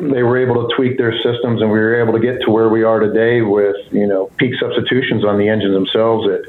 they 0.00 0.24
were 0.24 0.36
able 0.36 0.66
to 0.66 0.74
tweak 0.74 0.98
their 0.98 1.14
systems, 1.22 1.62
and 1.62 1.70
we 1.70 1.78
were 1.78 2.02
able 2.02 2.12
to 2.14 2.18
get 2.18 2.40
to 2.42 2.50
where 2.50 2.68
we 2.68 2.82
are 2.82 2.98
today 2.98 3.42
with 3.42 3.76
you 3.92 4.08
know 4.08 4.26
peak 4.38 4.54
substitutions 4.58 5.24
on 5.24 5.38
the 5.38 5.48
engines 5.48 5.72
themselves 5.72 6.28
at 6.28 6.40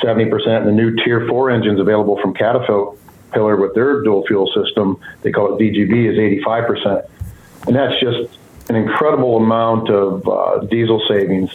70%. 0.00 0.30
And 0.56 0.68
the 0.68 0.72
new 0.72 0.94
Tier 1.02 1.26
4 1.26 1.50
engines 1.50 1.80
available 1.80 2.16
from 2.22 2.32
Caterpillar 2.32 3.56
with 3.56 3.74
their 3.74 4.04
dual 4.04 4.24
fuel 4.24 4.46
system, 4.54 5.00
they 5.22 5.32
call 5.32 5.56
it 5.56 5.60
DGB, 5.60 6.12
is 6.12 6.44
85%, 6.46 7.08
and 7.66 7.74
that's 7.74 7.98
just 7.98 8.38
an 8.68 8.76
incredible 8.76 9.36
amount 9.36 9.90
of 9.90 10.28
uh, 10.28 10.58
diesel 10.66 11.02
savings 11.08 11.50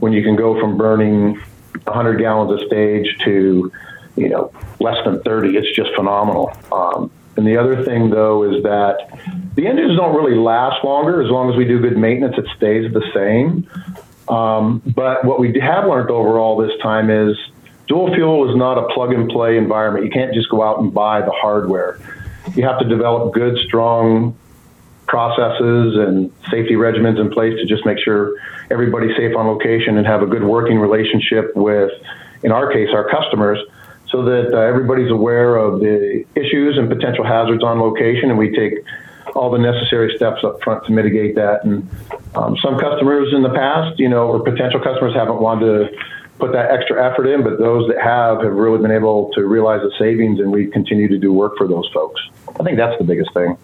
when 0.00 0.12
you 0.12 0.24
can 0.24 0.34
go 0.34 0.58
from 0.58 0.76
burning 0.76 1.40
100 1.84 2.18
gallons 2.18 2.60
a 2.60 2.66
stage 2.66 3.16
to, 3.24 3.72
you 4.16 4.28
know, 4.28 4.52
less 4.80 5.02
than 5.04 5.22
30. 5.22 5.56
It's 5.56 5.74
just 5.74 5.90
phenomenal. 5.94 6.52
Um, 6.72 7.10
and 7.36 7.46
the 7.46 7.56
other 7.56 7.84
thing, 7.84 8.10
though, 8.10 8.42
is 8.42 8.62
that 8.64 9.08
the 9.54 9.66
engines 9.66 9.96
don't 9.96 10.14
really 10.14 10.36
last 10.36 10.84
longer. 10.84 11.22
As 11.22 11.30
long 11.30 11.50
as 11.50 11.56
we 11.56 11.64
do 11.64 11.80
good 11.80 11.96
maintenance, 11.96 12.36
it 12.36 12.46
stays 12.56 12.92
the 12.92 13.02
same. 13.14 13.68
Um, 14.28 14.82
but 14.94 15.24
what 15.24 15.38
we 15.38 15.58
have 15.60 15.86
learned 15.86 16.10
overall 16.10 16.56
this 16.56 16.76
time 16.82 17.10
is 17.10 17.36
dual 17.86 18.12
fuel 18.14 18.50
is 18.50 18.56
not 18.56 18.76
a 18.76 18.92
plug 18.92 19.12
and 19.12 19.28
play 19.28 19.56
environment. 19.56 20.04
You 20.04 20.10
can't 20.10 20.34
just 20.34 20.50
go 20.50 20.62
out 20.62 20.80
and 20.80 20.92
buy 20.92 21.22
the 21.22 21.30
hardware. 21.30 21.98
You 22.54 22.64
have 22.64 22.78
to 22.80 22.88
develop 22.88 23.32
good, 23.32 23.58
strong 23.58 24.36
processes 25.08 25.96
and 25.96 26.30
safety 26.50 26.74
regimens 26.74 27.18
in 27.18 27.30
place 27.30 27.58
to 27.58 27.66
just 27.66 27.84
make 27.84 27.98
sure 27.98 28.36
everybody's 28.70 29.16
safe 29.16 29.34
on 29.34 29.46
location 29.46 29.96
and 29.96 30.06
have 30.06 30.22
a 30.22 30.26
good 30.26 30.44
working 30.44 30.78
relationship 30.78 31.56
with, 31.56 31.90
in 32.44 32.52
our 32.52 32.70
case, 32.70 32.90
our 32.92 33.08
customers, 33.08 33.58
so 34.10 34.22
that 34.24 34.54
uh, 34.54 34.58
everybody's 34.58 35.10
aware 35.10 35.56
of 35.56 35.80
the 35.80 36.24
issues 36.34 36.78
and 36.78 36.88
potential 36.88 37.24
hazards 37.24 37.64
on 37.64 37.80
location, 37.80 38.30
and 38.30 38.38
we 38.38 38.54
take 38.54 38.74
all 39.34 39.50
the 39.50 39.58
necessary 39.58 40.14
steps 40.16 40.44
up 40.44 40.62
front 40.62 40.84
to 40.86 40.92
mitigate 40.92 41.34
that. 41.34 41.64
And 41.64 41.88
um, 42.34 42.56
some 42.58 42.78
customers 42.78 43.32
in 43.34 43.42
the 43.42 43.50
past, 43.50 43.98
you 43.98 44.08
know, 44.08 44.28
or 44.28 44.42
potential 44.42 44.80
customers 44.80 45.14
haven't 45.14 45.40
wanted 45.40 45.66
to 45.66 45.98
put 46.38 46.52
that 46.52 46.70
extra 46.70 47.04
effort 47.04 47.26
in, 47.26 47.42
but 47.42 47.58
those 47.58 47.88
that 47.88 48.00
have 48.00 48.42
have 48.42 48.52
really 48.52 48.80
been 48.80 48.90
able 48.90 49.30
to 49.32 49.44
realize 49.44 49.80
the 49.82 49.92
savings, 49.98 50.38
and 50.38 50.52
we 50.52 50.66
continue 50.66 51.08
to 51.08 51.18
do 51.18 51.32
work 51.32 51.56
for 51.56 51.66
those 51.66 51.88
folks. 51.92 52.20
I 52.60 52.62
think 52.62 52.76
that's 52.76 52.96
the 52.98 53.04
biggest 53.04 53.32
thing. 53.34 53.56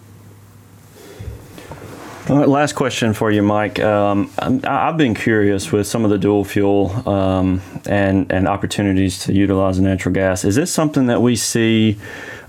Last 2.27 2.73
question 2.73 3.13
for 3.13 3.29
you, 3.29 3.43
Mike. 3.43 3.79
Um, 3.79 4.31
I've 4.39 4.97
been 4.97 5.13
curious 5.13 5.71
with 5.71 5.85
some 5.85 6.03
of 6.03 6.09
the 6.09 6.17
dual 6.17 6.43
fuel 6.43 7.07
um, 7.07 7.61
and 7.85 8.31
and 8.31 8.47
opportunities 8.47 9.19
to 9.25 9.33
utilize 9.33 9.79
natural 9.79 10.13
gas. 10.15 10.43
Is 10.43 10.55
this 10.55 10.73
something 10.73 11.05
that 11.05 11.21
we 11.21 11.35
see 11.35 11.99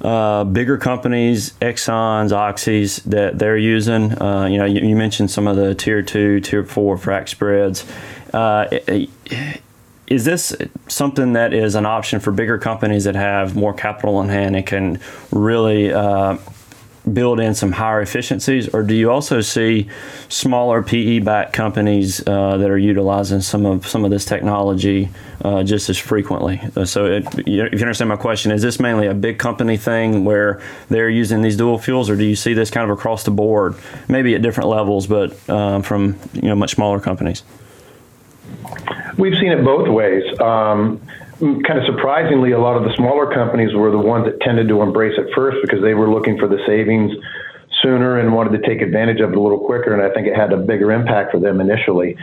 uh, 0.01 0.45
bigger 0.45 0.79
companies, 0.79 1.53
Exxon's, 1.61 2.33
Oxy's, 2.33 2.97
that 3.01 3.39
they're 3.39 3.59
using? 3.59 4.19
Uh, 4.19 4.47
you 4.47 4.57
know, 4.57 4.65
you, 4.65 4.81
you, 4.81 4.97
mentioned 4.97 5.31
some 5.31 5.47
of 5.47 5.57
the 5.57 5.75
tier 5.75 6.01
two, 6.01 6.41
tier 6.41 6.65
four 6.65 6.97
frac 6.97 7.29
spreads. 7.29 7.85
Uh, 8.33 8.79
is 10.07 10.25
this 10.25 10.57
something 10.89 11.35
that 11.35 11.53
is 11.53 11.75
an 11.75 11.85
option 11.85 12.19
for 12.19 12.33
bigger 12.33 12.57
companies 12.57 13.05
that 13.05 13.15
have 13.15 13.55
more 13.55 13.75
capital 13.75 14.17
on 14.17 14.31
hand 14.31 14.57
and 14.57 14.67
can 14.67 15.01
really 15.33 15.93
uh, 15.93 16.39
build 17.13 17.39
in 17.39 17.55
some 17.55 17.73
higher 17.73 18.01
efficiencies, 18.01 18.69
or 18.75 18.83
do 18.83 18.95
you 18.95 19.11
also 19.11 19.41
see 19.41 19.89
smaller 20.29 20.83
PE-backed 20.83 21.53
companies 21.53 22.27
uh, 22.27 22.57
that 22.57 22.69
are 22.71 22.79
utilizing 22.79 23.41
some 23.41 23.65
of 23.65 23.87
some 23.87 24.05
of 24.05 24.11
this 24.11 24.25
technology 24.25 25.09
uh, 25.45 25.63
just 25.63 25.89
as 25.89 25.99
frequently? 25.99 26.61
Uh, 26.77 26.85
so, 26.85 27.07
it, 27.07 27.27
if 27.39 27.47
you 27.47 27.63
understand 27.63 28.09
my 28.09 28.17
question, 28.17 28.51
is 28.51 28.63
this 28.63 28.81
mainly 28.81 29.07
a 29.07 29.15
big 29.15 29.39
company 29.39 29.77
thing 29.77 30.25
where 30.25 30.61
they're 30.89 31.11
using 31.11 31.43
these 31.43 31.57
dual 31.57 31.79
fuels, 31.79 32.11
or 32.11 32.17
do 32.17 32.25
you 32.25 32.37
see 32.37 32.55
this 32.55 32.71
kind 32.71 32.91
of 32.91 32.97
across 32.97 33.23
the 33.25 33.31
board, 33.31 33.77
maybe 34.09 34.35
at 34.35 34.43
different 34.43 34.69
levels, 34.69 35.07
but 35.07 35.49
um, 35.49 35.83
from 35.83 36.19
you 36.33 36.49
know 36.49 36.57
much 36.57 36.73
smaller 36.73 36.99
companies? 36.99 37.43
We've 39.17 39.39
seen 39.39 39.53
it 39.53 39.65
both 39.65 39.89
ways. 39.89 40.39
Um, 40.41 41.01
kind 41.39 41.79
of 41.79 41.85
surprisingly, 41.87 42.53
a 42.53 42.59
lot 42.59 42.77
of 42.77 42.85
the 42.85 42.95
smaller 42.97 43.33
companies 43.33 43.75
were 43.75 43.91
the 43.91 43.99
ones 43.99 44.27
that 44.27 44.41
tended 44.41 44.69
to 44.69 44.83
embrace 44.83 45.15
it 45.19 45.29
first 45.35 45.59
because 45.63 45.83
they 45.83 45.95
were 45.95 46.11
looking 46.11 46.39
for 46.39 46.49
the 46.49 46.59
savings 46.67 47.13
sooner 47.83 48.19
and 48.19 48.33
wanted 48.33 48.61
to 48.61 48.67
take 48.67 48.81
advantage 48.81 49.21
of 49.21 49.33
it 49.33 49.37
a 49.37 49.41
little 49.41 49.59
quicker. 49.59 49.93
And 49.93 50.03
I 50.03 50.13
think 50.15 50.27
it 50.27 50.35
had 50.35 50.53
a 50.53 50.57
bigger 50.57 50.93
impact 50.93 51.33
for 51.33 51.41
them 51.41 51.61
initially. 51.61 52.17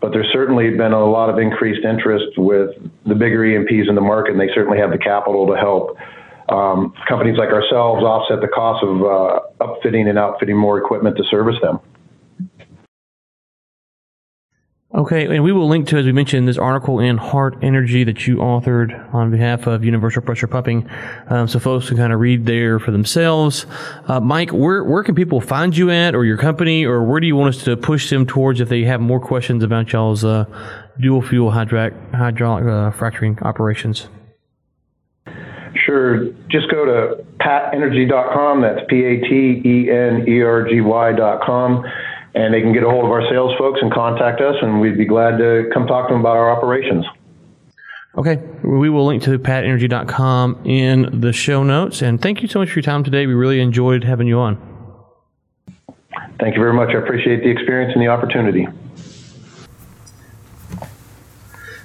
But 0.00 0.12
there's 0.12 0.30
certainly 0.32 0.70
been 0.70 0.92
a 0.92 1.04
lot 1.04 1.30
of 1.30 1.38
increased 1.38 1.84
interest 1.84 2.36
with 2.36 2.70
the 3.06 3.14
bigger 3.14 3.44
E&Ps 3.44 3.88
in 3.88 3.94
the 3.94 4.00
market, 4.00 4.32
and 4.32 4.40
they 4.40 4.50
certainly 4.54 4.78
have 4.78 4.90
the 4.90 4.98
capital 4.98 5.46
to 5.46 5.56
help 5.56 5.96
um, 6.48 6.92
companies 7.08 7.38
like 7.38 7.50
ourselves 7.50 8.04
offset 8.04 8.40
the 8.40 8.48
cost 8.48 8.84
of 8.84 9.02
uh, 9.02 9.40
upfitting 9.60 10.08
and 10.08 10.18
outfitting 10.18 10.56
more 10.56 10.78
equipment 10.78 11.16
to 11.16 11.24
service 11.24 11.56
them. 11.62 11.80
Okay, 14.96 15.26
and 15.26 15.44
we 15.44 15.52
will 15.52 15.68
link 15.68 15.88
to, 15.88 15.98
as 15.98 16.06
we 16.06 16.12
mentioned, 16.12 16.48
this 16.48 16.56
article 16.56 17.00
in 17.00 17.18
Hart 17.18 17.58
Energy 17.60 18.02
that 18.04 18.26
you 18.26 18.36
authored 18.36 19.12
on 19.12 19.30
behalf 19.30 19.66
of 19.66 19.84
Universal 19.84 20.22
Pressure 20.22 20.46
Pumping, 20.46 20.88
um, 21.28 21.46
so 21.46 21.58
folks 21.58 21.88
can 21.88 21.98
kind 21.98 22.14
of 22.14 22.20
read 22.20 22.46
there 22.46 22.78
for 22.78 22.92
themselves. 22.92 23.66
Uh, 24.06 24.20
Mike, 24.20 24.54
where 24.54 24.82
where 24.84 25.04
can 25.04 25.14
people 25.14 25.42
find 25.42 25.76
you 25.76 25.90
at, 25.90 26.14
or 26.14 26.24
your 26.24 26.38
company, 26.38 26.86
or 26.86 27.04
where 27.04 27.20
do 27.20 27.26
you 27.26 27.36
want 27.36 27.54
us 27.54 27.62
to 27.64 27.76
push 27.76 28.08
them 28.08 28.24
towards 28.24 28.58
if 28.58 28.70
they 28.70 28.84
have 28.84 29.02
more 29.02 29.20
questions 29.20 29.62
about 29.62 29.92
y'all's 29.92 30.24
uh, 30.24 30.46
dual 30.98 31.20
fuel 31.20 31.50
hydraulic, 31.50 31.92
hydraulic 32.14 32.64
uh, 32.64 32.90
fracturing 32.92 33.38
operations? 33.42 34.08
Sure. 35.74 36.32
Just 36.48 36.70
go 36.70 36.86
to 36.86 37.22
patenergy.com. 37.38 38.62
That's 38.62 38.80
P 38.88 39.04
A 39.04 39.20
T 39.20 39.60
E 39.62 39.90
N 39.90 40.24
E 40.26 40.40
R 40.40 40.66
G 40.66 40.80
Y.com 40.80 41.84
and 42.36 42.52
they 42.52 42.60
can 42.60 42.74
get 42.74 42.82
a 42.82 42.90
hold 42.90 43.06
of 43.06 43.10
our 43.10 43.26
sales 43.30 43.54
folks 43.58 43.80
and 43.80 43.90
contact 43.90 44.42
us, 44.42 44.56
and 44.60 44.78
we'd 44.78 44.98
be 44.98 45.06
glad 45.06 45.38
to 45.38 45.70
come 45.72 45.86
talk 45.86 46.08
to 46.08 46.12
them 46.12 46.20
about 46.20 46.36
our 46.36 46.50
operations. 46.54 47.06
Okay, 48.18 48.36
we 48.62 48.90
will 48.90 49.06
link 49.06 49.22
to 49.22 49.38
patenergy.com 49.38 50.60
in 50.64 51.20
the 51.20 51.32
show 51.32 51.62
notes. 51.62 52.02
And 52.02 52.20
thank 52.20 52.42
you 52.42 52.48
so 52.48 52.58
much 52.58 52.70
for 52.70 52.78
your 52.78 52.82
time 52.82 53.04
today. 53.04 53.26
We 53.26 53.32
really 53.32 53.60
enjoyed 53.60 54.04
having 54.04 54.26
you 54.26 54.38
on. 54.38 54.58
Thank 56.38 56.56
you 56.56 56.60
very 56.60 56.74
much. 56.74 56.90
I 56.90 56.98
appreciate 56.98 57.42
the 57.42 57.48
experience 57.50 57.92
and 57.94 58.02
the 58.02 58.08
opportunity. 58.08 58.68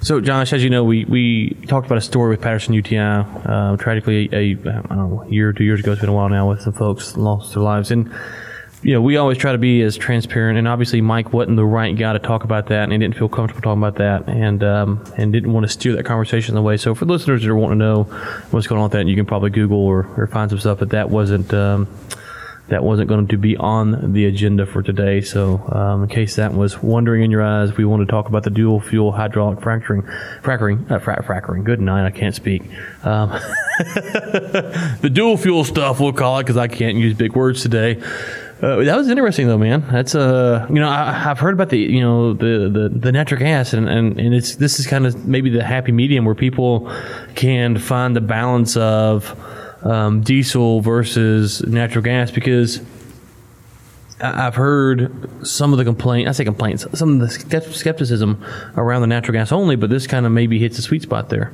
So, 0.02 0.20
Josh, 0.20 0.52
as 0.52 0.62
you 0.62 0.68
know, 0.68 0.84
we, 0.84 1.04
we 1.04 1.50
talked 1.66 1.86
about 1.86 1.98
a 1.98 2.02
story 2.02 2.30
with 2.30 2.42
Patterson 2.42 2.74
UTI. 2.74 2.98
Uh, 2.98 3.76
tragically, 3.76 4.28
a, 4.32 4.52
a, 4.52 4.94
know, 4.94 5.24
year 5.30 5.48
or 5.48 5.52
two 5.52 5.64
years 5.64 5.80
ago, 5.80 5.92
it's 5.92 6.00
been 6.00 6.10
a 6.10 6.14
while 6.14 6.28
now, 6.28 6.48
with 6.48 6.60
some 6.60 6.72
folks 6.72 7.16
lost 7.16 7.54
their 7.54 7.62
lives. 7.62 7.90
And 7.90 8.12
you 8.82 8.92
know, 8.92 9.00
we 9.00 9.16
always 9.16 9.38
try 9.38 9.52
to 9.52 9.58
be 9.58 9.80
as 9.82 9.96
transparent, 9.96 10.58
and 10.58 10.66
obviously 10.66 11.00
Mike 11.00 11.32
wasn't 11.32 11.56
the 11.56 11.64
right 11.64 11.96
guy 11.96 12.12
to 12.12 12.18
talk 12.18 12.42
about 12.42 12.66
that, 12.66 12.84
and 12.84 12.92
he 12.92 12.98
didn't 12.98 13.16
feel 13.16 13.28
comfortable 13.28 13.62
talking 13.62 13.80
about 13.80 13.96
that, 13.96 14.28
and 14.28 14.64
um, 14.64 15.04
and 15.16 15.32
didn't 15.32 15.52
want 15.52 15.64
to 15.64 15.72
steer 15.72 15.94
that 15.94 16.04
conversation 16.04 16.54
the 16.54 16.62
way. 16.62 16.76
So 16.76 16.94
for 16.94 17.04
listeners 17.06 17.42
that 17.42 17.50
are 17.50 17.56
wanting 17.56 17.78
to 17.78 17.84
know 17.84 18.02
what's 18.50 18.66
going 18.66 18.80
on 18.80 18.84
with 18.84 18.92
that, 18.92 19.06
you 19.06 19.14
can 19.14 19.26
probably 19.26 19.50
Google 19.50 19.78
or, 19.78 20.06
or 20.16 20.26
find 20.26 20.50
some 20.50 20.58
stuff. 20.58 20.80
But 20.80 20.90
that 20.90 21.10
wasn't 21.10 21.54
um, 21.54 21.86
that 22.68 22.82
wasn't 22.82 23.08
going 23.08 23.26
to 23.28 23.36
be 23.36 23.56
on 23.56 24.12
the 24.14 24.24
agenda 24.24 24.66
for 24.66 24.82
today. 24.82 25.20
So 25.20 25.58
um, 25.72 26.04
in 26.04 26.08
case 26.08 26.36
that 26.36 26.54
was 26.54 26.82
wondering 26.82 27.22
in 27.22 27.30
your 27.30 27.42
eyes, 27.42 27.76
we 27.76 27.84
want 27.84 28.00
to 28.00 28.10
talk 28.10 28.28
about 28.28 28.44
the 28.44 28.50
dual 28.50 28.80
fuel 28.80 29.12
hydraulic 29.12 29.60
fracturing, 29.60 30.08
fracturing, 30.42 30.86
uh, 30.90 30.98
fra- 30.98 31.22
fracturing. 31.22 31.64
Good 31.64 31.80
night, 31.80 32.06
I 32.06 32.10
can't 32.10 32.34
speak. 32.34 32.62
Um, 33.04 33.30
the 33.78 35.10
dual 35.12 35.36
fuel 35.36 35.64
stuff, 35.64 36.00
we'll 36.00 36.12
call 36.12 36.38
it, 36.38 36.44
because 36.44 36.56
I 36.56 36.68
can't 36.68 36.96
use 36.96 37.14
big 37.14 37.34
words 37.34 37.62
today. 37.62 38.02
Uh, 38.62 38.76
that 38.84 38.96
was 38.96 39.08
interesting 39.08 39.48
though, 39.48 39.58
man. 39.58 39.84
That's 39.90 40.14
uh, 40.14 40.66
you 40.68 40.76
know, 40.76 40.88
I, 40.88 41.12
have 41.12 41.40
heard 41.40 41.52
about 41.52 41.70
the 41.70 41.78
you 41.78 42.00
know 42.00 42.32
the 42.32 42.70
the, 42.72 42.88
the 42.90 43.10
nitric 43.10 43.40
acid, 43.40 43.80
and, 43.80 43.88
and, 43.88 44.20
and 44.20 44.32
it's 44.32 44.54
this 44.54 44.78
is 44.78 44.86
kind 44.86 45.04
of 45.04 45.26
maybe 45.26 45.50
the 45.50 45.64
happy 45.64 45.90
medium 45.90 46.24
where 46.24 46.36
people 46.36 46.88
can 47.34 47.76
find 47.76 48.14
the 48.14 48.20
balance 48.20 48.76
of 48.76 49.36
um, 49.84 50.20
diesel 50.20 50.80
versus 50.80 51.60
natural 51.66 52.04
gas 52.04 52.30
because 52.30 52.80
I've 54.20 54.54
heard 54.54 55.10
some 55.44 55.72
of 55.72 55.78
the 55.78 55.84
complaint. 55.84 56.28
I 56.28 56.32
say 56.32 56.44
complaints, 56.44 56.86
some 56.94 57.20
of 57.20 57.28
the 57.28 57.60
skepticism 57.72 58.44
around 58.76 59.00
the 59.00 59.08
natural 59.08 59.32
gas 59.32 59.50
only, 59.50 59.74
but 59.74 59.90
this 59.90 60.06
kind 60.06 60.24
of 60.24 60.30
maybe 60.30 60.60
hits 60.60 60.76
the 60.76 60.82
sweet 60.82 61.02
spot 61.02 61.30
there. 61.30 61.52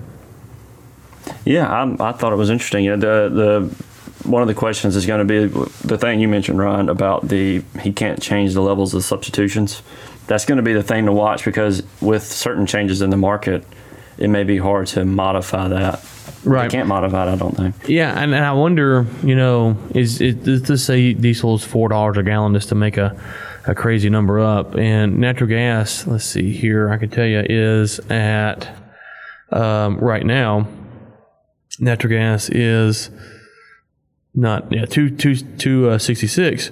Yeah, 1.47 1.69
I, 1.69 2.11
I 2.11 2.13
thought 2.13 2.35
it 2.35 2.37
was 2.37 2.51
interesting. 2.51 2.85
You 2.85 2.97
know, 2.99 3.29
the 3.29 3.35
the 3.35 3.85
one 4.29 4.43
of 4.43 4.49
the 4.49 4.55
questions 4.55 4.97
is 4.97 5.07
going 5.07 5.26
to 5.26 5.49
be 5.49 5.49
the 5.87 5.99
thing 5.99 6.20
you 6.20 6.29
mentioned, 6.29 6.59
Ryan, 6.59 6.89
about 6.89 7.29
the 7.29 7.62
he 7.81 7.93
can't 7.93 8.20
change 8.20 8.55
the 8.55 8.61
levels 8.61 8.95
of 8.95 9.05
substitutions. 9.05 9.83
That's 10.26 10.45
going 10.45 10.57
to 10.57 10.62
be 10.62 10.74
the 10.74 10.83
thing 10.83 11.07
to 11.07 11.12
watch 11.12 11.45
because 11.45 11.83
with 12.01 12.22
certain 12.22 12.66
changes 12.66 13.01
in 13.01 13.11
the 13.11 13.16
market, 13.16 13.64
it 14.18 14.29
may 14.29 14.45
be 14.45 14.59
hard 14.59 14.87
to 14.89 15.05
modify 15.05 15.68
that. 15.68 16.05
Right, 16.45 16.64
you 16.64 16.70
can't 16.70 16.89
modify 16.89 17.29
it. 17.29 17.33
I 17.33 17.37
don't 17.37 17.57
think. 17.57 17.74
Yeah, 17.89 18.12
and, 18.12 18.35
and 18.35 18.45
I 18.45 18.53
wonder, 18.53 19.07
you 19.22 19.35
know, 19.35 19.76
is, 19.95 20.20
is 20.20 20.62
this 20.62 20.85
say 20.85 21.14
diesel 21.14 21.57
is 21.57 21.64
four 21.64 21.89
dollars 21.89 22.16
a 22.18 22.22
gallon 22.22 22.55
just 22.55 22.68
to 22.68 22.74
make 22.74 22.97
a 22.97 23.18
a 23.66 23.74
crazy 23.74 24.09
number 24.09 24.41
up, 24.41 24.76
and 24.76 25.18
natural 25.18 25.49
gas. 25.49 26.07
Let's 26.07 26.24
see 26.24 26.53
here. 26.53 26.91
I 26.91 26.97
can 26.97 27.11
tell 27.11 27.26
you 27.26 27.45
is 27.47 27.99
at 28.11 28.68
um, 29.51 29.99
right 29.99 30.24
now. 30.24 30.66
Natural 31.79 32.11
gas 32.11 32.49
is 32.49 33.11
not 34.39 34.70
yeah 34.72 34.86
two 34.86 35.11
two 35.11 35.36
two 35.36 35.91
uh, 35.91 35.99
sixty 35.99 36.26
six. 36.26 36.70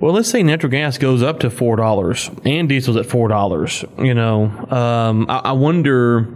Well, 0.00 0.12
let's 0.12 0.28
say 0.28 0.42
natural 0.42 0.72
gas 0.72 0.98
goes 0.98 1.22
up 1.22 1.40
to 1.40 1.50
four 1.50 1.76
dollars 1.76 2.30
and 2.44 2.68
diesel's 2.68 2.96
at 2.96 3.06
four 3.06 3.28
dollars. 3.28 3.84
You 3.98 4.14
know, 4.14 4.46
um, 4.70 5.26
I, 5.28 5.38
I 5.38 5.52
wonder 5.52 6.26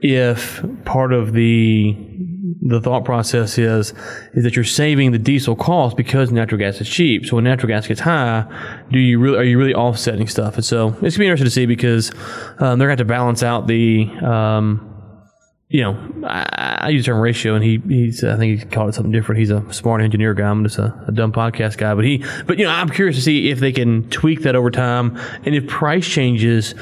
if 0.00 0.64
part 0.84 1.12
of 1.12 1.32
the 1.32 1.94
the 2.64 2.80
thought 2.80 3.04
process 3.04 3.58
is 3.58 3.92
is 4.34 4.44
that 4.44 4.54
you're 4.54 4.64
saving 4.64 5.10
the 5.10 5.18
diesel 5.18 5.56
cost 5.56 5.96
because 5.96 6.30
natural 6.30 6.58
gas 6.58 6.80
is 6.80 6.88
cheap. 6.88 7.26
So 7.26 7.36
when 7.36 7.44
natural 7.44 7.68
gas 7.68 7.88
gets 7.88 8.00
high, 8.00 8.46
do 8.90 8.98
you 8.98 9.18
really 9.18 9.38
are 9.38 9.44
you 9.44 9.58
really 9.58 9.74
offsetting 9.74 10.28
stuff? 10.28 10.54
And 10.54 10.64
so 10.64 10.88
it's 11.02 11.16
gonna 11.16 11.24
be 11.24 11.26
interesting 11.26 11.46
to 11.46 11.50
see 11.50 11.66
because 11.66 12.12
um, 12.60 12.78
they're 12.78 12.88
going 12.88 12.96
to 12.96 12.98
have 12.98 12.98
to 12.98 13.04
balance 13.04 13.42
out 13.42 13.66
the 13.66 14.08
um, 14.22 14.91
you 15.72 15.80
know, 15.80 16.26
I, 16.28 16.78
I, 16.82 16.88
use 16.90 17.06
the 17.06 17.12
term 17.12 17.20
ratio, 17.20 17.54
and 17.54 17.64
he 17.64 17.80
he's 17.88 18.22
I 18.22 18.36
think 18.36 18.60
he 18.60 18.66
called 18.66 18.90
it 18.90 18.92
something 18.92 19.10
different. 19.10 19.38
He's 19.38 19.50
a 19.50 19.64
smart 19.72 20.02
engineer 20.02 20.34
guy. 20.34 20.50
I'm 20.50 20.62
just 20.64 20.78
a, 20.78 20.94
a, 21.08 21.12
dumb 21.12 21.32
podcast 21.32 21.78
guy. 21.78 21.94
But 21.94 22.04
he, 22.04 22.22
but 22.46 22.58
you 22.58 22.66
know, 22.66 22.70
I'm 22.70 22.90
curious 22.90 23.16
to 23.16 23.22
see 23.22 23.48
if 23.50 23.58
they 23.58 23.72
can 23.72 24.08
tweak 24.10 24.42
that 24.42 24.54
over 24.54 24.70
time, 24.70 25.18
and 25.46 25.54
if 25.54 25.66
price 25.66 26.06
changes 26.06 26.74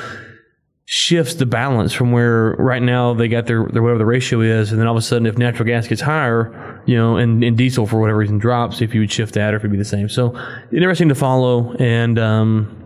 shifts 0.86 1.34
the 1.34 1.46
balance 1.46 1.92
from 1.92 2.10
where 2.10 2.56
right 2.58 2.82
now 2.82 3.14
they 3.14 3.28
got 3.28 3.46
their, 3.46 3.64
their 3.72 3.80
whatever 3.80 3.98
the 3.98 4.04
ratio 4.04 4.40
is, 4.40 4.72
and 4.72 4.80
then 4.80 4.88
all 4.88 4.96
of 4.96 4.98
a 4.98 5.06
sudden, 5.06 5.24
if 5.24 5.38
natural 5.38 5.68
gas 5.68 5.86
gets 5.86 6.00
higher, 6.00 6.82
you 6.84 6.96
know, 6.96 7.16
and, 7.16 7.44
and 7.44 7.56
diesel 7.56 7.86
for 7.86 8.00
whatever 8.00 8.18
reason 8.18 8.38
drops, 8.38 8.82
if 8.82 8.92
you 8.92 9.02
would 9.02 9.12
shift 9.12 9.34
that 9.34 9.54
or 9.54 9.58
if 9.58 9.60
it'd 9.60 9.70
be 9.70 9.78
the 9.78 9.84
same. 9.84 10.08
So 10.08 10.36
interesting 10.72 11.08
to 11.10 11.14
follow, 11.14 11.76
and 11.76 12.18
um, 12.18 12.76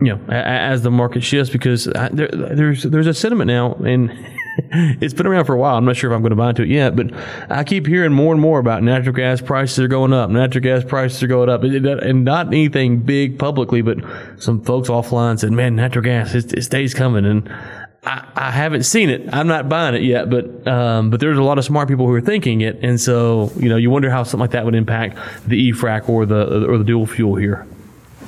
you 0.00 0.14
know, 0.14 0.24
as 0.28 0.82
the 0.82 0.92
market 0.92 1.24
shifts, 1.24 1.52
because 1.52 1.86
there, 1.86 2.28
there's 2.28 2.84
there's 2.84 3.08
a 3.08 3.14
sentiment 3.14 3.48
now, 3.48 3.74
and 3.84 4.12
it's 5.00 5.14
been 5.14 5.26
around 5.26 5.44
for 5.46 5.54
a 5.54 5.58
while. 5.58 5.76
I'm 5.76 5.84
not 5.84 5.96
sure 5.96 6.10
if 6.10 6.14
I'm 6.14 6.22
going 6.22 6.30
to 6.30 6.36
buy 6.36 6.50
into 6.50 6.62
it 6.62 6.68
yet, 6.68 6.94
but 6.94 7.10
I 7.50 7.64
keep 7.64 7.86
hearing 7.86 8.12
more 8.12 8.32
and 8.32 8.40
more 8.40 8.58
about 8.58 8.82
natural 8.82 9.14
gas 9.14 9.40
prices 9.40 9.78
are 9.80 9.88
going 9.88 10.12
up. 10.12 10.30
Natural 10.30 10.62
gas 10.62 10.84
prices 10.84 11.22
are 11.22 11.26
going 11.26 11.48
up, 11.48 11.62
and 11.64 12.24
not 12.24 12.48
anything 12.48 13.00
big 13.00 13.38
publicly, 13.38 13.82
but 13.82 13.98
some 14.38 14.62
folks 14.62 14.88
offline 14.88 15.38
said, 15.38 15.52
"Man, 15.52 15.74
natural 15.74 16.04
gas, 16.04 16.34
it, 16.34 16.52
it 16.52 16.62
stays 16.62 16.94
coming." 16.94 17.24
And 17.24 17.48
I, 18.04 18.26
I, 18.36 18.50
haven't 18.50 18.84
seen 18.84 19.10
it. 19.10 19.28
I'm 19.32 19.48
not 19.48 19.68
buying 19.68 19.94
it 19.94 20.02
yet, 20.02 20.30
but 20.30 20.66
um, 20.68 21.10
but 21.10 21.20
there's 21.20 21.38
a 21.38 21.42
lot 21.42 21.58
of 21.58 21.64
smart 21.64 21.88
people 21.88 22.06
who 22.06 22.14
are 22.14 22.20
thinking 22.20 22.60
it, 22.60 22.78
and 22.82 23.00
so 23.00 23.50
you 23.56 23.68
know, 23.68 23.76
you 23.76 23.90
wonder 23.90 24.10
how 24.10 24.22
something 24.22 24.40
like 24.40 24.52
that 24.52 24.64
would 24.64 24.74
impact 24.74 25.18
the 25.48 25.56
e-frac 25.56 26.08
or 26.08 26.26
the 26.26 26.68
or 26.68 26.78
the 26.78 26.84
dual 26.84 27.06
fuel 27.06 27.34
here. 27.34 27.66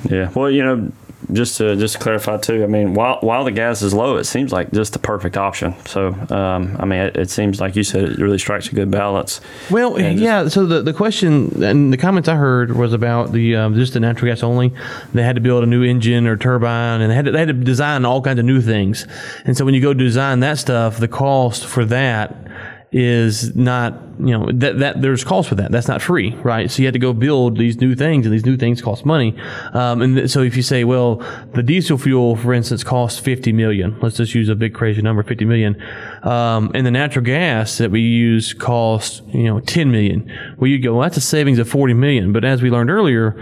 Yeah, 0.09 0.29
well, 0.35 0.51
you 0.51 0.63
know 0.63 0.91
just 1.31 1.57
to 1.57 1.75
just 1.75 1.95
to 1.95 1.99
clarify 1.99 2.37
too, 2.37 2.63
I 2.63 2.67
mean, 2.67 2.93
while 2.93 3.19
while 3.21 3.43
the 3.43 3.51
gas 3.51 3.81
is 3.81 3.93
low, 3.93 4.17
it 4.17 4.23
seems 4.23 4.51
like 4.51 4.71
just 4.71 4.93
the 4.93 4.99
perfect 4.99 5.37
option. 5.37 5.75
So, 5.85 6.09
um, 6.29 6.77
I 6.79 6.85
mean, 6.85 6.99
it, 6.99 7.17
it, 7.17 7.29
seems 7.29 7.59
like 7.59 7.75
you 7.75 7.83
said 7.83 8.03
it 8.03 8.17
really 8.17 8.37
strikes 8.37 8.69
a 8.69 8.75
good 8.75 8.89
balance. 8.89 9.41
Well, 9.69 9.99
yeah. 9.99 10.47
So 10.47 10.65
the, 10.65 10.81
the 10.81 10.93
question 10.93 11.63
and 11.63 11.91
the 11.91 11.97
comments 11.97 12.29
I 12.29 12.35
heard 12.35 12.75
was 12.75 12.93
about 12.93 13.33
the 13.33 13.55
um, 13.55 13.75
just 13.75 13.93
the 13.93 13.99
natural 13.99 14.31
gas 14.31 14.43
only. 14.43 14.73
They 15.13 15.23
had 15.23 15.35
to 15.35 15.41
build 15.41 15.63
a 15.63 15.67
new 15.67 15.83
engine 15.83 16.27
or 16.27 16.37
turbine, 16.37 17.01
and 17.01 17.11
they 17.11 17.15
had 17.15 17.25
to, 17.25 17.31
they 17.31 17.39
had 17.39 17.49
to 17.49 17.53
design 17.53 18.05
all 18.05 18.21
kinds 18.21 18.39
of 18.39 18.45
new 18.45 18.61
things. 18.61 19.05
And 19.45 19.57
so 19.57 19.65
when 19.65 19.73
you 19.73 19.81
go 19.81 19.93
design 19.93 20.39
that 20.41 20.57
stuff, 20.57 20.97
the 20.97 21.07
cost 21.07 21.65
for 21.65 21.83
that 21.85 22.46
is 22.91 23.53
not 23.53 23.93
you 24.19 24.37
know 24.37 24.49
that 24.51 24.79
that 24.79 25.01
there's 25.01 25.23
cost 25.23 25.49
for 25.49 25.55
that. 25.55 25.71
That's 25.71 25.87
not 25.87 26.01
free, 26.01 26.33
right? 26.35 26.71
So 26.71 26.81
you 26.81 26.87
had 26.87 26.93
to 26.93 26.99
go 26.99 27.13
build 27.13 27.57
these 27.57 27.81
new 27.81 27.95
things, 27.95 28.25
and 28.25 28.33
these 28.33 28.45
new 28.45 28.57
things 28.57 28.81
cost 28.81 29.05
money. 29.05 29.37
Um, 29.73 30.01
and 30.01 30.15
th- 30.15 30.29
so 30.29 30.41
if 30.41 30.55
you 30.55 30.63
say, 30.63 30.83
well, 30.83 31.17
the 31.53 31.63
diesel 31.63 31.97
fuel, 31.97 32.35
for 32.35 32.53
instance, 32.53 32.83
costs 32.83 33.19
50 33.19 33.51
million. 33.51 33.97
Let's 34.01 34.17
just 34.17 34.33
use 34.33 34.49
a 34.49 34.55
big 34.55 34.73
crazy 34.73 35.01
number, 35.01 35.21
50 35.21 35.45
million. 35.45 35.81
Um, 36.23 36.71
and 36.73 36.85
the 36.85 36.91
natural 36.91 37.25
gas 37.25 37.77
that 37.77 37.91
we 37.91 38.01
use 38.01 38.53
costs 38.53 39.21
you 39.27 39.43
know 39.43 39.59
10 39.59 39.91
million. 39.91 40.31
Well, 40.57 40.69
you 40.69 40.79
go, 40.79 40.93
well, 40.93 41.01
that's 41.01 41.17
a 41.17 41.21
savings 41.21 41.59
of 41.59 41.69
40 41.69 41.93
million. 41.93 42.31
But 42.31 42.45
as 42.45 42.61
we 42.61 42.69
learned 42.69 42.89
earlier 42.89 43.35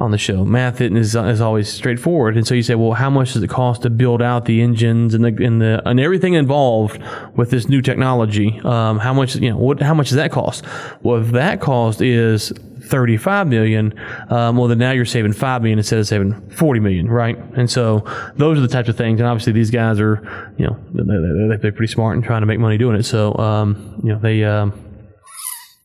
on 0.00 0.10
the 0.10 0.18
show. 0.18 0.44
Math 0.44 0.80
is, 0.80 1.14
is 1.14 1.40
always 1.40 1.70
straightforward, 1.70 2.36
and 2.36 2.46
so 2.46 2.54
you 2.54 2.62
say, 2.62 2.74
well, 2.74 2.92
how 2.92 3.10
much 3.10 3.34
does 3.34 3.42
it 3.42 3.50
cost 3.50 3.82
to 3.82 3.90
build 3.90 4.22
out 4.22 4.46
the 4.46 4.62
engines 4.62 5.14
and 5.14 5.24
the 5.24 5.44
and 5.44 5.60
the 5.60 5.82
and 5.84 6.00
everything 6.00 6.34
involved 6.34 7.00
with 7.36 7.50
this 7.50 7.68
new 7.68 7.82
technology? 7.82 8.58
Um, 8.64 8.98
how 8.98 9.12
much 9.12 9.36
you 9.36 9.50
know? 9.50 9.58
What 9.58 9.82
how 9.82 9.94
much 9.94 10.08
does 10.08 10.16
that 10.16 10.32
cost? 10.32 10.64
Well, 11.02 11.20
if 11.20 11.32
that 11.32 11.60
cost 11.60 12.00
is 12.00 12.50
35 12.82 13.46
million, 13.46 13.94
um, 14.30 14.56
well, 14.56 14.68
then 14.68 14.78
now 14.78 14.90
you're 14.90 15.04
saving 15.04 15.34
5 15.34 15.62
million 15.62 15.78
instead 15.78 15.98
of 15.98 16.06
saving 16.06 16.50
40 16.50 16.80
million, 16.80 17.08
right? 17.08 17.38
And 17.54 17.70
so 17.70 18.04
those 18.36 18.58
are 18.58 18.62
the 18.62 18.68
types 18.68 18.88
of 18.88 18.96
things. 18.96 19.20
And 19.20 19.28
obviously, 19.28 19.52
these 19.52 19.70
guys 19.70 20.00
are, 20.00 20.54
you 20.58 20.66
know, 20.66 20.78
they're, 20.92 21.58
they're 21.58 21.72
pretty 21.72 21.92
smart 21.92 22.16
and 22.16 22.24
trying 22.24 22.40
to 22.40 22.46
make 22.46 22.58
money 22.58 22.78
doing 22.78 22.96
it. 22.96 23.04
So, 23.04 23.36
um, 23.36 24.00
you 24.02 24.12
know, 24.12 24.18
they, 24.18 24.44
um, 24.44 24.72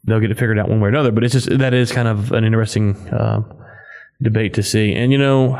they'll 0.06 0.22
get 0.22 0.32
it 0.32 0.40
figured 0.40 0.58
out 0.58 0.70
one 0.70 0.80
way 0.80 0.88
or 0.88 0.90
another. 0.90 1.12
But 1.12 1.26
it's 1.26 1.34
just, 1.34 1.58
that 1.58 1.74
is 1.74 1.92
kind 1.92 2.08
of 2.08 2.32
an 2.32 2.46
interesting, 2.46 2.96
uh, 3.10 3.42
debate 4.22 4.54
to 4.56 4.64
see. 4.64 4.94
And 4.94 5.12
you 5.12 5.18
know, 5.18 5.56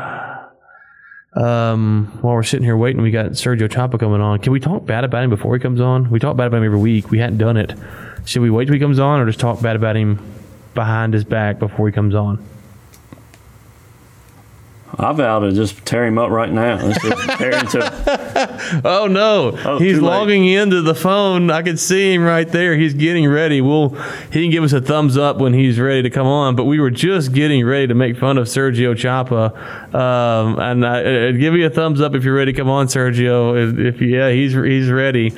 um, 1.36 2.18
while 2.22 2.34
we're 2.34 2.42
sitting 2.42 2.64
here 2.64 2.76
waiting, 2.76 3.02
we 3.02 3.10
got 3.10 3.32
Sergio 3.32 3.70
Chapa 3.70 3.98
coming 3.98 4.20
on. 4.20 4.38
Can 4.38 4.52
we 4.52 4.60
talk 4.60 4.86
bad 4.86 5.04
about 5.04 5.24
him 5.24 5.30
before 5.30 5.54
he 5.54 5.60
comes 5.60 5.80
on? 5.80 6.10
We 6.10 6.18
talk 6.18 6.36
bad 6.36 6.46
about 6.46 6.58
him 6.58 6.64
every 6.64 6.78
week. 6.78 7.10
We 7.10 7.18
hadn't 7.18 7.38
done 7.38 7.56
it. 7.56 7.74
Should 8.24 8.42
we 8.42 8.50
wait 8.50 8.64
till 8.64 8.74
he 8.74 8.80
comes 8.80 8.98
on, 8.98 9.20
or 9.20 9.26
just 9.26 9.38
talk 9.38 9.60
bad 9.60 9.76
about 9.76 9.96
him 9.96 10.20
behind 10.74 11.14
his 11.14 11.24
back 11.24 11.58
before 11.58 11.86
he 11.86 11.92
comes 11.92 12.14
on? 12.14 12.44
I 14.98 15.12
vow 15.12 15.40
to 15.40 15.52
just 15.52 15.84
tear 15.84 16.06
him 16.06 16.16
up 16.16 16.30
right 16.30 16.50
now. 16.50 16.78
oh 18.84 19.06
no, 19.10 19.58
oh, 19.64 19.78
he's 19.78 19.98
logging 19.98 20.46
into 20.46 20.80
the 20.80 20.94
phone. 20.94 21.50
I 21.50 21.62
can 21.62 21.76
see 21.76 22.14
him 22.14 22.22
right 22.22 22.48
there. 22.48 22.76
He's 22.76 22.94
getting 22.94 23.28
ready. 23.28 23.60
We'll 23.60 23.90
he 24.32 24.42
can 24.42 24.50
give 24.50 24.64
us 24.64 24.72
a 24.72 24.80
thumbs 24.80 25.18
up 25.18 25.38
when 25.38 25.52
he's 25.52 25.78
ready 25.80 26.02
to 26.02 26.10
come 26.10 26.26
on. 26.26 26.56
But 26.56 26.64
we 26.64 26.78
were 26.78 26.90
just 26.90 27.32
getting 27.32 27.66
ready 27.66 27.88
to 27.88 27.94
make 27.94 28.16
fun 28.16 28.38
of 28.38 28.46
Sergio 28.46 28.96
Chapa, 28.96 29.52
um, 29.96 30.58
and 30.58 30.86
I, 30.86 31.28
I'd 31.28 31.38
give 31.38 31.54
you 31.54 31.66
a 31.66 31.70
thumbs 31.70 32.00
up 32.00 32.14
if 32.14 32.24
you're 32.24 32.34
ready 32.34 32.52
to 32.52 32.56
come 32.56 32.70
on, 32.70 32.86
Sergio. 32.86 33.56
If, 33.56 33.96
if 33.96 34.00
yeah, 34.00 34.30
he's 34.30 34.52
he's 34.52 34.88
ready. 34.88 35.36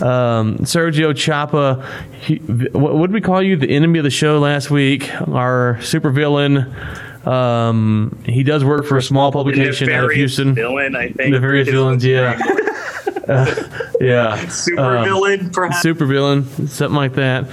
Um, 0.00 0.58
Sergio 0.58 1.16
Chapa, 1.16 1.84
he, 2.20 2.36
what 2.36 3.06
did 3.06 3.12
we 3.12 3.20
call 3.20 3.42
you? 3.42 3.56
The 3.56 3.70
enemy 3.70 3.98
of 4.00 4.04
the 4.04 4.10
show 4.10 4.38
last 4.38 4.70
week, 4.70 5.08
our 5.28 5.78
supervillain. 5.80 7.06
Um, 7.28 8.18
he 8.24 8.42
does 8.42 8.64
work 8.64 8.86
for 8.86 8.96
a 8.96 9.02
small 9.02 9.30
publication 9.30 9.90
out 9.90 10.04
of 10.04 10.12
Houston. 10.12 10.54
Villain, 10.54 10.96
I 10.96 11.10
think. 11.10 11.34
The 11.34 11.40
various 11.40 11.68
villains, 11.68 12.02
yeah. 12.02 12.38
uh, 13.28 13.54
yeah. 14.00 14.48
Super 14.48 14.96
um, 14.96 15.04
villain, 15.04 15.50
perhaps. 15.50 15.82
Super 15.82 16.06
villain, 16.06 16.68
something 16.68 16.96
like 16.96 17.14
that. 17.14 17.46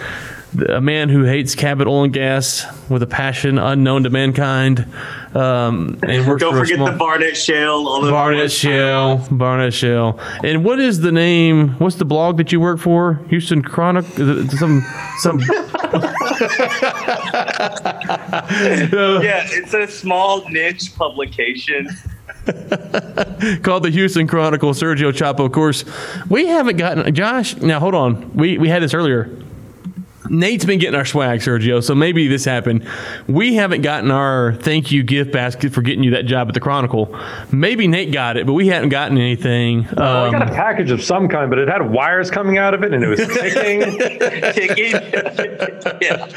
A 0.69 0.79
man 0.79 1.09
who 1.09 1.25
hates 1.25 1.55
Cabot 1.55 1.87
Oil 1.87 2.05
and 2.05 2.13
Gas 2.13 2.65
with 2.89 3.03
a 3.03 3.07
passion 3.07 3.57
unknown 3.57 4.03
to 4.03 4.09
mankind. 4.09 4.87
Um, 5.35 5.99
and 6.07 6.25
works 6.25 6.39
Don't 6.39 6.53
for 6.53 6.59
forget 6.61 6.77
small, 6.77 6.91
the 6.91 6.97
Barnett 6.97 7.35
Shell. 7.35 7.87
All 7.87 8.01
Barnett 8.09 8.51
Shale. 8.51 9.17
Barnett 9.29 9.73
Shell. 9.73 10.17
And 10.45 10.63
what 10.63 10.79
is 10.79 11.01
the 11.01 11.11
name? 11.11 11.71
What's 11.71 11.97
the 11.97 12.05
blog 12.05 12.37
that 12.37 12.53
you 12.53 12.61
work 12.61 12.79
for? 12.79 13.19
Houston 13.29 13.61
Chronicle? 13.61 14.47
Some 14.49 14.85
some. 15.19 15.39
yeah, 19.21 19.45
it's 19.51 19.73
a 19.73 19.87
small 19.87 20.47
niche 20.49 20.95
publication. 20.95 21.89
called 23.63 23.83
the 23.83 23.89
Houston 23.91 24.27
Chronicle. 24.27 24.71
Sergio 24.71 25.13
Chapa, 25.13 25.43
of 25.43 25.51
course. 25.51 25.83
We 26.29 26.45
haven't 26.45 26.77
gotten 26.77 27.13
Josh. 27.13 27.57
Now 27.57 27.81
hold 27.81 27.95
on. 27.95 28.33
We 28.35 28.57
we 28.57 28.69
had 28.69 28.81
this 28.81 28.93
earlier. 28.93 29.29
Nate's 30.29 30.65
been 30.65 30.79
getting 30.79 30.95
our 30.95 31.05
swag, 31.05 31.39
Sergio. 31.39 31.83
So 31.83 31.95
maybe 31.95 32.27
this 32.27 32.45
happened. 32.45 32.87
We 33.27 33.55
haven't 33.55 33.81
gotten 33.81 34.11
our 34.11 34.53
thank 34.53 34.91
you 34.91 35.03
gift 35.03 35.31
basket 35.31 35.73
for 35.73 35.81
getting 35.81 36.03
you 36.03 36.11
that 36.11 36.25
job 36.25 36.47
at 36.47 36.53
the 36.53 36.59
Chronicle. 36.59 37.15
Maybe 37.51 37.87
Nate 37.87 38.11
got 38.11 38.37
it, 38.37 38.45
but 38.45 38.53
we 38.53 38.67
hadn't 38.67 38.89
gotten 38.89 39.17
anything. 39.17 39.87
Um, 39.89 39.97
I 39.97 40.31
got 40.31 40.41
a 40.41 40.45
um, 40.45 40.55
package 40.55 40.91
of 40.91 41.03
some 41.03 41.27
kind, 41.27 41.49
but 41.49 41.59
it 41.59 41.67
had 41.67 41.89
wires 41.89 42.31
coming 42.31 42.57
out 42.57 42.73
of 42.73 42.83
it, 42.83 42.93
and 42.93 43.03
it 43.03 43.07
was 43.07 43.19
ticking. 43.27 43.97
ticking. 44.53 46.01
yeah. 46.01 46.27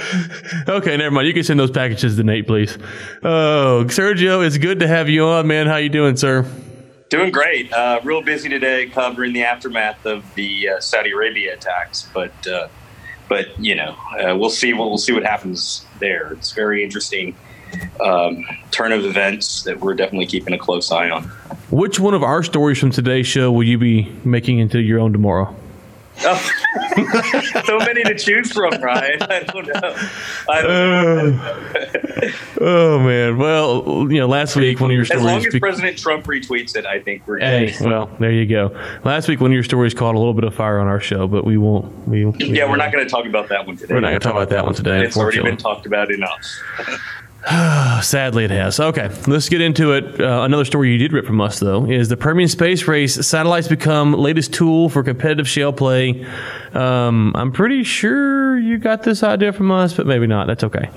Okay, 0.69 0.97
never 0.97 1.11
mind. 1.11 1.27
You 1.27 1.35
can 1.35 1.43
send 1.45 1.59
those 1.59 1.71
packages 1.71 2.17
to 2.17 2.23
Nate, 2.23 2.47
please. 2.47 2.77
Oh, 3.23 3.85
Sergio, 3.89 4.47
it's 4.47 4.59
good 4.59 4.81
to 4.81 4.89
have 4.89 5.09
you 5.09 5.25
on, 5.25 5.47
man. 5.47 5.67
How 5.67 5.77
you 5.77 5.89
doing, 5.89 6.17
sir? 6.17 6.45
Doing 7.09 7.31
great. 7.31 7.73
Uh, 7.73 8.01
real 8.05 8.21
busy 8.23 8.49
today 8.49 8.87
covering 8.89 9.33
the 9.33 9.45
aftermath 9.45 10.05
of 10.05 10.25
the 10.35 10.69
uh, 10.69 10.81
Saudi 10.81 11.13
Arabia 11.13 11.55
attacks, 11.55 12.09
but. 12.13 12.47
Uh, 12.47 12.69
but 13.29 13.59
you 13.59 13.75
know, 13.75 13.97
uh, 14.21 14.37
we'll 14.37 14.51
see. 14.51 14.73
We'll, 14.73 14.89
we'll 14.89 14.99
see 14.99 15.13
what 15.13 15.25
happens 15.25 15.87
there. 16.01 16.33
It's 16.33 16.53
very 16.53 16.83
interesting 16.83 17.37
um, 18.05 18.45
turn 18.71 18.93
of 18.93 19.05
events 19.05 19.63
that 19.65 19.81
we're 19.81 19.95
definitely 19.95 20.27
keeping 20.27 20.55
a 20.55 20.59
close 20.59 20.91
eye 20.91 21.11
on. 21.11 21.25
Which 21.71 22.01
one 22.01 22.15
of 22.15 22.23
our 22.23 22.43
stories 22.43 22.79
from 22.79 22.91
today's 22.91 23.27
show 23.27 23.53
will 23.53 23.65
you 23.65 23.79
be 23.79 24.11
making 24.25 24.59
into 24.59 24.81
your 24.81 25.01
own 25.01 25.13
tomorrow? 25.13 25.55
Oh, 26.21 27.63
so 27.67 27.79
many 27.79 28.03
to 28.05 28.15
choose 28.17 28.53
from, 28.53 28.81
Ryan. 28.83 29.23
I 29.23 29.41
don't 29.45 29.67
know. 29.67 29.97
I 30.49 30.63
don't 30.63 31.37
know. 31.37 32.31
oh 32.61 32.99
man. 32.99 33.39
Well, 33.39 34.11
you 34.11 34.19
know, 34.19 34.27
last 34.27 34.57
week 34.57 34.81
one 34.81 34.91
of 34.91 34.97
your 34.97 35.05
stories. 35.05 35.25
As 35.25 35.27
long 35.27 35.47
as 35.47 35.59
President 35.59 35.99
Trump 35.99 36.25
retweets 36.27 36.77
it, 36.77 36.87
I 36.87 37.01
think 37.01 37.27
we're. 37.27 37.39
Hey, 37.39 37.71
good. 37.71 37.87
well, 37.87 38.11
there 38.19 38.33
you 38.33 38.47
go. 38.47 38.77
Last 39.05 39.29
week 39.29 39.41
one 39.41 39.51
of 39.51 39.55
your 39.55 39.63
stories 39.63 39.95
caught 39.95 40.15
a 40.15 40.19
little 40.19 40.35
bit 40.35 40.45
of 40.45 40.55
fire 40.55 40.79
on 40.79 40.89
our 40.89 41.01
show, 41.01 41.29
but 41.29 41.45
we 41.45 41.57
won't. 41.57 42.09
We, 42.09 42.25
we 42.25 42.47
yeah, 42.47 42.69
we're 42.69 42.77
not 42.77 42.93
going 42.93 43.05
to 43.05 43.11
talk 43.11 43.27
about 43.27 43.49
that 43.49 43.67
one 43.67 43.77
today. 43.77 43.95
We're 43.95 44.01
not 44.01 44.09
going 44.09 44.21
to 44.21 44.25
talk 44.25 44.35
about 44.35 44.51
that 44.51 44.65
one 44.65 44.75
today. 44.75 45.05
It's 45.05 45.17
already 45.17 45.43
been 45.43 45.57
talked 45.57 45.87
about 45.87 46.11
enough. 46.11 46.41
Sadly, 48.03 48.45
it 48.45 48.51
has. 48.51 48.79
Okay, 48.79 49.09
let's 49.27 49.49
get 49.49 49.63
into 49.63 49.93
it. 49.93 50.21
Uh, 50.21 50.43
another 50.43 50.67
story 50.67 50.93
you 50.93 50.99
did 50.99 51.15
rip 51.15 51.25
from 51.25 51.41
us, 51.41 51.61
though, 51.61 51.87
is 51.91 52.11
the 52.11 52.17
Permian 52.17 52.49
space 52.49 52.87
race. 52.87 53.15
Satellites 53.27 53.69
become 53.69 54.13
latest 54.13 54.53
tool 54.53 54.91
for 54.91 55.03
competitive 55.03 55.49
shale 55.49 55.73
play. 55.73 56.27
Um, 56.75 57.33
I'm 57.35 57.53
pretty 57.53 57.83
sure 57.85 58.59
you 58.59 58.79
got 58.79 59.03
this 59.03 59.23
idea 59.23 59.53
from 59.53 59.71
us, 59.71 59.95
but 59.95 60.07
maybe 60.07 60.27
not. 60.27 60.47
That's 60.47 60.65
okay. 60.65 60.91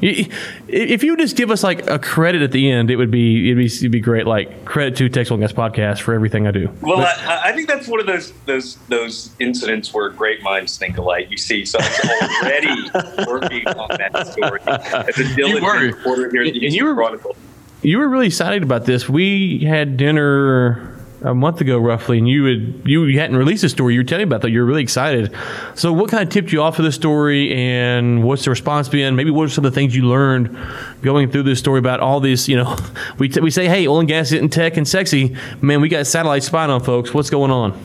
If 0.67 1.03
you 1.03 1.17
just 1.17 1.35
give 1.35 1.51
us 1.51 1.63
like 1.63 1.87
a 1.89 1.99
credit 1.99 2.41
at 2.41 2.51
the 2.51 2.69
end, 2.69 2.91
it 2.91 2.97
would 2.97 3.11
be 3.11 3.49
it'd 3.49 3.57
be, 3.57 3.65
it'd 3.65 3.91
be 3.91 3.99
great. 3.99 4.27
Like 4.27 4.65
credit 4.65 4.95
to 4.97 5.09
Texas 5.09 5.37
Gas 5.39 5.53
Podcast 5.53 6.01
for 6.01 6.13
everything 6.13 6.47
I 6.47 6.51
do. 6.51 6.69
Well, 6.81 6.97
but, 6.97 7.17
I, 7.19 7.49
I, 7.49 7.53
think 7.53 7.67
that's 7.67 7.87
one 7.87 7.99
of 7.99 8.05
those 8.05 8.33
those 8.45 8.75
those 8.87 9.33
incidents 9.39 9.93
where 9.93 10.09
great 10.09 10.41
minds 10.43 10.77
think 10.77 10.97
alike. 10.97 11.29
You 11.31 11.37
see 11.37 11.65
someone's 11.65 11.99
already 12.41 12.89
working 13.27 13.67
on 13.67 13.89
that 13.89 14.27
story 14.27 14.59
as 14.65 15.17
a 15.17 15.35
diligent 15.35 15.95
reporter 15.95 16.29
here 16.29 16.43
at 16.43 16.53
the 16.53 16.65
and 16.65 16.75
you 16.75 16.85
were, 16.85 16.95
Chronicle. 16.95 17.35
You 17.81 17.99
were 17.99 18.07
really 18.07 18.27
excited 18.27 18.63
about 18.63 18.85
this. 18.85 19.09
We 19.09 19.59
had 19.59 19.97
dinner 19.97 21.00
a 21.23 21.35
month 21.35 21.61
ago 21.61 21.77
roughly 21.77 22.17
and 22.17 22.27
you 22.27 22.45
had 22.45 22.87
you, 22.87 23.19
hadn't 23.19 23.35
released 23.35 23.63
a 23.63 23.69
story. 23.69 23.93
You 23.93 23.99
were 23.99 24.03
telling 24.03 24.27
me 24.27 24.29
about 24.29 24.41
that. 24.41 24.49
You 24.49 24.59
were 24.59 24.65
really 24.65 24.81
excited. 24.81 25.33
So 25.75 25.93
what 25.93 26.09
kind 26.09 26.23
of 26.23 26.29
tipped 26.29 26.51
you 26.51 26.61
off 26.61 26.79
of 26.79 26.85
the 26.85 26.91
story 26.91 27.53
and 27.53 28.23
what's 28.23 28.43
the 28.43 28.49
response 28.49 28.89
been? 28.89 29.15
Maybe 29.15 29.29
what 29.29 29.45
are 29.45 29.49
some 29.49 29.65
of 29.65 29.71
the 29.71 29.75
things 29.75 29.95
you 29.95 30.03
learned 30.03 30.57
going 31.01 31.29
through 31.31 31.43
this 31.43 31.59
story 31.59 31.79
about 31.79 31.99
all 31.99 32.19
these 32.19 32.47
you 32.49 32.55
know 32.55 32.75
we, 33.19 33.29
t- 33.29 33.39
we 33.39 33.51
say 33.51 33.67
hey 33.67 33.87
oil 33.87 33.99
and 33.99 34.07
gas 34.07 34.31
isn't 34.31 34.49
tech 34.49 34.77
and 34.77 34.87
sexy. 34.87 35.35
Man 35.61 35.81
we 35.81 35.89
got 35.89 36.07
satellite 36.07 36.43
spying 36.43 36.71
on 36.71 36.81
folks. 36.81 37.13
What's 37.13 37.29
going 37.29 37.51
on? 37.51 37.79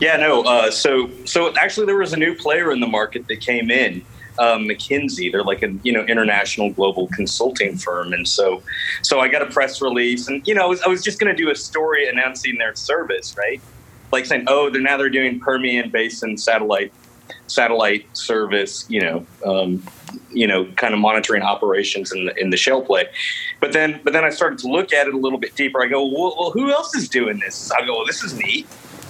Yeah 0.00 0.16
no 0.16 0.42
uh, 0.42 0.70
so 0.70 1.10
so 1.24 1.54
actually 1.56 1.86
there 1.86 1.96
was 1.96 2.12
a 2.12 2.18
new 2.18 2.34
player 2.34 2.72
in 2.72 2.80
the 2.80 2.86
market 2.86 3.28
that 3.28 3.40
came 3.40 3.70
in 3.70 4.04
um, 4.38 4.64
McKinsey. 4.64 5.30
They're 5.30 5.42
like 5.42 5.62
a 5.62 5.72
you 5.82 5.92
know 5.92 6.04
international 6.04 6.70
global 6.70 7.08
consulting 7.08 7.76
firm, 7.76 8.12
and 8.12 8.26
so 8.26 8.62
so 9.02 9.20
I 9.20 9.28
got 9.28 9.42
a 9.42 9.46
press 9.46 9.80
release, 9.80 10.28
and 10.28 10.46
you 10.46 10.54
know 10.54 10.62
I 10.62 10.66
was, 10.66 10.82
I 10.82 10.88
was 10.88 11.02
just 11.02 11.18
going 11.18 11.34
to 11.34 11.42
do 11.42 11.50
a 11.50 11.54
story 11.54 12.08
announcing 12.08 12.58
their 12.58 12.74
service, 12.74 13.36
right? 13.36 13.60
Like 14.12 14.26
saying, 14.26 14.44
oh, 14.48 14.70
they're 14.70 14.82
now 14.82 14.96
they're 14.96 15.08
doing 15.08 15.40
Permian 15.40 15.90
Basin 15.90 16.36
satellite 16.36 16.92
satellite 17.46 18.06
service, 18.16 18.84
you 18.88 19.00
know, 19.00 19.26
um, 19.44 19.82
you 20.30 20.46
know, 20.46 20.64
kind 20.76 20.94
of 20.94 21.00
monitoring 21.00 21.42
operations 21.42 22.12
in 22.12 22.26
the, 22.26 22.40
in 22.40 22.50
the 22.50 22.56
shale 22.56 22.82
play. 22.82 23.06
But 23.60 23.72
then, 23.72 24.00
but 24.02 24.12
then 24.12 24.24
I 24.24 24.30
started 24.30 24.58
to 24.60 24.68
look 24.68 24.92
at 24.92 25.06
it 25.06 25.14
a 25.14 25.16
little 25.16 25.38
bit 25.38 25.54
deeper. 25.54 25.82
I 25.82 25.86
go, 25.86 26.04
well, 26.04 26.34
well 26.38 26.50
who 26.50 26.70
else 26.70 26.94
is 26.94 27.08
doing 27.08 27.38
this? 27.38 27.70
I 27.70 27.84
go, 27.84 27.96
well, 27.96 28.06
this 28.06 28.22
is 28.22 28.34
neat. 28.34 28.66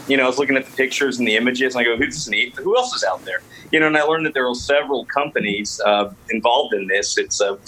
You 0.08 0.16
know, 0.16 0.24
I 0.24 0.26
was 0.26 0.38
looking 0.38 0.56
at 0.56 0.66
the 0.66 0.76
pictures 0.76 1.18
and 1.18 1.28
the 1.28 1.36
images, 1.36 1.74
and 1.74 1.80
I 1.80 1.84
go, 1.84 1.96
who's 1.96 2.28
neat? 2.28 2.54
Who 2.56 2.76
else 2.76 2.94
is 2.94 3.04
out 3.04 3.24
there? 3.24 3.42
You 3.70 3.80
know, 3.80 3.86
and 3.86 3.96
I 3.96 4.02
learned 4.02 4.26
that 4.26 4.34
there 4.34 4.48
are 4.48 4.54
several 4.54 5.04
companies 5.06 5.80
uh, 5.84 6.12
involved 6.30 6.74
in 6.74 6.88
this. 6.88 7.16
It's 7.16 7.40
a 7.40 7.58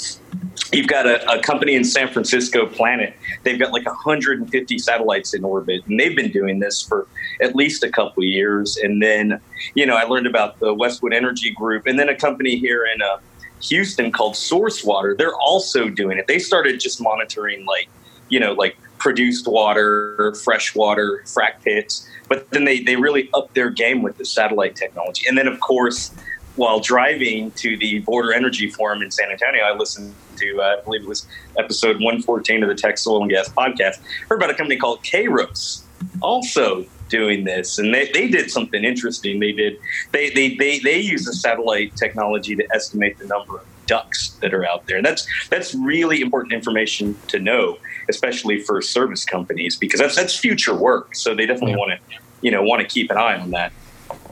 you've 0.72 0.88
got 0.88 1.06
a, 1.06 1.30
a, 1.30 1.40
company 1.40 1.74
in 1.74 1.84
San 1.84 2.08
Francisco, 2.08 2.66
Planet. 2.66 3.14
They've 3.42 3.58
got 3.58 3.72
like 3.72 3.86
150 3.86 4.78
satellites 4.78 5.34
in 5.34 5.44
orbit, 5.44 5.86
and 5.86 5.98
they've 5.98 6.14
been 6.14 6.30
doing 6.30 6.58
this 6.58 6.82
for 6.82 7.06
at 7.40 7.54
least 7.54 7.82
a 7.84 7.90
couple 7.90 8.24
years. 8.24 8.76
And 8.76 9.02
then, 9.02 9.40
you 9.74 9.86
know, 9.86 9.96
I 9.96 10.04
learned 10.04 10.26
about 10.26 10.58
the 10.60 10.74
Westwood 10.74 11.12
Energy 11.12 11.50
Group, 11.50 11.86
and 11.86 11.98
then 11.98 12.08
a 12.08 12.16
company 12.16 12.56
here 12.56 12.84
in 12.84 13.02
uh, 13.02 13.18
Houston 13.62 14.12
called 14.12 14.36
Source 14.36 14.84
Water. 14.84 15.14
They're 15.16 15.36
also 15.36 15.88
doing 15.88 16.18
it. 16.18 16.26
They 16.26 16.38
started 16.38 16.80
just 16.80 17.00
monitoring 17.00 17.64
like, 17.64 17.88
you 18.28 18.40
know, 18.40 18.52
like 18.52 18.76
produced 19.04 19.46
water, 19.46 20.34
fresh 20.42 20.74
water, 20.74 21.22
frac 21.26 21.62
pits, 21.62 22.08
but 22.26 22.50
then 22.52 22.64
they 22.64 22.80
they 22.80 22.96
really 22.96 23.28
upped 23.34 23.54
their 23.54 23.68
game 23.68 24.00
with 24.00 24.16
the 24.16 24.24
satellite 24.24 24.74
technology. 24.76 25.28
And 25.28 25.36
then, 25.36 25.46
of 25.46 25.60
course, 25.60 26.10
while 26.56 26.80
driving 26.80 27.50
to 27.50 27.76
the 27.76 27.98
Border 27.98 28.32
Energy 28.32 28.70
Forum 28.70 29.02
in 29.02 29.10
San 29.10 29.30
Antonio, 29.30 29.62
I 29.62 29.76
listened 29.76 30.14
to, 30.36 30.58
uh, 30.58 30.76
I 30.78 30.84
believe 30.84 31.02
it 31.02 31.08
was 31.08 31.26
episode 31.58 31.96
114 31.96 32.62
of 32.62 32.70
the 32.70 32.74
Texas 32.74 33.06
Oil 33.06 33.20
and 33.20 33.30
Gas 33.30 33.50
podcast. 33.50 34.00
Heard 34.30 34.36
about 34.36 34.48
a 34.48 34.54
company 34.54 34.78
called 34.78 35.02
Kayrros, 35.02 35.82
also 36.22 36.86
doing 37.10 37.44
this, 37.44 37.78
and 37.78 37.92
they, 37.92 38.10
they 38.14 38.26
did 38.28 38.50
something 38.50 38.84
interesting. 38.84 39.38
They 39.38 39.52
did 39.52 39.76
they 40.12 40.30
they 40.30 40.54
they 40.54 40.78
they 40.78 40.98
use 40.98 41.28
a 41.28 41.34
satellite 41.34 41.94
technology 41.96 42.56
to 42.56 42.66
estimate 42.72 43.18
the 43.18 43.26
number 43.26 43.58
of 43.58 43.66
ducks 43.86 44.30
that 44.40 44.54
are 44.54 44.64
out 44.64 44.86
there. 44.86 44.96
And 44.96 45.06
that's 45.06 45.26
that's 45.48 45.74
really 45.74 46.20
important 46.20 46.52
information 46.52 47.16
to 47.28 47.38
know, 47.38 47.78
especially 48.08 48.60
for 48.60 48.80
service 48.82 49.24
companies, 49.24 49.76
because 49.76 50.00
that's 50.00 50.16
that's 50.16 50.36
future 50.36 50.74
work. 50.74 51.14
So 51.14 51.34
they 51.34 51.46
definitely 51.46 51.72
yeah. 51.72 51.78
want 51.78 51.92
to 51.92 52.16
you 52.42 52.50
know 52.50 52.62
want 52.62 52.82
to 52.82 52.88
keep 52.88 53.10
an 53.10 53.16
eye 53.16 53.38
on 53.38 53.50
that. 53.50 53.72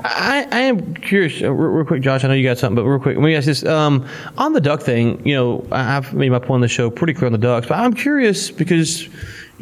I, 0.04 0.46
I 0.50 0.60
am 0.60 0.94
curious, 0.94 1.42
uh, 1.42 1.50
real, 1.50 1.70
real, 1.70 1.84
quick, 1.86 2.02
Josh. 2.02 2.24
I 2.24 2.28
know 2.28 2.34
you 2.34 2.42
got 2.42 2.58
something, 2.58 2.76
but 2.76 2.88
real 2.88 2.98
quick, 2.98 3.16
let 3.16 3.24
me 3.24 3.34
ask 3.34 3.46
this: 3.46 3.64
um, 3.64 4.06
on 4.36 4.52
the 4.52 4.60
duck 4.60 4.82
thing. 4.82 5.24
You 5.26 5.34
know, 5.34 5.66
I've 5.70 6.12
made 6.12 6.30
my 6.30 6.38
point 6.38 6.50
on 6.50 6.60
the 6.60 6.68
show 6.68 6.90
pretty 6.90 7.14
clear 7.14 7.26
on 7.26 7.32
the 7.32 7.38
ducks, 7.38 7.68
but 7.68 7.78
I'm 7.78 7.94
curious 7.94 8.50
because 8.50 9.08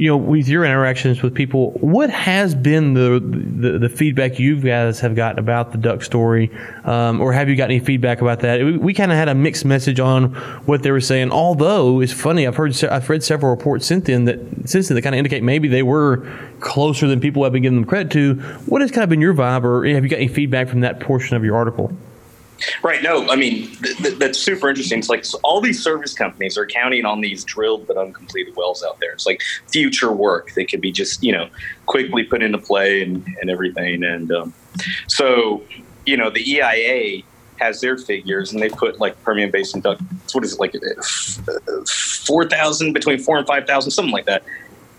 you 0.00 0.06
know, 0.06 0.16
with 0.16 0.48
your 0.48 0.64
interactions 0.64 1.22
with 1.22 1.34
people, 1.34 1.72
what 1.72 2.08
has 2.08 2.54
been 2.54 2.94
the 2.94 3.20
the, 3.20 3.78
the 3.78 3.88
feedback 3.90 4.38
you 4.38 4.58
guys 4.58 4.98
have 5.00 5.14
gotten 5.14 5.38
about 5.38 5.72
the 5.72 5.78
duck 5.78 6.02
story, 6.02 6.50
um, 6.84 7.20
or 7.20 7.34
have 7.34 7.50
you 7.50 7.54
got 7.54 7.64
any 7.64 7.80
feedback 7.80 8.22
about 8.22 8.40
that? 8.40 8.60
We, 8.60 8.78
we 8.78 8.94
kind 8.94 9.12
of 9.12 9.18
had 9.18 9.28
a 9.28 9.34
mixed 9.34 9.66
message 9.66 10.00
on 10.00 10.32
what 10.64 10.82
they 10.82 10.90
were 10.90 11.02
saying. 11.02 11.30
Although 11.30 12.00
it's 12.00 12.14
funny, 12.14 12.46
I've 12.46 12.56
heard 12.56 12.82
I've 12.84 13.10
read 13.10 13.22
several 13.22 13.50
reports 13.50 13.84
since 13.84 14.06
then 14.06 14.24
that 14.24 14.38
since 14.64 14.88
then 14.88 14.94
that 14.94 15.02
kind 15.02 15.14
of 15.14 15.18
indicate 15.18 15.42
maybe 15.42 15.68
they 15.68 15.82
were 15.82 16.26
closer 16.60 17.06
than 17.06 17.20
people 17.20 17.44
have 17.44 17.52
been 17.52 17.62
giving 17.62 17.82
them 17.82 17.86
credit 17.86 18.10
to. 18.12 18.36
What 18.64 18.80
has 18.80 18.90
kind 18.90 19.04
of 19.04 19.10
been 19.10 19.20
your 19.20 19.34
vibe, 19.34 19.64
or 19.64 19.84
have 19.84 20.02
you 20.02 20.08
got 20.08 20.16
any 20.16 20.28
feedback 20.28 20.68
from 20.68 20.80
that 20.80 21.00
portion 21.00 21.36
of 21.36 21.44
your 21.44 21.56
article? 21.56 21.92
Right. 22.82 23.02
No, 23.02 23.28
I 23.28 23.36
mean 23.36 23.74
th- 23.76 23.96
th- 23.98 24.18
that's 24.18 24.38
super 24.38 24.68
interesting. 24.68 24.98
It's 24.98 25.08
like 25.08 25.24
so 25.24 25.38
all 25.42 25.60
these 25.60 25.82
service 25.82 26.14
companies 26.14 26.58
are 26.58 26.66
counting 26.66 27.04
on 27.04 27.20
these 27.20 27.44
drilled 27.44 27.86
but 27.86 27.96
uncompleted 27.96 28.56
wells 28.56 28.84
out 28.84 28.98
there. 29.00 29.12
It's 29.12 29.26
like 29.26 29.42
future 29.68 30.12
work 30.12 30.52
that 30.54 30.70
could 30.70 30.80
be 30.80 30.92
just 30.92 31.22
you 31.22 31.32
know 31.32 31.48
quickly 31.86 32.24
put 32.24 32.42
into 32.42 32.58
play 32.58 33.02
and, 33.02 33.26
and 33.40 33.50
everything. 33.50 34.04
And 34.04 34.30
um, 34.32 34.54
so 35.08 35.62
you 36.06 36.16
know 36.16 36.30
the 36.30 36.48
EIA 36.50 37.22
has 37.60 37.80
their 37.80 37.96
figures 37.96 38.52
and 38.52 38.62
they 38.62 38.70
put 38.70 38.98
like 38.98 39.22
Permian 39.22 39.50
Basin 39.50 39.80
duct. 39.80 40.02
What 40.32 40.44
is 40.44 40.54
it 40.54 40.60
like? 40.60 40.74
Uh, 40.74 41.84
four 42.26 42.48
thousand 42.48 42.92
between 42.92 43.18
four 43.18 43.38
and 43.38 43.46
five 43.46 43.66
thousand, 43.66 43.90
something 43.90 44.12
like 44.12 44.26
that. 44.26 44.44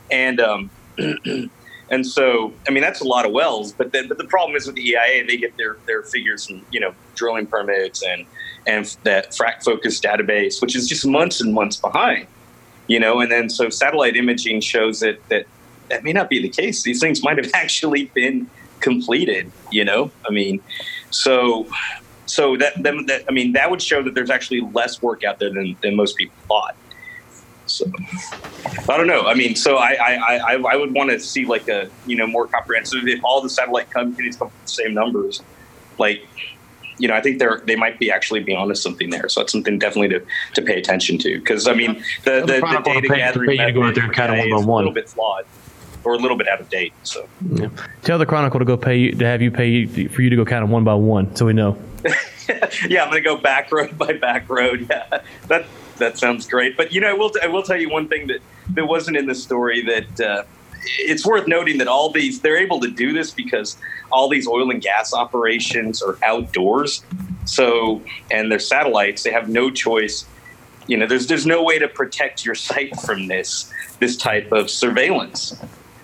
And 0.09 0.39
um, 0.39 0.69
And 1.91 2.07
so, 2.07 2.53
I 2.67 2.71
mean, 2.71 2.81
that's 2.81 3.01
a 3.01 3.03
lot 3.03 3.25
of 3.25 3.33
wells. 3.33 3.73
But 3.73 3.91
then, 3.91 4.07
but 4.07 4.17
the 4.17 4.23
problem 4.23 4.55
is 4.55 4.65
with 4.65 4.75
the 4.75 4.81
EIA, 4.81 5.27
they 5.27 5.37
get 5.37 5.55
their 5.57 5.77
their 5.85 6.03
figures 6.03 6.47
from 6.47 6.65
you 6.71 6.79
know 6.79 6.95
drilling 7.15 7.45
permits 7.45 8.01
and 8.01 8.25
and 8.65 8.85
that 9.03 9.31
FracFocus 9.31 10.01
database, 10.01 10.61
which 10.61 10.75
is 10.75 10.87
just 10.87 11.05
months 11.05 11.41
and 11.41 11.53
months 11.53 11.75
behind. 11.75 12.27
You 12.87 12.99
know, 12.99 13.19
and 13.19 13.29
then 13.29 13.49
so 13.49 13.69
satellite 13.69 14.15
imaging 14.15 14.61
shows 14.61 15.01
that 15.01 15.19
that 15.27 15.45
that 15.89 16.03
may 16.05 16.13
not 16.13 16.29
be 16.29 16.41
the 16.41 16.49
case. 16.49 16.81
These 16.83 17.01
things 17.01 17.21
might 17.23 17.37
have 17.37 17.51
actually 17.53 18.05
been 18.05 18.49
completed. 18.79 19.51
You 19.69 19.83
know, 19.83 20.11
I 20.25 20.31
mean, 20.31 20.61
so 21.09 21.67
so 22.25 22.55
that, 22.55 22.81
that 22.83 23.25
I 23.27 23.31
mean 23.33 23.51
that 23.51 23.69
would 23.69 23.81
show 23.81 24.01
that 24.01 24.15
there's 24.15 24.29
actually 24.29 24.61
less 24.61 25.01
work 25.01 25.25
out 25.25 25.39
there 25.39 25.49
than, 25.49 25.75
than 25.83 25.97
most 25.97 26.15
people 26.15 26.35
thought. 26.47 26.77
So 27.71 27.91
I 28.89 28.97
don't 28.97 29.07
know. 29.07 29.25
I 29.25 29.33
mean, 29.33 29.55
so 29.55 29.77
I 29.77 29.93
I, 29.93 30.35
I, 30.37 30.55
I 30.55 30.75
would 30.75 30.93
want 30.93 31.09
to 31.11 31.19
see 31.19 31.45
like 31.45 31.67
a 31.67 31.89
you 32.05 32.15
know 32.15 32.27
more 32.27 32.47
comprehensive. 32.47 33.07
If 33.07 33.23
all 33.23 33.41
the 33.41 33.49
satellite 33.49 33.89
companies 33.89 34.37
come 34.37 34.47
with 34.47 34.61
the 34.63 34.71
same 34.71 34.93
numbers, 34.93 35.41
like 35.97 36.25
you 36.97 37.07
know, 37.07 37.15
I 37.15 37.21
think 37.21 37.39
they're 37.39 37.61
they 37.65 37.75
might 37.75 37.99
be 37.99 38.11
actually 38.11 38.41
be 38.41 38.55
onto 38.55 38.75
something 38.75 39.09
there. 39.09 39.27
So 39.29 39.41
that's 39.41 39.51
something 39.51 39.79
definitely 39.79 40.09
to, 40.19 40.25
to 40.53 40.61
pay 40.61 40.77
attention 40.77 41.17
to 41.19 41.39
because 41.39 41.67
I 41.67 41.73
mean 41.73 42.03
the 42.23 42.41
the, 42.41 42.59
the, 42.59 42.81
data 42.83 43.07
pay, 43.07 43.17
gathering 43.17 43.57
method 43.57 43.73
go 43.73 43.83
out 43.83 43.95
there 43.95 44.09
kind 44.09 44.33
of 44.33 44.39
one 44.39 44.49
by 44.49 44.55
one. 44.55 44.67
a 44.67 44.77
little 44.77 44.93
bit 44.93 45.09
flawed 45.09 45.45
or 46.03 46.13
a 46.13 46.17
little 46.17 46.37
bit 46.37 46.47
out 46.47 46.61
of 46.61 46.69
date. 46.69 46.93
So 47.03 47.27
yeah. 47.51 47.69
tell 48.03 48.17
the 48.17 48.25
Chronicle 48.25 48.59
to 48.59 48.65
go 48.65 48.77
pay 48.77 48.97
you 48.97 49.11
to 49.13 49.25
have 49.25 49.41
you 49.41 49.51
pay 49.51 49.85
for 50.07 50.21
you 50.21 50.29
to 50.29 50.35
go 50.35 50.45
count 50.45 50.63
them 50.63 50.71
one 50.71 50.83
by 50.83 50.93
one, 50.93 51.35
so 51.35 51.45
we 51.45 51.53
know. 51.53 51.77
yeah, 52.87 53.03
I'm 53.03 53.09
gonna 53.09 53.21
go 53.21 53.37
back 53.37 53.71
road 53.71 53.97
by 53.97 54.13
back 54.13 54.49
road. 54.49 54.87
Yeah, 54.89 55.21
that 55.47 55.65
that 56.01 56.17
sounds 56.17 56.47
great. 56.47 56.75
But 56.75 56.91
you 56.91 56.99
know, 56.99 57.09
I 57.09 57.13
will, 57.13 57.29
t- 57.29 57.39
I 57.41 57.47
will 57.47 57.63
tell 57.63 57.79
you 57.79 57.89
one 57.89 58.07
thing 58.07 58.27
that 58.27 58.41
that 58.71 58.85
wasn't 58.85 59.17
in 59.17 59.27
the 59.27 59.35
story 59.35 59.83
that 59.83 60.19
uh, 60.19 60.43
it's 60.83 61.25
worth 61.25 61.47
noting 61.47 61.77
that 61.77 61.87
all 61.87 62.11
these 62.11 62.41
they're 62.41 62.57
able 62.57 62.79
to 62.81 62.89
do 62.89 63.13
this 63.13 63.31
because 63.31 63.77
all 64.11 64.27
these 64.27 64.47
oil 64.47 64.69
and 64.69 64.81
gas 64.81 65.13
operations 65.13 66.01
are 66.01 66.17
outdoors. 66.23 67.03
So 67.45 68.01
and 68.29 68.51
they're 68.51 68.59
satellites. 68.59 69.23
They 69.23 69.31
have 69.31 69.49
no 69.49 69.69
choice. 69.71 70.25
You 70.87 70.97
know, 70.97 71.07
there's 71.07 71.27
there's 71.27 71.45
no 71.45 71.63
way 71.63 71.79
to 71.79 71.87
protect 71.87 72.45
your 72.45 72.55
site 72.55 72.99
from 72.99 73.27
this 73.27 73.71
this 73.99 74.17
type 74.17 74.51
of 74.51 74.69
surveillance, 74.69 75.55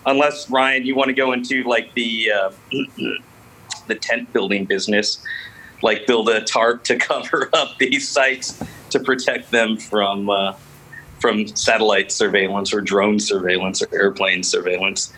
unless 0.06 0.50
Ryan, 0.50 0.86
you 0.86 0.95
want 0.95 1.08
to 1.08 1.16
go 1.16 1.34
into 1.34 1.64
like 1.64 1.93
the 1.95 2.32
uh, 2.32 2.52
the 3.88 3.95
tent 3.95 4.32
building 4.34 4.66
business 4.66 5.24
like 5.84 6.08
build 6.08 6.28
a 6.30 6.41
tarp 6.41 6.84
to 6.86 6.98
cover 7.12 7.50
up 7.54 7.78
these 7.78 8.08
sites 8.08 8.62
to 8.92 9.00
protect 9.00 9.52
them 9.52 9.78
from 9.78 10.30
uh, 10.30 10.54
from 11.20 11.48
satellite 11.48 12.12
surveillance 12.12 12.74
or 12.74 12.82
drone 12.82 13.20
surveillance 13.20 13.82
or 13.82 13.88
airplane 13.94 14.44
surveillance. 14.44 15.14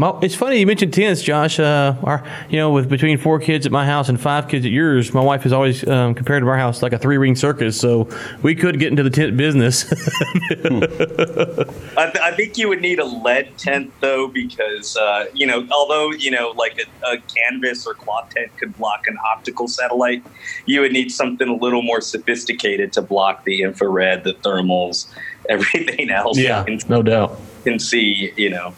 Well, 0.00 0.18
it's 0.22 0.34
funny 0.34 0.58
you 0.58 0.66
mentioned 0.66 0.94
tents, 0.94 1.20
Josh. 1.20 1.60
Uh, 1.60 1.94
our, 2.04 2.24
you 2.48 2.56
know, 2.56 2.70
with 2.70 2.88
between 2.88 3.18
four 3.18 3.38
kids 3.38 3.66
at 3.66 3.72
my 3.72 3.84
house 3.84 4.08
and 4.08 4.18
five 4.18 4.48
kids 4.48 4.64
at 4.64 4.72
yours, 4.72 5.12
my 5.12 5.20
wife 5.20 5.42
has 5.42 5.52
always 5.52 5.86
um, 5.86 6.14
compared 6.14 6.42
to 6.42 6.48
our 6.48 6.56
house 6.56 6.82
like 6.82 6.94
a 6.94 6.98
three 6.98 7.18
ring 7.18 7.36
circus. 7.36 7.78
So 7.78 8.08
we 8.42 8.54
could 8.54 8.78
get 8.78 8.88
into 8.88 9.02
the 9.02 9.10
tent 9.10 9.36
business. 9.36 9.92
I, 10.52 12.06
th- 12.06 12.16
I, 12.16 12.32
think 12.34 12.56
you 12.56 12.70
would 12.70 12.80
need 12.80 12.98
a 12.98 13.04
lead 13.04 13.58
tent 13.58 13.92
though, 14.00 14.26
because 14.26 14.96
uh, 14.96 15.26
you 15.34 15.46
know, 15.46 15.68
although 15.70 16.12
you 16.12 16.30
know, 16.30 16.54
like 16.56 16.80
a, 17.04 17.06
a, 17.06 17.18
canvas 17.18 17.86
or 17.86 17.92
cloth 17.92 18.30
tent 18.30 18.56
could 18.56 18.74
block 18.78 19.06
an 19.06 19.18
optical 19.22 19.68
satellite, 19.68 20.24
you 20.64 20.80
would 20.80 20.92
need 20.92 21.12
something 21.12 21.46
a 21.46 21.54
little 21.54 21.82
more 21.82 22.00
sophisticated 22.00 22.94
to 22.94 23.02
block 23.02 23.44
the 23.44 23.60
infrared, 23.60 24.24
the 24.24 24.32
thermals, 24.32 25.12
everything 25.50 26.08
else. 26.08 26.38
Yeah, 26.38 26.64
no 26.88 27.02
doubt. 27.02 27.38
Can 27.64 27.78
see, 27.78 28.32
you 28.38 28.48
know 28.48 28.72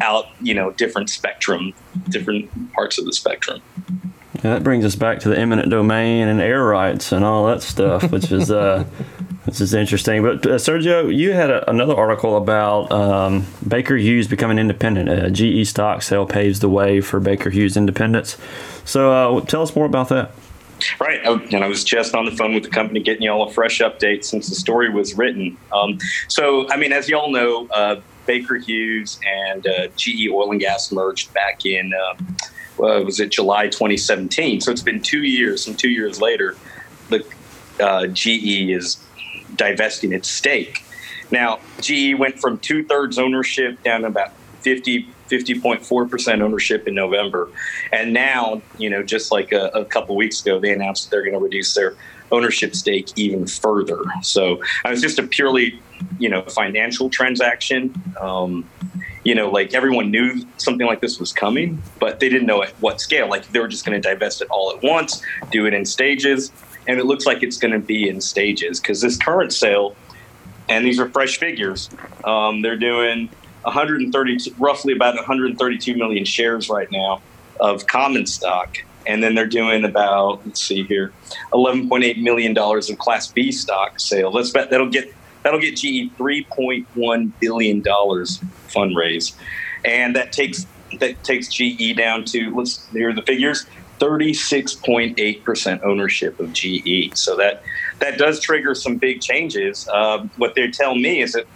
out, 0.00 0.26
you 0.40 0.54
know, 0.54 0.70
different 0.72 1.10
spectrum, 1.10 1.72
different 2.08 2.72
parts 2.72 2.98
of 2.98 3.06
the 3.06 3.12
spectrum. 3.12 3.60
Yeah, 4.36 4.54
that 4.54 4.64
brings 4.64 4.84
us 4.84 4.96
back 4.96 5.20
to 5.20 5.28
the 5.28 5.38
eminent 5.38 5.70
domain 5.70 6.28
and 6.28 6.40
air 6.40 6.64
rights 6.64 7.12
and 7.12 7.24
all 7.24 7.46
that 7.46 7.62
stuff, 7.62 8.10
which 8.10 8.30
is 8.30 8.50
uh, 8.50 8.84
which 9.44 9.60
is 9.60 9.72
interesting. 9.74 10.22
But 10.22 10.46
uh, 10.46 10.54
Sergio, 10.56 11.14
you 11.14 11.32
had 11.32 11.50
a, 11.50 11.68
another 11.70 11.94
article 11.94 12.36
about 12.36 12.90
um, 12.90 13.46
Baker 13.66 13.96
Hughes 13.96 14.26
becoming 14.28 14.58
independent. 14.58 15.08
A 15.08 15.30
GE 15.30 15.66
stock 15.68 16.02
sale 16.02 16.26
paves 16.26 16.60
the 16.60 16.68
way 16.68 17.00
for 17.00 17.20
Baker 17.20 17.50
Hughes 17.50 17.76
independence. 17.76 18.36
So, 18.84 19.12
uh, 19.38 19.40
tell 19.42 19.62
us 19.62 19.74
more 19.74 19.86
about 19.86 20.08
that. 20.10 20.32
Right, 21.00 21.20
and 21.24 21.64
I 21.64 21.68
was 21.68 21.84
just 21.84 22.14
on 22.14 22.24
the 22.24 22.32
phone 22.32 22.52
with 22.52 22.64
the 22.64 22.68
company 22.68 23.00
getting 23.00 23.22
you 23.22 23.30
all 23.30 23.48
a 23.48 23.52
fresh 23.52 23.78
update 23.78 24.24
since 24.24 24.48
the 24.48 24.54
story 24.54 24.90
was 24.90 25.16
written. 25.16 25.56
Um, 25.72 25.98
so, 26.28 26.68
I 26.70 26.76
mean, 26.76 26.92
as 26.92 27.08
you 27.08 27.16
all 27.16 27.30
know, 27.30 27.68
uh, 27.68 28.00
Baker 28.26 28.56
Hughes 28.56 29.18
and 29.26 29.66
uh, 29.66 29.88
GE 29.96 30.28
Oil 30.30 30.50
and 30.50 30.60
Gas 30.60 30.92
merged 30.92 31.32
back 31.34 31.66
in, 31.66 31.92
uh, 31.92 32.22
well, 32.76 33.04
was 33.04 33.20
it 33.20 33.30
July 33.30 33.68
2017? 33.68 34.60
So 34.60 34.72
it's 34.72 34.82
been 34.82 35.00
two 35.00 35.22
years, 35.22 35.66
and 35.66 35.78
two 35.78 35.90
years 35.90 36.20
later, 36.20 36.56
the 37.10 37.24
uh, 37.80 38.06
GE 38.08 38.70
is 38.70 39.04
divesting 39.56 40.12
its 40.12 40.28
stake. 40.28 40.84
Now, 41.30 41.60
GE 41.80 42.14
went 42.18 42.38
from 42.40 42.58
two 42.58 42.84
thirds 42.84 43.18
ownership 43.18 43.82
down 43.82 44.02
to 44.02 44.08
about 44.08 44.32
50 44.60 45.08
50.4% 45.30 46.40
ownership 46.40 46.86
in 46.86 46.94
November. 46.94 47.48
And 47.92 48.12
now, 48.12 48.62
you 48.78 48.90
know, 48.90 49.02
just 49.02 49.32
like 49.32 49.52
a, 49.52 49.68
a 49.68 49.84
couple 49.84 50.16
weeks 50.16 50.42
ago, 50.42 50.60
they 50.60 50.72
announced 50.72 51.10
they're 51.10 51.22
going 51.22 51.34
to 51.34 51.40
reduce 51.40 51.74
their 51.74 51.94
ownership 52.30 52.74
stake 52.74 53.08
even 53.16 53.46
further. 53.46 54.02
So 54.22 54.62
it 54.84 54.90
was 54.90 55.00
just 55.00 55.18
a 55.18 55.22
purely, 55.22 55.80
you 56.18 56.28
know, 56.28 56.42
financial 56.42 57.10
transaction. 57.10 57.94
Um, 58.20 58.68
you 59.24 59.34
know, 59.34 59.50
like 59.50 59.74
everyone 59.74 60.10
knew 60.10 60.46
something 60.58 60.86
like 60.86 61.00
this 61.00 61.18
was 61.18 61.32
coming, 61.32 61.82
but 61.98 62.20
they 62.20 62.28
didn't 62.28 62.46
know 62.46 62.62
at 62.62 62.70
what 62.80 63.00
scale. 63.00 63.28
Like 63.28 63.48
they 63.48 63.58
were 63.58 63.68
just 63.68 63.84
going 63.84 64.00
to 64.00 64.08
divest 64.08 64.42
it 64.42 64.48
all 64.50 64.74
at 64.76 64.82
once, 64.82 65.22
do 65.50 65.66
it 65.66 65.72
in 65.74 65.84
stages. 65.86 66.52
And 66.86 67.00
it 67.00 67.06
looks 67.06 67.24
like 67.24 67.42
it's 67.42 67.56
going 67.56 67.72
to 67.72 67.78
be 67.78 68.08
in 68.08 68.20
stages 68.20 68.78
because 68.78 69.00
this 69.00 69.16
current 69.16 69.52
sale, 69.52 69.96
and 70.68 70.84
these 70.84 71.00
are 71.00 71.08
fresh 71.08 71.38
figures, 71.38 71.88
um, 72.24 72.60
they're 72.60 72.76
doing 72.76 73.30
130, 73.62 74.52
roughly 74.58 74.92
about 74.92 75.14
132 75.14 75.96
million 75.96 76.26
shares 76.26 76.68
right 76.68 76.90
now 76.92 77.22
of 77.60 77.86
common 77.86 78.26
stock. 78.26 78.76
And 79.06 79.22
then 79.22 79.34
they're 79.34 79.46
doing 79.46 79.84
about, 79.84 80.44
let's 80.46 80.62
see 80.62 80.82
here, 80.82 81.12
11.8 81.52 82.22
million 82.22 82.54
dollars 82.54 82.88
of 82.90 82.98
Class 82.98 83.26
B 83.30 83.52
stock 83.52 84.00
sale. 84.00 84.32
Bet 84.52 84.70
that'll 84.70 84.88
get 84.88 85.12
that'll 85.44 85.60
get 85.60 85.76
GE 85.76 86.10
3.1 86.18 87.32
billion 87.38 87.80
dollars 87.80 88.40
fundraise, 88.68 89.36
and 89.84 90.16
that 90.16 90.32
takes 90.32 90.66
that 90.98 91.22
takes 91.22 91.48
GE 91.48 91.96
down 91.96 92.24
to 92.24 92.54
let's 92.56 92.88
hear 92.90 93.12
the 93.12 93.22
figures 93.22 93.66
36.8% 94.00 95.82
ownership 95.84 96.38
of 96.40 96.52
GE. 96.52 97.16
So 97.16 97.36
that 97.36 97.62
that 98.00 98.18
does 98.18 98.40
trigger 98.40 98.74
some 98.74 98.96
big 98.96 99.20
changes. 99.20 99.88
Uh, 99.88 100.26
what 100.36 100.54
they 100.54 100.68
tell 100.70 100.94
me 100.94 101.22
is 101.22 101.32
that 101.32 101.46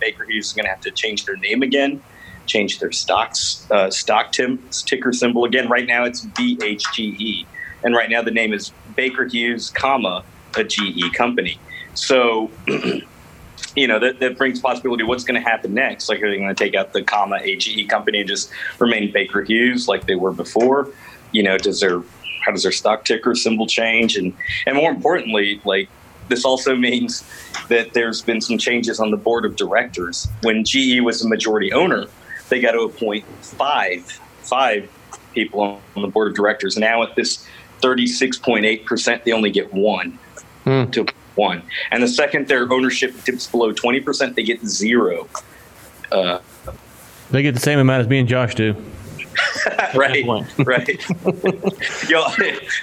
Baker 0.00 0.24
Hughes 0.24 0.46
is 0.46 0.52
going 0.52 0.64
to 0.64 0.70
have 0.70 0.80
to 0.80 0.90
change 0.90 1.24
their 1.24 1.36
name 1.36 1.62
again, 1.62 2.02
change 2.46 2.80
their 2.80 2.92
stocks 2.92 3.66
uh, 3.70 3.90
stock 3.90 4.32
tim, 4.32 4.58
ticker 4.70 5.12
symbol 5.12 5.44
again. 5.44 5.68
Right 5.68 5.86
now 5.86 6.04
it's 6.04 6.24
BHGE, 6.26 7.46
and 7.84 7.94
right 7.94 8.10
now 8.10 8.22
the 8.22 8.32
name 8.32 8.52
is 8.52 8.72
Baker 8.96 9.26
Hughes, 9.26 9.70
comma 9.70 10.24
a 10.56 10.64
GE 10.64 11.12
company. 11.14 11.58
So. 11.94 12.50
you 13.76 13.86
know 13.86 13.98
that, 13.98 14.20
that 14.20 14.38
brings 14.38 14.60
possibility 14.60 15.02
what's 15.02 15.24
going 15.24 15.40
to 15.40 15.48
happen 15.48 15.74
next 15.74 16.08
like 16.08 16.22
are 16.22 16.30
they 16.30 16.36
going 16.36 16.48
to 16.48 16.54
take 16.54 16.74
out 16.74 16.92
the 16.92 17.02
comma 17.02 17.38
a 17.42 17.56
GE 17.56 17.88
company 17.88 18.20
and 18.20 18.28
just 18.28 18.50
remain 18.78 19.10
baker 19.12 19.42
hughes 19.42 19.88
like 19.88 20.06
they 20.06 20.14
were 20.14 20.32
before 20.32 20.92
you 21.34 21.42
know, 21.42 21.58
does 21.58 21.80
their 21.80 22.00
how 22.42 22.52
does 22.52 22.62
their 22.62 22.72
stock 22.72 23.04
ticker 23.04 23.34
symbol 23.34 23.66
change, 23.66 24.16
and 24.16 24.32
and 24.66 24.76
more 24.76 24.90
importantly, 24.90 25.60
like 25.66 25.90
this 26.28 26.46
also 26.46 26.74
means 26.88 27.28
that 27.68 27.92
there's 27.92 28.22
been 28.22 28.40
some 28.40 28.56
changes 28.56 29.00
on 29.00 29.10
the 29.10 29.18
board 29.18 29.44
of 29.44 29.56
directors. 29.56 30.28
When 30.42 30.64
GE 30.64 31.00
was 31.00 31.22
a 31.22 31.28
majority 31.28 31.72
owner, 31.72 32.06
they 32.48 32.60
got 32.60 32.72
to 32.72 32.80
appoint 32.80 33.26
five 33.42 34.06
five 34.42 34.90
people 35.34 35.60
on 35.96 36.02
the 36.02 36.08
board 36.08 36.28
of 36.28 36.34
directors. 36.34 36.78
Now 36.78 37.02
at 37.02 37.16
this 37.16 37.46
36.8 37.82 38.86
percent, 38.86 39.24
they 39.24 39.32
only 39.32 39.50
get 39.50 39.74
one 39.74 40.18
hmm. 40.62 40.90
to 40.92 41.04
one. 41.36 41.62
And 41.90 42.02
the 42.02 42.08
second 42.08 42.48
their 42.48 42.70
ownership 42.72 43.14
dips 43.24 43.46
below 43.46 43.72
20 43.72 44.00
percent, 44.00 44.36
they 44.36 44.42
get 44.42 44.64
zero. 44.66 45.28
Uh, 46.10 46.38
they 47.30 47.42
get 47.42 47.54
the 47.54 47.60
same 47.60 47.78
amount 47.78 48.02
as 48.02 48.08
me 48.08 48.18
and 48.18 48.28
Josh 48.28 48.54
do. 48.54 48.76
right, 49.94 50.24
right. 50.58 51.08
Yo, 52.08 52.24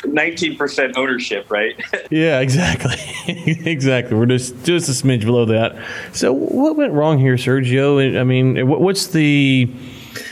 nineteen 0.06 0.58
percent 0.58 0.98
ownership, 0.98 1.50
right? 1.50 1.76
yeah, 2.10 2.40
exactly, 2.40 2.98
exactly. 3.28 4.18
We're 4.18 4.26
just 4.26 4.64
just 4.64 4.90
a 4.90 4.92
smidge 4.92 5.22
below 5.22 5.46
that. 5.46 5.78
So, 6.14 6.34
what 6.34 6.76
went 6.76 6.94
wrong 6.94 7.20
here, 7.20 7.36
Sergio? 7.36 8.20
I 8.20 8.24
mean, 8.24 8.68
what's 8.68 9.08
the 9.08 9.72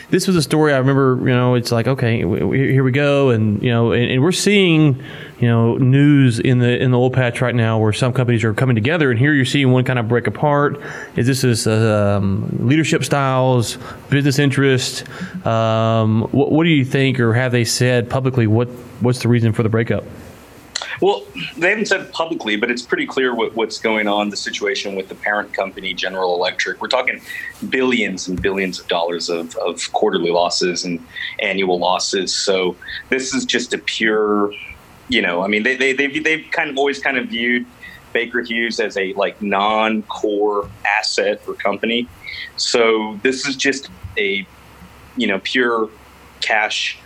this 0.10 0.28
was 0.28 0.36
a 0.36 0.42
story 0.42 0.74
I 0.74 0.78
remember. 0.78 1.20
You 1.22 1.36
know, 1.36 1.56
it's 1.56 1.72
like 1.72 1.88
okay, 1.88 2.18
here 2.20 2.84
we 2.84 2.92
go, 2.92 3.30
and 3.30 3.62
you 3.62 3.72
know, 3.72 3.92
and, 3.92 4.12
and, 4.12 4.24
we're 4.24 4.32
seeing 4.32 5.04
you 5.40 5.48
know 5.48 5.78
news 5.78 6.40
in 6.40 6.60
the 6.60 6.82
in 6.82 6.92
the 6.92 7.00
oil 7.00 7.10
patch 7.10 7.42
right 7.42 7.56
now 7.56 7.80
where 7.80 7.94
some 7.94 8.14
companies 8.14 8.44
are 8.44 8.54
coming 8.54 8.76
together, 8.76 9.12
and 9.12 9.20
here 9.20 9.34
you're 9.34 9.46
seeing 9.46 9.72
one 9.72 9.84
kind 9.84 10.00
of 10.00 10.08
break 10.08 10.28
apart. 10.28 10.80
Is 11.16 11.28
this 11.28 11.44
is 11.44 11.68
um, 11.68 12.50
leadership 12.60 13.04
styles, 13.04 13.78
business 14.10 14.40
interest? 14.40 15.08
Um, 15.46 16.24
what, 16.32 16.52
what 16.52 16.64
do 16.64 16.70
you 16.70 16.86
think, 16.86 17.20
or 17.20 17.34
have 17.34 17.52
they 17.52 17.66
said 17.66 18.10
publicly? 18.10 18.48
What 18.48 18.68
what's 19.00 19.20
the 19.20 19.28
reason 19.28 19.54
for 19.54 19.64
the 19.64 19.70
breakup? 19.70 20.04
Well, 21.02 21.26
they 21.58 21.70
haven't 21.70 21.88
said 21.88 22.12
publicly, 22.12 22.58
but 22.58 22.70
it's 22.70 22.82
pretty 22.82 23.06
clear 23.06 23.34
what, 23.34 23.56
what's 23.56 23.80
going 23.80 24.08
on. 24.08 24.30
The 24.30 24.38
situation 24.38 24.96
with 24.96 25.08
the 25.08 25.16
parent 25.16 25.54
company, 25.54 25.94
General 25.94 26.36
Electric. 26.36 26.82
We're 26.82 26.90
talking 26.90 27.22
billions 27.70 28.28
and 28.28 28.42
billions 28.42 28.80
of 28.80 28.88
dollars 28.88 29.30
of, 29.30 29.56
of 29.58 29.92
quarterly 29.94 30.32
losses 30.32 30.84
and 30.84 31.06
annual 31.40 31.80
losses. 31.80 32.34
So 32.34 32.76
this 33.10 33.34
is 33.34 33.46
just 33.46 33.74
a 33.74 33.78
pure, 33.78 34.52
you 35.10 35.22
know, 35.22 35.44
I 35.44 35.48
mean, 35.48 35.64
they, 35.64 35.76
they, 35.76 35.94
they've, 35.94 36.24
they've 36.24 36.46
kind 36.52 36.70
of 36.70 36.78
always 36.78 37.00
kind 37.00 37.18
of 37.18 37.28
viewed 37.28 37.66
Baker 38.14 38.42
Hughes 38.42 38.80
as 38.80 38.98
a 38.98 39.14
like 39.14 39.42
non-core 39.42 40.70
asset 40.86 41.42
or 41.48 41.54
company. 41.56 42.08
So 42.56 43.20
this 43.24 43.48
is 43.48 43.56
just 43.56 43.90
a, 44.18 44.48
you 45.18 45.28
know, 45.28 45.40
pure 45.40 45.90
cash 46.42 46.98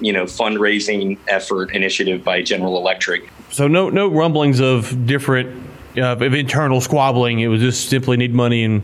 you 0.00 0.12
know 0.12 0.24
fundraising 0.24 1.16
effort 1.28 1.74
initiative 1.74 2.24
by 2.24 2.42
General 2.42 2.76
Electric. 2.76 3.28
So 3.50 3.68
no 3.68 3.88
no 3.88 4.08
rumblings 4.08 4.60
of 4.60 5.06
different 5.06 5.64
uh, 5.96 6.12
of 6.12 6.34
internal 6.34 6.80
squabbling. 6.80 7.40
It 7.40 7.48
was 7.48 7.60
just 7.60 7.88
simply 7.88 8.16
need 8.16 8.34
money 8.34 8.64
and 8.64 8.82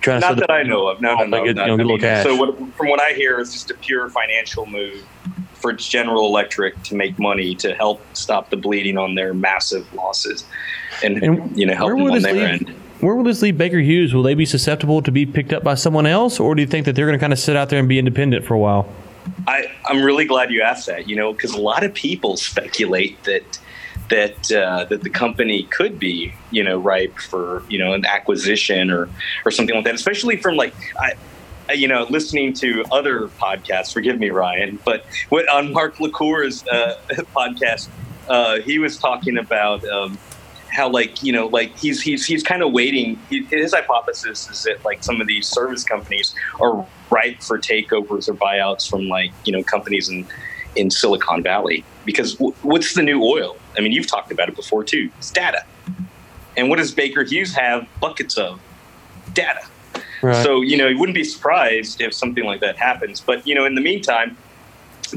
trying 0.00 0.20
not 0.20 0.36
that 0.36 0.50
I 0.50 0.62
know 0.62 0.88
of. 0.88 1.00
No, 1.00 1.14
no, 1.14 1.24
no. 1.24 1.44
Get, 1.44 1.56
not, 1.56 1.68
you 1.68 1.76
know, 1.76 1.94
I 1.94 1.98
mean, 1.98 2.22
so 2.22 2.36
what, 2.36 2.56
from 2.74 2.88
what 2.88 3.00
I 3.00 3.12
hear, 3.12 3.38
it's 3.38 3.52
just 3.52 3.70
a 3.70 3.74
pure 3.74 4.08
financial 4.08 4.66
move 4.66 5.04
for 5.64 5.72
General 5.72 6.26
Electric 6.26 6.82
to 6.82 6.94
make 6.94 7.18
money 7.18 7.54
to 7.54 7.74
help 7.74 8.02
stop 8.14 8.50
the 8.50 8.56
bleeding 8.58 8.98
on 8.98 9.14
their 9.14 9.32
massive 9.32 9.90
losses, 9.94 10.44
and, 11.02 11.22
and 11.22 11.58
you 11.58 11.64
know 11.64 11.74
help 11.74 11.88
them 11.88 12.02
on 12.02 12.20
their 12.20 12.46
end. 12.46 12.68
Where 13.00 13.14
will 13.14 13.24
this 13.24 13.40
leave 13.40 13.56
Baker 13.56 13.78
Hughes? 13.78 14.12
Will 14.12 14.22
they 14.22 14.34
be 14.34 14.44
susceptible 14.44 15.00
to 15.00 15.10
be 15.10 15.24
picked 15.24 15.54
up 15.54 15.64
by 15.64 15.74
someone 15.74 16.04
else, 16.04 16.38
or 16.38 16.54
do 16.54 16.60
you 16.60 16.68
think 16.68 16.84
that 16.84 16.94
they're 16.94 17.06
going 17.06 17.18
to 17.18 17.22
kind 17.22 17.32
of 17.32 17.38
sit 17.38 17.56
out 17.56 17.70
there 17.70 17.78
and 17.78 17.88
be 17.88 17.98
independent 17.98 18.44
for 18.44 18.52
a 18.52 18.58
while? 18.58 18.86
I, 19.48 19.72
I'm 19.86 20.02
really 20.02 20.26
glad 20.26 20.50
you 20.50 20.60
asked 20.60 20.86
that. 20.86 21.08
You 21.08 21.16
know, 21.16 21.32
because 21.32 21.54
a 21.54 21.60
lot 21.60 21.82
of 21.82 21.94
people 21.94 22.36
speculate 22.36 23.24
that 23.24 23.58
that 24.10 24.52
uh, 24.52 24.84
that 24.84 25.02
the 25.02 25.08
company 25.08 25.62
could 25.62 25.98
be, 25.98 26.34
you 26.50 26.62
know, 26.62 26.78
ripe 26.78 27.16
for 27.16 27.62
you 27.70 27.78
know 27.78 27.94
an 27.94 28.04
acquisition 28.04 28.90
or 28.90 29.08
or 29.46 29.50
something 29.50 29.74
like 29.74 29.86
that. 29.86 29.94
Especially 29.94 30.36
from 30.36 30.56
like 30.56 30.74
I, 31.00 31.14
you 31.72 31.88
know, 31.88 32.06
listening 32.10 32.52
to 32.54 32.84
other 32.92 33.28
podcasts. 33.40 33.92
Forgive 33.92 34.18
me, 34.18 34.30
Ryan, 34.30 34.78
but 34.84 35.04
what 35.28 35.48
on 35.48 35.72
Mark 35.72 36.00
LaCour's 36.00 36.66
uh, 36.68 36.98
podcast, 37.36 37.88
uh, 38.28 38.60
he 38.60 38.78
was 38.78 38.98
talking 38.98 39.38
about. 39.38 39.86
Um, 39.86 40.18
how 40.74 40.88
like 40.88 41.22
you 41.22 41.32
know 41.32 41.46
like 41.46 41.76
he's 41.78 42.02
he's 42.02 42.26
he's 42.26 42.42
kind 42.42 42.60
of 42.60 42.72
waiting. 42.72 43.16
His 43.30 43.72
hypothesis 43.72 44.50
is 44.50 44.64
that 44.64 44.84
like 44.84 45.04
some 45.04 45.20
of 45.20 45.28
these 45.28 45.46
service 45.46 45.84
companies 45.84 46.34
are 46.60 46.84
ripe 47.10 47.40
for 47.42 47.60
takeovers 47.60 48.28
or 48.28 48.34
buyouts 48.34 48.90
from 48.90 49.06
like 49.06 49.30
you 49.44 49.52
know 49.52 49.62
companies 49.62 50.08
in 50.08 50.26
in 50.74 50.90
Silicon 50.90 51.44
Valley 51.44 51.84
because 52.04 52.34
w- 52.34 52.54
what's 52.62 52.94
the 52.94 53.02
new 53.02 53.22
oil? 53.22 53.56
I 53.78 53.80
mean, 53.80 53.92
you've 53.92 54.08
talked 54.08 54.32
about 54.32 54.48
it 54.48 54.56
before 54.56 54.84
too. 54.84 55.10
It's 55.18 55.30
data. 55.30 55.64
And 56.56 56.68
what 56.68 56.78
does 56.78 56.92
Baker 56.92 57.22
Hughes 57.24 57.54
have 57.54 57.86
buckets 58.00 58.36
of? 58.36 58.60
Data. 59.32 59.66
Right. 60.24 60.42
So, 60.42 60.62
you 60.62 60.78
know, 60.78 60.88
you 60.88 60.98
wouldn't 60.98 61.14
be 61.14 61.22
surprised 61.22 62.00
if 62.00 62.14
something 62.14 62.44
like 62.44 62.60
that 62.60 62.78
happens. 62.78 63.20
But, 63.20 63.46
you 63.46 63.54
know, 63.54 63.66
in 63.66 63.74
the 63.74 63.82
meantime, 63.82 64.38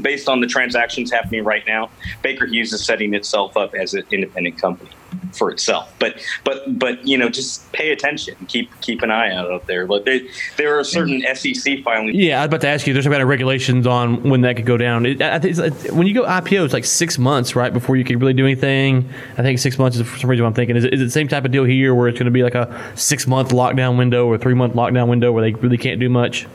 based 0.02 0.28
on 0.28 0.42
the 0.42 0.46
transactions 0.46 1.10
happening 1.10 1.44
right 1.44 1.66
now, 1.66 1.88
Baker 2.20 2.44
Hughes 2.44 2.74
is 2.74 2.84
setting 2.84 3.14
itself 3.14 3.56
up 3.56 3.74
as 3.74 3.94
an 3.94 4.04
independent 4.10 4.58
company 4.58 4.90
for 5.32 5.50
itself. 5.50 5.92
But 5.98 6.22
but 6.44 6.78
but 6.78 7.06
you 7.06 7.16
know, 7.16 7.28
just 7.28 7.70
pay 7.72 7.90
attention. 7.90 8.34
Keep 8.48 8.80
keep 8.80 9.02
an 9.02 9.10
eye 9.10 9.32
out 9.32 9.50
out 9.50 9.66
there. 9.66 9.86
But 9.86 10.04
there, 10.04 10.20
there 10.56 10.78
are 10.78 10.84
certain 10.84 11.22
SEC 11.34 11.82
filings. 11.82 12.16
Yeah, 12.16 12.38
I 12.38 12.42
was 12.42 12.46
about 12.46 12.60
to 12.62 12.68
ask 12.68 12.86
you. 12.86 12.92
There's 12.92 13.04
some 13.04 13.12
kind 13.12 13.22
of 13.22 13.28
regulations 13.28 13.86
on 13.86 14.22
when 14.28 14.42
that 14.42 14.56
could 14.56 14.66
go 14.66 14.76
down. 14.76 15.06
It, 15.06 15.22
I 15.22 15.38
think 15.38 15.58
uh, 15.58 15.70
when 15.94 16.06
you 16.06 16.14
go 16.14 16.24
IPO, 16.24 16.64
it's 16.64 16.74
like 16.74 16.84
six 16.84 17.18
months, 17.18 17.54
right, 17.56 17.72
before 17.72 17.96
you 17.96 18.04
can 18.04 18.18
really 18.18 18.34
do 18.34 18.44
anything. 18.44 19.08
I 19.36 19.42
think 19.42 19.58
six 19.58 19.78
months 19.78 19.96
is 19.96 20.06
for 20.06 20.18
some 20.18 20.30
reason 20.30 20.44
I'm 20.44 20.54
thinking. 20.54 20.76
Is 20.76 20.84
it, 20.84 20.94
is 20.94 21.00
it 21.00 21.04
the 21.04 21.10
same 21.10 21.28
type 21.28 21.44
of 21.44 21.50
deal 21.50 21.64
here, 21.64 21.94
where 21.94 22.08
it's 22.08 22.18
going 22.18 22.26
to 22.26 22.30
be 22.30 22.42
like 22.42 22.54
a 22.54 22.92
six 22.94 23.26
month 23.26 23.50
lockdown 23.50 23.98
window 23.98 24.26
or 24.26 24.38
three 24.38 24.54
month 24.54 24.74
lockdown 24.74 25.08
window 25.08 25.32
where 25.32 25.42
they 25.42 25.52
really 25.58 25.78
can't 25.78 26.00
do 26.00 26.08
much? 26.08 26.46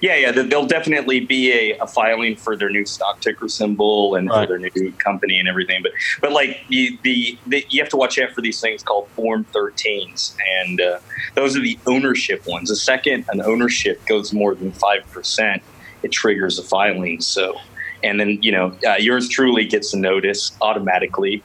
Yeah, 0.00 0.16
yeah, 0.16 0.32
there'll 0.32 0.66
definitely 0.66 1.20
be 1.20 1.52
a, 1.52 1.78
a, 1.78 1.86
filing 1.86 2.36
for 2.36 2.56
their 2.56 2.70
new 2.70 2.84
stock 2.84 3.20
ticker 3.20 3.48
symbol 3.48 4.14
and 4.14 4.28
right. 4.28 4.46
for 4.46 4.58
their 4.58 4.70
new 4.74 4.92
company 4.92 5.38
and 5.38 5.48
everything. 5.48 5.82
But 5.82 5.92
but 6.20 6.32
like 6.32 6.60
the, 6.68 6.98
the, 7.02 7.38
the 7.46 7.64
you 7.70 7.82
have 7.82 7.90
to 7.90 7.96
watch 7.96 8.18
out 8.18 8.32
for 8.32 8.40
these 8.40 8.60
things 8.60 8.82
called 8.82 9.08
Form 9.10 9.46
13s, 9.52 10.36
and 10.60 10.80
uh, 10.80 10.98
those 11.34 11.56
are 11.56 11.60
the 11.60 11.78
ownership 11.86 12.46
ones. 12.46 12.68
The 12.68 12.76
second 12.76 13.24
an 13.30 13.40
ownership 13.40 14.04
goes 14.06 14.32
more 14.32 14.54
than 14.54 14.72
five 14.72 15.10
percent, 15.12 15.62
it 16.02 16.12
triggers 16.12 16.58
a 16.58 16.62
filing. 16.62 17.20
So, 17.20 17.56
and 18.02 18.20
then 18.20 18.38
you 18.42 18.52
know 18.52 18.76
uh, 18.86 18.96
yours 18.98 19.28
truly 19.28 19.64
gets 19.64 19.94
a 19.94 19.98
notice 19.98 20.52
automatically 20.60 21.42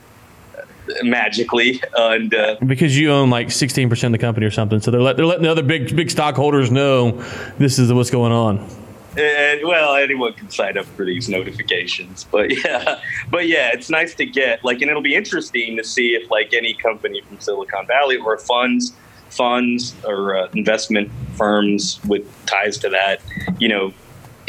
magically, 1.04 1.82
and 1.96 2.34
uh, 2.34 2.56
because 2.66 2.98
you 2.98 3.12
own 3.12 3.30
like 3.30 3.48
16% 3.48 4.04
of 4.04 4.12
the 4.12 4.18
company 4.18 4.46
or 4.46 4.52
something. 4.52 4.80
So 4.82 4.92
they're, 4.92 5.02
let, 5.02 5.18
they're 5.18 5.26
letting 5.26 5.44
the 5.44 5.52
other 5.52 5.64
big 5.64 5.96
big 5.96 6.10
stockholders 6.10 6.72
know 6.72 7.12
this 7.58 7.80
is 7.80 7.92
what's 7.92 8.12
going 8.12 8.32
on. 8.32 8.60
And 9.18 9.68
well, 9.68 9.96
anyone 9.96 10.34
can 10.34 10.50
sign 10.50 10.78
up 10.78 10.86
for 10.86 11.04
these 11.04 11.28
notifications, 11.28 12.24
but 12.32 12.50
yeah, 12.66 13.02
but 13.30 13.48
yeah, 13.48 13.72
it's 13.74 13.90
nice 13.90 14.16
to 14.16 14.26
get 14.26 14.64
like, 14.64 14.82
and 14.82 14.90
it'll 14.90 15.02
be 15.02 15.16
interesting 15.16 15.76
to 15.78 15.84
see 15.84 16.16
if 16.16 16.32
like 16.32 16.54
any 16.54 16.74
company 16.74 17.22
from 17.22 17.40
Silicon 17.40 17.86
Valley 17.88 18.18
or 18.18 18.38
funds, 18.38 18.94
funds 19.30 19.96
or 20.06 20.38
uh, 20.38 20.48
investment 20.54 21.12
firms 21.36 22.00
with 22.08 22.26
ties 22.46 22.78
to 22.80 22.90
that, 22.90 23.22
you 23.60 23.68
know, 23.68 23.94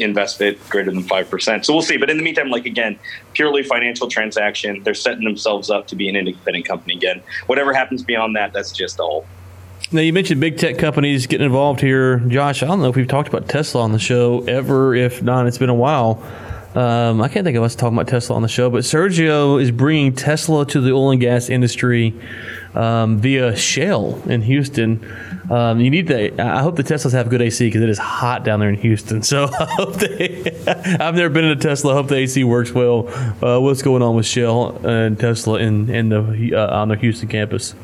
invest 0.03 0.41
it 0.41 0.59
greater 0.69 0.91
than 0.91 1.03
five 1.03 1.31
percent. 1.31 1.67
So 1.67 1.73
we'll 1.73 1.83
see. 1.83 1.97
But 1.97 2.11
in 2.11 2.17
the 2.17 2.23
meantime, 2.23 2.51
like 2.51 2.67
again, 2.67 2.99
purely 3.33 3.63
financial 3.63 4.09
transaction. 4.09 4.83
They're 4.83 4.95
setting 4.95 5.25
themselves 5.25 5.71
up 5.71 5.87
to 5.89 5.97
be 5.97 6.09
an 6.09 6.17
independent 6.17 6.67
company 6.67 6.95
again. 6.95 7.23
Whatever 7.47 7.73
happens 7.73 8.03
beyond 8.03 8.37
that, 8.37 8.53
that's 8.53 8.73
just 8.73 9.01
all 9.01 9.27
now 9.93 10.01
you 10.01 10.13
mentioned 10.13 10.41
big 10.41 10.57
tech 10.57 10.79
companies 10.79 11.27
getting 11.27 11.45
involved 11.45 11.81
here, 11.81 12.21
Josh. 12.21 12.63
I 12.63 12.67
don't 12.67 12.81
know 12.81 12.89
if 12.89 12.97
we've 12.97 13.07
talked 13.07 13.29
about 13.29 13.49
Tesla 13.49 13.83
on 13.83 13.93
the 13.93 13.99
show 13.99 14.43
ever. 14.45 14.95
If 14.95 15.23
not, 15.23 15.47
it's 15.47 15.59
been 15.59 15.69
a 15.69 15.75
while. 15.75 16.23
Um, 16.75 17.21
I 17.21 17.29
can't 17.29 17.45
think 17.45 17.57
of 17.57 17.63
us 17.63 17.75
talking 17.75 17.99
about 17.99 18.09
Tesla 18.09 18.35
on 18.35 18.43
the 18.43 18.49
show, 18.49 18.71
but 18.71 18.81
Sergio 18.81 19.61
is 19.61 19.71
bringing 19.71 20.15
Tesla 20.15 20.65
to 20.67 20.81
the 20.81 20.93
oil 20.93 21.11
and 21.11 21.21
gas 21.21 21.51
industry 21.51 22.15
um, 22.75 23.19
via 23.19 23.55
Shell 23.55 24.23
in 24.27 24.41
Houston. 24.43 25.05
Um, 25.51 25.81
you 25.81 25.91
need 25.91 26.07
to. 26.07 26.43
I 26.43 26.63
hope 26.63 26.77
the 26.77 26.83
Teslas 26.83 27.13
have 27.13 27.29
good 27.29 27.43
AC 27.43 27.67
because 27.67 27.83
it 27.83 27.91
is 27.91 27.99
hot 27.99 28.43
down 28.45 28.61
there 28.61 28.71
in 28.71 28.77
Houston. 28.77 29.23
So 29.33 29.45
I 29.45 29.65
hope 29.65 29.95
they. 29.95 30.51
I've 31.01 31.15
never 31.15 31.31
been 31.31 31.45
in 31.45 31.53
a 31.53 31.61
Tesla. 31.61 31.93
I 31.93 31.95
hope 31.95 32.09
the 32.09 32.17
AC 32.17 32.45
works 32.45 32.73
well. 32.73 33.09
Uh, 33.43 33.61
what's 33.61 33.81
going 33.81 34.03
on 34.03 34.15
with 34.15 34.27
Shell 34.27 34.85
and 34.85 35.19
Tesla 35.19 35.59
in 35.59 35.89
in 35.89 36.09
the 36.11 36.55
uh, 36.55 36.81
on 36.81 36.89
the 36.89 36.97
Houston 36.97 37.29
campus? 37.29 37.75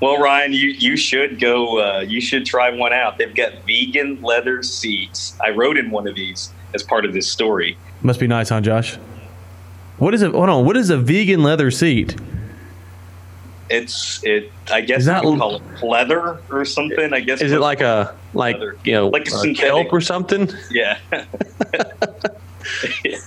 Well, 0.00 0.18
Ryan, 0.18 0.52
you, 0.52 0.70
you 0.70 0.96
should 0.96 1.38
go. 1.38 1.78
Uh, 1.78 2.00
you 2.00 2.20
should 2.20 2.44
try 2.44 2.70
one 2.70 2.92
out. 2.92 3.18
They've 3.18 3.32
got 3.32 3.52
vegan 3.64 4.20
leather 4.22 4.62
seats. 4.64 5.36
I 5.40 5.50
rode 5.50 5.78
in 5.78 5.92
one 5.92 6.08
of 6.08 6.16
these 6.16 6.52
as 6.74 6.82
part 6.82 7.04
of 7.04 7.12
this 7.12 7.30
story. 7.30 7.76
Must 8.02 8.18
be 8.18 8.26
nice, 8.26 8.48
huh, 8.48 8.60
Josh? 8.60 8.96
What 9.98 10.14
is 10.14 10.22
it? 10.22 10.32
Hold 10.32 10.48
on. 10.48 10.64
What 10.64 10.76
is 10.76 10.90
a 10.90 10.96
vegan 10.96 11.42
leather 11.42 11.70
seat? 11.70 12.16
It's 13.70 14.22
it. 14.24 14.52
I 14.70 14.80
guess 14.80 15.06
you 15.06 15.12
can 15.12 15.38
call 15.38 15.56
it 15.56 15.62
leather 15.82 16.40
or 16.50 16.64
something. 16.64 17.12
I 17.12 17.20
guess. 17.20 17.40
Is 17.40 17.52
it 17.52 17.60
like 17.60 17.80
a 17.80 18.14
like 18.34 18.56
leather. 18.56 18.76
you 18.84 18.92
know 18.92 19.08
like 19.08 19.30
a 19.30 19.34
uh, 19.34 19.54
kelp 19.54 19.92
or 19.92 20.00
something? 20.00 20.50
Yeah. 20.70 20.98
yeah. 23.04 23.18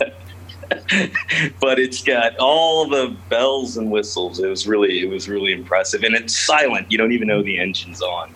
but 1.61 1.79
it's 1.79 2.03
got 2.03 2.35
all 2.37 2.87
the 2.87 3.15
bells 3.29 3.77
and 3.77 3.89
whistles. 3.89 4.39
It 4.39 4.47
was 4.47 4.67
really, 4.67 4.99
it 5.01 5.09
was 5.09 5.29
really 5.29 5.53
impressive, 5.53 6.03
and 6.03 6.13
it's 6.13 6.37
silent. 6.37 6.91
You 6.91 6.97
don't 6.97 7.11
even 7.11 7.27
know 7.27 7.41
the 7.41 7.59
engine's 7.59 8.01
on. 8.01 8.35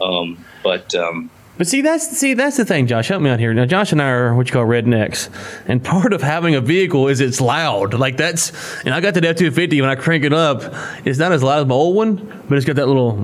Um, 0.00 0.44
but 0.62 0.94
um, 0.94 1.30
but 1.58 1.66
see, 1.66 1.82
that's 1.82 2.08
see 2.08 2.34
that's 2.34 2.56
the 2.56 2.64
thing, 2.64 2.86
Josh. 2.86 3.08
Help 3.08 3.22
me 3.22 3.30
out 3.30 3.38
here. 3.38 3.52
Now, 3.52 3.66
Josh 3.66 3.92
and 3.92 4.00
I 4.00 4.08
are 4.08 4.34
what 4.34 4.46
you 4.48 4.52
call 4.52 4.64
rednecks, 4.64 5.28
and 5.68 5.84
part 5.84 6.12
of 6.12 6.22
having 6.22 6.54
a 6.54 6.60
vehicle 6.60 7.08
is 7.08 7.20
it's 7.20 7.40
loud. 7.40 7.94
Like 7.94 8.16
that's, 8.16 8.52
and 8.84 8.94
I 8.94 9.00
got 9.00 9.14
the 9.14 9.28
F 9.28 9.36
two 9.36 9.50
fifty 9.50 9.80
when 9.80 9.90
I 9.90 9.94
crank 9.94 10.24
it 10.24 10.32
up, 10.32 10.62
it's 11.04 11.18
not 11.18 11.32
as 11.32 11.42
loud 11.42 11.60
as 11.60 11.66
my 11.66 11.74
old 11.74 11.94
one, 11.94 12.44
but 12.48 12.56
it's 12.56 12.66
got 12.66 12.76
that 12.76 12.86
little, 12.86 13.16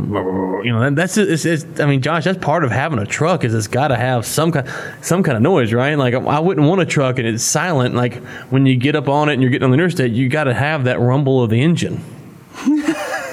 you 0.64 0.72
know, 0.72 0.90
that's 0.90 1.16
it's, 1.16 1.44
it's 1.44 1.80
I 1.80 1.86
mean, 1.86 2.02
Josh, 2.02 2.24
that's 2.24 2.38
part 2.38 2.64
of 2.64 2.70
having 2.70 2.98
a 2.98 3.06
truck 3.06 3.44
is 3.44 3.54
it's 3.54 3.66
got 3.66 3.88
to 3.88 3.96
have 3.96 4.26
some 4.26 4.52
kind 4.52 4.68
some 5.00 5.22
kind 5.22 5.36
of 5.36 5.42
noise, 5.42 5.72
right? 5.72 5.94
Like 5.94 6.14
I 6.14 6.38
wouldn't 6.38 6.66
want 6.66 6.80
a 6.80 6.86
truck 6.86 7.18
and 7.18 7.26
it's 7.26 7.42
silent. 7.42 7.94
Like 7.94 8.22
when 8.50 8.66
you 8.66 8.76
get 8.76 8.94
up 8.94 9.08
on 9.08 9.28
it 9.28 9.34
and 9.34 9.42
you're 9.42 9.50
getting 9.50 9.64
on 9.64 9.70
the 9.70 9.78
interstate, 9.78 10.12
you 10.12 10.28
got 10.28 10.44
to 10.44 10.54
have 10.54 10.84
that 10.84 11.00
rumble 11.00 11.42
of 11.42 11.50
the 11.50 11.62
engine. 11.62 12.04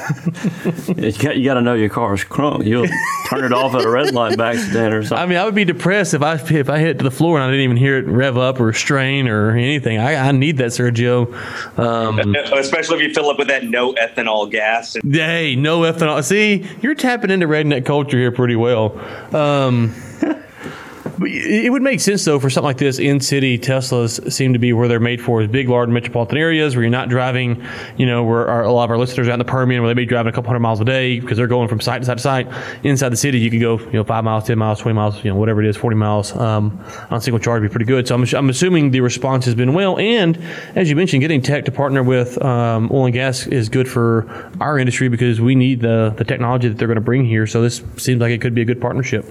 you 0.98 1.12
got, 1.14 1.38
you 1.38 1.46
got 1.46 1.56
to 1.56 1.62
know 1.62 1.74
your 1.74 1.90
car's 1.90 2.24
crunk. 2.24 2.66
You'll 2.66 2.88
turn 3.28 3.44
it 3.44 3.54
off 3.54 3.76
at 3.76 3.84
a 3.84 3.90
red 3.90 4.14
light 4.14 4.38
by 4.38 4.54
accident 4.54 4.94
or 4.94 5.04
something. 5.04 5.18
I 5.18 5.26
mean, 5.26 5.38
I 5.38 5.46
would 5.46 5.56
be 5.56 5.66
depressed 5.66 6.14
if 6.14 6.22
I 6.22 6.36
if 6.36 6.70
I 6.70 6.80
hit 6.80 7.00
to 7.00 7.04
the 7.04 7.12
floor 7.12 7.38
and 7.38 7.44
I 7.44 7.48
didn't 7.48 7.64
even 7.64 7.78
hear 7.78 7.98
it 7.98 8.06
rev 8.08 8.38
up 8.38 8.60
or 8.60 8.74
strain 8.74 9.28
or 9.28 9.52
anything. 9.52 9.98
I, 9.98 10.16
I 10.16 10.32
need 10.32 10.58
that, 10.58 10.72
Sergio. 10.72 11.34
Um, 11.80 12.36
Especially 12.54 12.98
if 12.98 13.08
you 13.08 13.14
fill 13.14 13.30
up 13.30 13.38
with 13.38 13.48
that 13.48 13.66
no 13.66 13.94
ethanol 13.94 14.50
gas. 14.50 14.96
Hey, 15.04 15.56
no 15.56 15.82
ethanol. 15.82 16.24
See, 16.24 16.68
you're 16.82 16.96
tapping 16.96 17.32
into 17.32 17.48
redneck 17.48 17.86
culture 17.86 18.18
here 18.18 18.32
pretty 18.32 18.56
well. 18.56 19.00
Um, 19.36 19.94
it 21.20 21.72
would 21.72 21.82
make 21.82 22.00
sense 22.00 22.26
though 22.26 22.40
for 22.40 22.50
something 22.50 22.66
like 22.66 22.78
this. 22.78 23.00
In 23.00 23.20
city 23.20 23.58
Teslas 23.58 24.32
seem 24.32 24.54
to 24.54 24.60
be 24.60 24.74
where 24.74 24.88
they're 24.88 25.00
made 25.00 25.22
for 25.22 25.42
is 25.42 25.48
big, 25.48 25.70
large 25.70 25.90
metropolitan 25.90 26.38
areas 26.38 26.76
where 26.76 26.84
you're 26.84 26.92
not 26.92 27.10
driving. 27.10 27.64
You 27.98 28.06
know, 28.06 28.24
where 28.24 28.48
our, 28.48 28.64
a 28.64 28.72
lot 28.72 28.86
of 28.86 28.92
our 28.92 28.98
listeners 28.98 29.28
are 29.28 29.32
out 29.32 29.36
in 29.36 29.40
the 29.40 29.46
Permian 29.46 29.82
where 29.82 29.90
they 29.90 29.96
may 29.96 30.04
be 30.04 30.10
driving 30.10 30.32
a 30.32 30.34
couple 30.34 30.48
hundred 30.48 30.60
miles 30.60 30.82
a 30.82 30.86
day 30.86 31.20
because 31.20 31.38
they're 31.38 31.48
going 31.48 31.68
from 31.68 31.80
site 31.80 32.02
to 32.02 32.06
site 32.06 32.18
to 32.18 32.24
site. 32.24 32.48
Inside 32.84 33.10
the 33.10 33.18
city, 33.18 33.40
you 33.40 33.50
can 33.50 33.60
go 33.60 33.80
you 33.80 33.94
know 33.94 34.04
five 34.04 34.24
miles, 34.24 34.46
ten 34.46 34.58
miles, 34.58 34.80
twenty 34.80 34.96
miles, 34.96 35.24
you 35.24 35.32
know 35.32 35.38
whatever 35.38 35.62
it 35.62 35.68
is, 35.68 35.78
forty 35.78 35.96
miles 35.96 36.36
um, 36.36 36.84
on 37.10 37.18
a 37.18 37.22
single 37.22 37.40
charge 37.40 37.62
would 37.62 37.70
be 37.70 37.72
pretty 37.72 37.86
good. 37.86 38.08
So 38.08 38.16
I'm, 38.16 38.26
I'm 38.36 38.50
assuming 38.50 38.92
the 38.92 39.02
response 39.02 39.46
has 39.46 39.56
been 39.56 39.74
well. 39.74 39.98
And 39.98 40.38
as 40.76 40.90
you 40.90 40.96
mentioned, 40.96 41.22
getting 41.22 41.42
tech 41.42 41.66
to 41.66 41.72
partner 41.72 42.04
with 42.04 42.42
um, 42.44 42.90
oil 42.92 43.06
and 43.06 43.14
gas 43.14 43.48
is 43.48 43.70
good 43.70 43.88
for 43.88 44.52
our 44.60 44.78
industry 44.78 45.08
because 45.10 45.40
we 45.40 45.56
need 45.56 45.82
the 45.82 46.14
the 46.18 46.26
technology 46.26 46.68
that 46.68 46.78
they're 46.78 46.88
going 46.88 46.96
to 46.96 47.02
bring 47.02 47.26
here. 47.26 47.48
So 47.48 47.62
this 47.62 47.82
seems 47.98 48.20
like 48.20 48.32
it 48.32 48.42
could 48.42 48.56
be 48.56 48.62
a 48.62 48.66
good 48.66 48.82
partnership. 48.82 49.26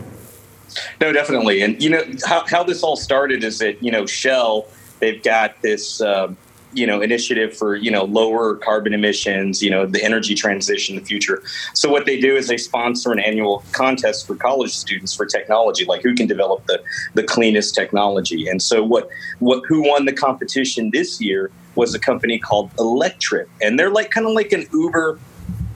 No, 1.00 1.12
definitely. 1.12 1.62
And 1.62 1.82
you 1.82 1.90
know 1.90 2.04
how, 2.26 2.44
how 2.46 2.62
this 2.62 2.82
all 2.82 2.96
started 2.96 3.44
is 3.44 3.58
that 3.58 3.82
you 3.82 3.90
know 3.90 4.06
Shell 4.06 4.66
they've 5.00 5.22
got 5.22 5.60
this 5.62 6.00
um, 6.00 6.36
you 6.74 6.86
know 6.86 7.00
initiative 7.00 7.56
for 7.56 7.76
you 7.76 7.90
know 7.90 8.04
lower 8.04 8.56
carbon 8.56 8.92
emissions, 8.92 9.62
you 9.62 9.70
know 9.70 9.86
the 9.86 10.02
energy 10.02 10.34
transition, 10.34 10.96
the 10.96 11.02
future. 11.02 11.42
So 11.72 11.88
what 11.88 12.06
they 12.06 12.20
do 12.20 12.36
is 12.36 12.48
they 12.48 12.56
sponsor 12.56 13.12
an 13.12 13.20
annual 13.20 13.64
contest 13.72 14.26
for 14.26 14.34
college 14.34 14.72
students 14.72 15.14
for 15.14 15.26
technology, 15.26 15.84
like 15.84 16.02
who 16.02 16.14
can 16.14 16.26
develop 16.26 16.66
the 16.66 16.82
the 17.14 17.22
cleanest 17.22 17.74
technology. 17.74 18.48
And 18.48 18.60
so 18.60 18.82
what 18.82 19.08
what 19.38 19.64
who 19.66 19.88
won 19.88 20.04
the 20.04 20.12
competition 20.12 20.90
this 20.90 21.20
year 21.20 21.50
was 21.74 21.94
a 21.94 21.98
company 21.98 22.38
called 22.38 22.74
Electrip, 22.76 23.46
and 23.62 23.78
they're 23.78 23.90
like 23.90 24.10
kind 24.10 24.26
of 24.26 24.32
like 24.32 24.52
an 24.52 24.66
Uber, 24.72 25.18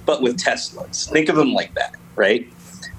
but 0.04 0.22
with 0.22 0.38
Teslas. 0.38 1.10
Think 1.10 1.28
of 1.28 1.36
them 1.36 1.52
like 1.52 1.74
that, 1.74 1.94
right? 2.16 2.48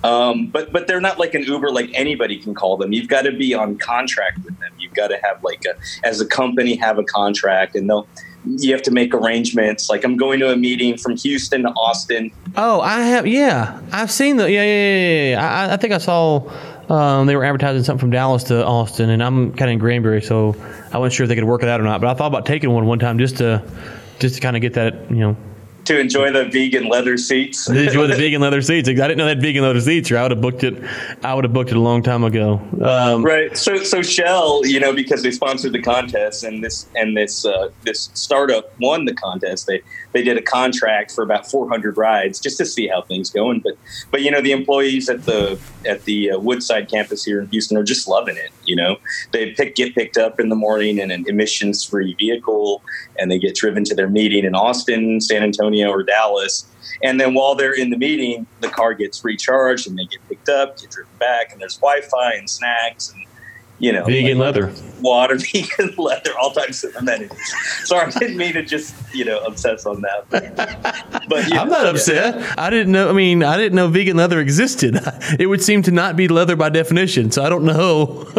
Um, 0.03 0.47
but 0.47 0.71
but 0.71 0.87
they're 0.87 1.01
not 1.01 1.19
like 1.19 1.33
an 1.33 1.43
Uber 1.43 1.71
like 1.71 1.89
anybody 1.93 2.37
can 2.37 2.53
call 2.55 2.77
them. 2.77 2.93
You've 2.93 3.09
got 3.09 3.23
to 3.23 3.31
be 3.31 3.53
on 3.53 3.77
contract 3.77 4.37
with 4.45 4.57
them. 4.59 4.71
You've 4.79 4.93
got 4.93 5.07
to 5.07 5.19
have 5.21 5.43
like 5.43 5.63
a 5.65 5.75
as 6.07 6.21
a 6.21 6.25
company 6.25 6.75
have 6.75 6.97
a 6.97 7.03
contract, 7.03 7.75
and 7.75 7.89
they'll 7.89 8.07
you 8.45 8.71
have 8.71 8.81
to 8.83 8.91
make 8.91 9.13
arrangements. 9.13 9.89
Like 9.89 10.03
I'm 10.03 10.15
going 10.15 10.39
to 10.39 10.51
a 10.51 10.55
meeting 10.55 10.97
from 10.97 11.17
Houston 11.17 11.63
to 11.63 11.69
Austin. 11.69 12.31
Oh, 12.55 12.81
I 12.81 13.01
have. 13.01 13.27
Yeah, 13.27 13.81
I've 13.91 14.11
seen 14.11 14.37
the. 14.37 14.49
Yeah, 14.49 14.63
yeah, 14.63 14.95
yeah. 14.95 15.29
yeah. 15.31 15.67
I, 15.69 15.73
I 15.73 15.77
think 15.77 15.93
I 15.93 15.97
saw. 15.97 16.49
Um, 16.89 17.27
they 17.27 17.35
were 17.35 17.43
advertising 17.43 17.83
something 17.83 17.99
from 17.99 18.09
Dallas 18.09 18.45
to 18.45 18.65
Austin, 18.65 19.11
and 19.11 19.21
I'm 19.21 19.53
kind 19.53 19.69
of 19.69 19.73
in 19.73 19.79
Granbury, 19.79 20.23
so 20.23 20.55
I 20.91 20.97
wasn't 20.97 21.13
sure 21.13 21.25
if 21.25 21.27
they 21.27 21.35
could 21.35 21.43
work 21.43 21.61
it 21.61 21.69
out 21.69 21.79
or 21.79 21.83
not. 21.83 22.01
But 22.01 22.09
I 22.09 22.13
thought 22.15 22.27
about 22.27 22.47
taking 22.47 22.71
one 22.71 22.87
one 22.87 22.97
time 22.97 23.19
just 23.19 23.37
to, 23.37 23.63
just 24.17 24.35
to 24.35 24.41
kind 24.41 24.55
of 24.55 24.63
get 24.63 24.73
that, 24.73 25.11
you 25.11 25.17
know, 25.17 25.37
to 25.89 25.99
enjoy 25.99 26.31
the 26.31 26.45
vegan 26.45 26.87
leather 26.87 27.17
seats. 27.17 27.67
enjoy 27.67 28.05
the 28.05 28.15
vegan 28.15 28.41
leather 28.41 28.61
seats. 28.61 28.87
I 28.87 28.93
didn't 28.93 29.17
know 29.17 29.25
that 29.25 29.39
vegan 29.39 29.63
leather 29.63 29.81
seats. 29.81 30.11
Or 30.11 30.17
I 30.17 30.21
would 30.21 30.31
have 30.31 30.41
booked 30.41 30.63
it. 30.63 30.81
I 31.23 31.33
would 31.33 31.43
have 31.43 31.51
booked 31.51 31.71
it 31.71 31.77
a 31.77 31.81
long 31.81 32.03
time 32.03 32.23
ago. 32.23 32.61
Um, 32.83 33.23
right. 33.23 33.57
So 33.57 33.83
so 33.83 34.03
Shell, 34.03 34.67
you 34.67 34.79
know, 34.79 34.93
because 34.93 35.23
they 35.23 35.31
sponsored 35.31 35.73
the 35.73 35.81
contest 35.81 36.43
and 36.43 36.63
this 36.63 36.87
and 36.95 37.17
this 37.17 37.43
uh, 37.43 37.69
this 37.81 38.11
startup 38.13 38.71
won 38.79 39.05
the 39.05 39.15
contest. 39.15 39.65
They 39.65 39.81
they 40.11 40.23
did 40.23 40.37
a 40.37 40.41
contract 40.41 41.11
for 41.11 41.23
about 41.23 41.49
400 41.49 41.97
rides 41.97 42.39
just 42.39 42.57
to 42.57 42.65
see 42.65 42.87
how 42.87 43.01
things 43.01 43.29
going. 43.29 43.59
But 43.59 43.77
but 44.11 44.21
you 44.21 44.31
know 44.31 44.41
the 44.41 44.51
employees 44.51 45.09
at 45.09 45.25
the 45.25 45.59
at 45.85 46.05
the 46.05 46.31
uh, 46.31 46.39
Woodside 46.39 46.89
campus 46.89 47.23
here 47.23 47.41
in 47.41 47.47
Houston 47.47 47.77
are 47.77 47.83
just 47.83 48.07
loving 48.07 48.37
it. 48.37 48.51
You 48.65 48.75
know 48.75 48.97
they 49.31 49.51
pick 49.51 49.75
get 49.75 49.95
picked 49.95 50.17
up 50.17 50.39
in 50.39 50.49
the 50.49 50.55
morning 50.55 50.99
in 50.99 51.11
an 51.11 51.25
emissions 51.27 51.83
free 51.83 52.15
vehicle, 52.15 52.81
and 53.17 53.29
they 53.29 53.39
get 53.39 53.55
driven 53.55 53.83
to 53.85 53.95
their 53.95 54.09
meeting 54.09 54.45
in 54.45 54.55
Austin, 54.55 55.21
San 55.21 55.43
Antonio, 55.43 55.89
or 55.89 56.03
Dallas. 56.03 56.65
And 57.03 57.19
then 57.19 57.33
while 57.33 57.55
they're 57.55 57.73
in 57.73 57.91
the 57.91 57.97
meeting, 57.97 58.45
the 58.61 58.67
car 58.67 58.93
gets 58.93 59.23
recharged 59.23 59.87
and 59.87 59.97
they 59.97 60.05
get 60.05 60.27
picked 60.27 60.49
up, 60.49 60.79
get 60.79 60.89
driven 60.89 61.13
back, 61.17 61.51
and 61.51 61.61
there's 61.61 61.77
Wi-Fi 61.77 62.33
and 62.33 62.49
snacks 62.49 63.13
and 63.13 63.25
you 63.79 63.93
know, 63.93 64.03
vegan 64.03 64.37
like 64.37 64.55
leather, 64.55 64.73
water, 65.01 65.37
vegan 65.53 65.95
leather, 65.97 66.31
all 66.37 66.51
types 66.51 66.83
of 66.83 66.95
amenities. 66.95 67.37
Sorry, 67.85 68.11
I 68.13 68.19
didn't 68.19 68.37
mean 68.37 68.53
to 68.53 68.63
just 68.63 68.93
you 69.13 69.25
know 69.25 69.39
obsess 69.39 69.85
on 69.85 70.01
that. 70.01 70.29
But, 70.29 70.55
but 71.29 71.45
I'm 71.53 71.69
know, 71.69 71.77
not 71.77 71.85
upset. 71.87 72.35
Yeah. 72.35 72.55
I 72.57 72.69
didn't 72.69 72.91
know. 72.91 73.09
I 73.09 73.13
mean, 73.13 73.41
I 73.43 73.57
didn't 73.57 73.75
know 73.75 73.87
vegan 73.87 74.17
leather 74.17 74.39
existed. 74.39 74.99
It 75.39 75.45
would 75.47 75.61
seem 75.61 75.83
to 75.83 75.91
not 75.91 76.15
be 76.15 76.27
leather 76.27 76.55
by 76.55 76.69
definition. 76.69 77.31
So 77.31 77.43
I 77.43 77.49
don't 77.49 77.63
know. 77.63 78.27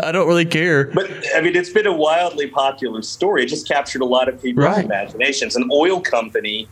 I 0.00 0.12
don't 0.12 0.28
really 0.28 0.46
care. 0.46 0.86
But 0.86 1.10
I 1.34 1.40
mean, 1.40 1.56
it's 1.56 1.70
been 1.70 1.86
a 1.86 1.92
wildly 1.92 2.46
popular 2.48 3.02
story. 3.02 3.42
It 3.42 3.46
just 3.46 3.66
captured 3.66 4.00
a 4.00 4.06
lot 4.06 4.28
of 4.28 4.40
people's 4.40 4.64
right. 4.64 4.84
imaginations. 4.84 5.56
An 5.56 5.68
oil 5.72 6.00
company, 6.00 6.68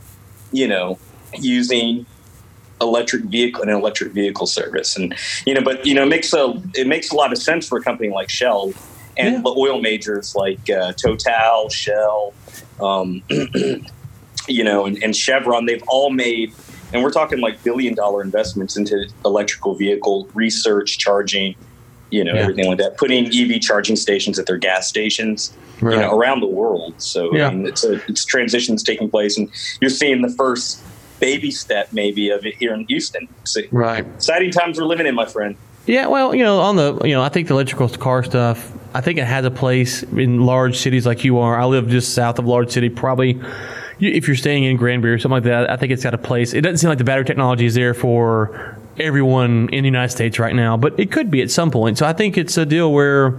you 0.53 0.69
know, 0.69 0.99
using 1.35 2.07
electric 2.81 3.23
vehicle 3.25 3.63
an 3.63 3.71
electric 3.71 4.13
vehicle 4.13 4.47
service 4.47 4.97
and 4.97 5.15
you 5.47 5.55
know 5.55 5.63
but 5.63 5.87
you 5.87 5.95
know 5.95 6.03
it 6.03 6.09
makes 6.09 6.33
a 6.35 6.55
it 6.75 6.87
makes 6.87 7.11
a 7.11 7.15
lot 7.17 7.33
of 7.33 7.39
sense 7.39 7.67
for 7.67 7.79
a 7.79 7.83
company 7.83 8.11
like 8.11 8.29
shell 8.29 8.73
and 9.17 9.45
the 9.45 9.51
oil 9.57 9.81
majors 9.81 10.35
like 10.35 10.69
uh, 10.71 10.93
Total, 10.93 11.69
Shell, 11.71 12.35
um, 12.81 13.23
you 14.49 14.63
know, 14.65 14.87
and, 14.87 15.03
and 15.03 15.15
Chevron. 15.17 15.67
They've 15.67 15.83
all 15.89 16.11
made, 16.11 16.53
and 16.93 17.03
we're 17.03 17.11
talking 17.11 17.41
like 17.41 17.63
billion 17.65 17.95
dollar 17.95 18.23
investments 18.23 18.77
into 18.77 19.09
electrical 19.25 19.75
vehicle 19.75 20.29
research, 20.35 20.99
charging, 20.99 21.55
you 22.11 22.25
know, 22.25 22.35
Yeah. 22.35 22.41
everything 22.41 22.67
like 22.69 22.79
that. 22.79 22.99
Putting 22.99 23.27
EV 23.35 23.61
charging 23.61 23.97
stations 23.97 24.39
at 24.39 24.47
their 24.47 24.59
gas 24.59 24.87
stations, 24.87 25.57
you 25.81 25.89
know, 25.91 26.15
around 26.17 26.41
the 26.41 26.47
world. 26.47 26.95
So 26.99 27.35
Yeah. 27.35 27.49
I 27.49 27.55
mean, 27.55 27.67
it's 27.67 27.85
a 27.85 27.95
it's 28.09 28.25
transitions 28.25 28.83
taking 28.83 29.09
place, 29.11 29.39
and 29.39 29.49
you're 29.81 29.91
seeing 29.91 30.23
the 30.23 30.31
first 30.31 30.81
baby 31.21 31.51
step 31.51 31.89
maybe 31.93 32.31
of 32.31 32.45
it 32.47 32.55
here 32.57 32.75
in 32.75 32.87
Houston. 32.87 33.29
So 33.45 33.61
Right. 33.71 34.05
exciting 34.17 34.51
times 34.51 34.79
we're 34.79 34.87
living 34.87 35.07
in, 35.07 35.15
my 35.15 35.27
friend. 35.27 35.57
Yeah, 35.87 36.07
well, 36.09 36.35
you 36.35 36.43
know, 36.43 36.59
on 36.61 36.77
the, 36.77 36.99
you 37.05 37.15
know, 37.15 37.23
I 37.23 37.29
think 37.29 37.49
the 37.49 37.55
electrical 37.55 37.89
car 37.89 38.25
stuff, 38.25 38.73
I 38.93 39.01
think 39.01 39.19
it 39.19 39.25
has 39.25 39.45
a 39.45 39.51
place 39.51 40.03
in 40.03 40.45
large 40.45 40.77
cities 40.79 41.07
like 41.07 41.23
you 41.25 41.39
are. 41.39 41.59
I 41.59 41.65
live 41.65 41.89
just 41.89 42.15
south 42.15 42.39
of 42.39 42.47
large 42.47 42.71
city, 42.71 42.89
probably. 42.89 43.41
If 44.01 44.27
you're 44.27 44.37
staying 44.37 44.65
in 44.65 44.77
Granbury 44.77 45.15
or 45.15 45.19
something 45.19 45.37
like 45.37 45.45
that, 45.45 45.71
I 45.71 45.77
think 45.77 45.93
it's 45.93 46.03
got 46.03 46.13
a 46.13 46.19
place. 46.19 46.55
It 46.55 46.63
doesn't 46.63 46.79
seem 46.79 46.89
like 46.89 46.99
the 46.99 47.05
battery 47.05 47.25
technology 47.25 47.67
is 47.67 47.75
there 47.75 47.95
for 47.95 48.77
everyone 48.99 49.69
in 49.73 49.83
the 49.83 49.89
United 49.89 50.11
States 50.11 50.39
right 50.39 50.55
now, 50.55 50.77
but 50.77 50.99
it 50.99 51.13
could 51.13 51.31
be 51.31 51.41
at 51.41 51.51
some 51.51 51.71
point. 51.71 51.99
So 51.99 52.07
I 52.07 52.13
think 52.13 52.37
it's 52.37 52.57
a 52.57 52.67
deal 52.67 52.93
where 52.93 53.39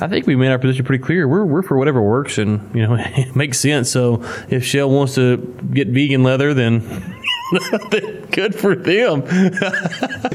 I 0.00 0.08
think 0.08 0.26
we 0.26 0.36
made 0.36 0.50
our 0.50 0.58
position 0.58 0.84
pretty 0.84 1.02
clear. 1.02 1.26
We're, 1.26 1.44
we're 1.44 1.62
for 1.62 1.76
whatever 1.76 2.00
works 2.02 2.38
and, 2.38 2.74
you 2.74 2.86
know, 2.86 2.96
it 2.98 3.34
makes 3.36 3.58
sense. 3.58 3.90
So 3.90 4.22
if 4.48 4.64
Shell 4.64 4.90
wants 4.90 5.14
to 5.16 5.38
get 5.72 5.88
vegan 5.88 6.22
leather, 6.22 6.54
then 6.54 6.80
good 8.30 8.54
for 8.54 8.74
them. 8.74 9.22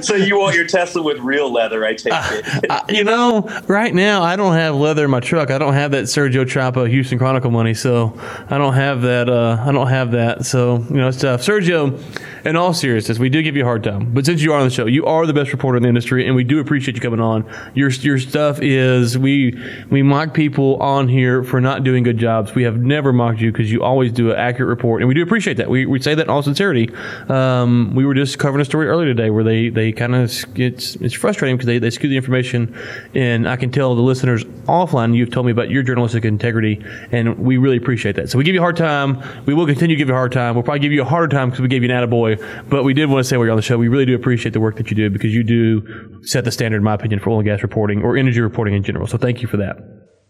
So 0.01 0.15
you 0.15 0.39
want 0.39 0.55
your 0.55 0.65
Tesla 0.65 1.01
with 1.01 1.19
real 1.19 1.51
leather? 1.51 1.85
I 1.85 1.93
take 1.93 2.13
it. 2.15 2.65
I- 2.69 2.83
you 2.89 3.03
know, 3.03 3.41
right 3.67 3.93
now 3.93 4.21
I 4.23 4.35
don't 4.35 4.53
have 4.53 4.75
leather 4.75 5.05
in 5.05 5.11
my 5.11 5.19
truck. 5.19 5.51
I 5.51 5.57
don't 5.57 5.73
have 5.73 5.91
that 5.91 6.05
Sergio 6.05 6.47
Chapa 6.47 6.87
Houston 6.89 7.17
Chronicle 7.17 7.51
money, 7.51 7.73
so 7.73 8.17
I 8.49 8.57
don't 8.57 8.73
have 8.73 9.01
that. 9.03 9.29
Uh, 9.29 9.57
I 9.65 9.71
don't 9.71 9.87
have 9.87 10.11
that. 10.11 10.45
So 10.45 10.77
you 10.89 10.95
know, 10.95 11.07
it's 11.09 11.19
tough. 11.19 11.41
Sergio, 11.41 12.01
in 12.45 12.55
all 12.55 12.73
seriousness, 12.73 13.19
we 13.19 13.29
do 13.29 13.41
give 13.41 13.55
you 13.55 13.63
a 13.63 13.65
hard 13.65 13.83
time, 13.83 14.13
but 14.13 14.25
since 14.25 14.41
you 14.41 14.53
are 14.53 14.59
on 14.59 14.65
the 14.65 14.73
show, 14.73 14.85
you 14.85 15.05
are 15.05 15.25
the 15.25 15.33
best 15.33 15.51
reporter 15.51 15.77
in 15.77 15.83
the 15.83 15.89
industry, 15.89 16.25
and 16.27 16.35
we 16.35 16.43
do 16.43 16.59
appreciate 16.59 16.95
you 16.95 17.01
coming 17.01 17.19
on. 17.19 17.49
Your 17.73 17.89
your 17.89 18.19
stuff 18.19 18.59
is 18.61 19.17
we 19.17 19.57
we 19.89 20.03
mock 20.03 20.33
people 20.33 20.77
on 20.77 21.07
here 21.07 21.43
for 21.43 21.61
not 21.61 21.83
doing 21.83 22.03
good 22.03 22.17
jobs. 22.17 22.53
We 22.55 22.63
have 22.63 22.77
never 22.77 23.13
mocked 23.13 23.39
you 23.39 23.51
because 23.51 23.71
you 23.71 23.81
always 23.83 24.11
do 24.11 24.31
an 24.31 24.37
accurate 24.37 24.69
report, 24.69 25.01
and 25.01 25.07
we 25.07 25.13
do 25.13 25.23
appreciate 25.23 25.57
that. 25.57 25.69
We, 25.69 25.85
we 25.85 25.99
say 26.01 26.15
that 26.15 26.23
in 26.23 26.29
all 26.29 26.43
sincerity. 26.43 26.89
Um, 27.29 27.93
we 27.95 28.05
were 28.05 28.13
just 28.13 28.39
covering 28.39 28.61
a 28.61 28.65
story 28.65 28.87
earlier 28.87 29.07
today 29.07 29.29
where 29.29 29.43
they 29.43 29.69
they 29.69 29.91
kind 29.91 30.15
of 30.15 30.31
it's 30.55 30.95
it's 30.95 31.13
frustrating 31.13 31.55
because 31.55 31.67
they, 31.67 31.79
they 31.79 31.89
skew 31.89 32.09
the 32.09 32.17
information, 32.17 32.75
and 33.15 33.47
I 33.47 33.55
can 33.55 33.71
tell 33.71 33.95
the 33.95 34.01
listeners 34.01 34.43
offline 34.67 35.15
you've 35.15 35.31
told 35.31 35.45
me 35.45 35.51
about 35.51 35.69
your 35.69 35.83
journalistic 35.83 36.25
integrity, 36.25 36.83
and 37.11 37.37
we 37.39 37.57
really 37.57 37.77
appreciate 37.77 38.15
that. 38.15 38.29
So 38.29 38.37
we 38.37 38.43
give 38.43 38.55
you 38.55 38.61
a 38.61 38.63
hard 38.63 38.77
time. 38.77 39.21
We 39.45 39.53
will 39.53 39.65
continue 39.65 39.95
to 39.95 39.99
give 39.99 40.09
you 40.09 40.13
a 40.13 40.17
hard 40.17 40.31
time. 40.31 40.55
We'll 40.55 40.63
probably 40.63 40.79
give 40.79 40.91
you 40.91 41.01
a 41.01 41.05
harder 41.05 41.33
time 41.33 41.49
because 41.49 41.61
we 41.61 41.67
gave 41.67 41.83
you 41.83 41.91
an 41.91 42.09
attaboy, 42.09 42.32
but 42.69 42.83
we 42.83 42.93
did 42.93 43.09
want 43.09 43.23
to 43.23 43.27
say 43.27 43.37
while 43.37 43.45
you're 43.45 43.51
on 43.51 43.57
the 43.57 43.61
show, 43.61 43.77
we 43.77 43.87
really 43.87 44.05
do 44.05 44.15
appreciate 44.15 44.51
the 44.51 44.59
work 44.59 44.77
that 44.77 44.89
you 44.89 44.95
do 44.95 45.09
because 45.09 45.33
you 45.33 45.43
do 45.43 46.21
set 46.23 46.45
the 46.45 46.51
standard, 46.51 46.77
in 46.77 46.83
my 46.83 46.93
opinion, 46.93 47.19
for 47.19 47.31
oil 47.31 47.39
and 47.39 47.45
gas 47.45 47.61
reporting 47.61 48.01
or 48.01 48.17
energy 48.17 48.41
reporting 48.41 48.73
in 48.73 48.83
general. 48.83 49.07
So 49.07 49.17
thank 49.17 49.41
you 49.41 49.47
for 49.47 49.57
that. 49.57 49.77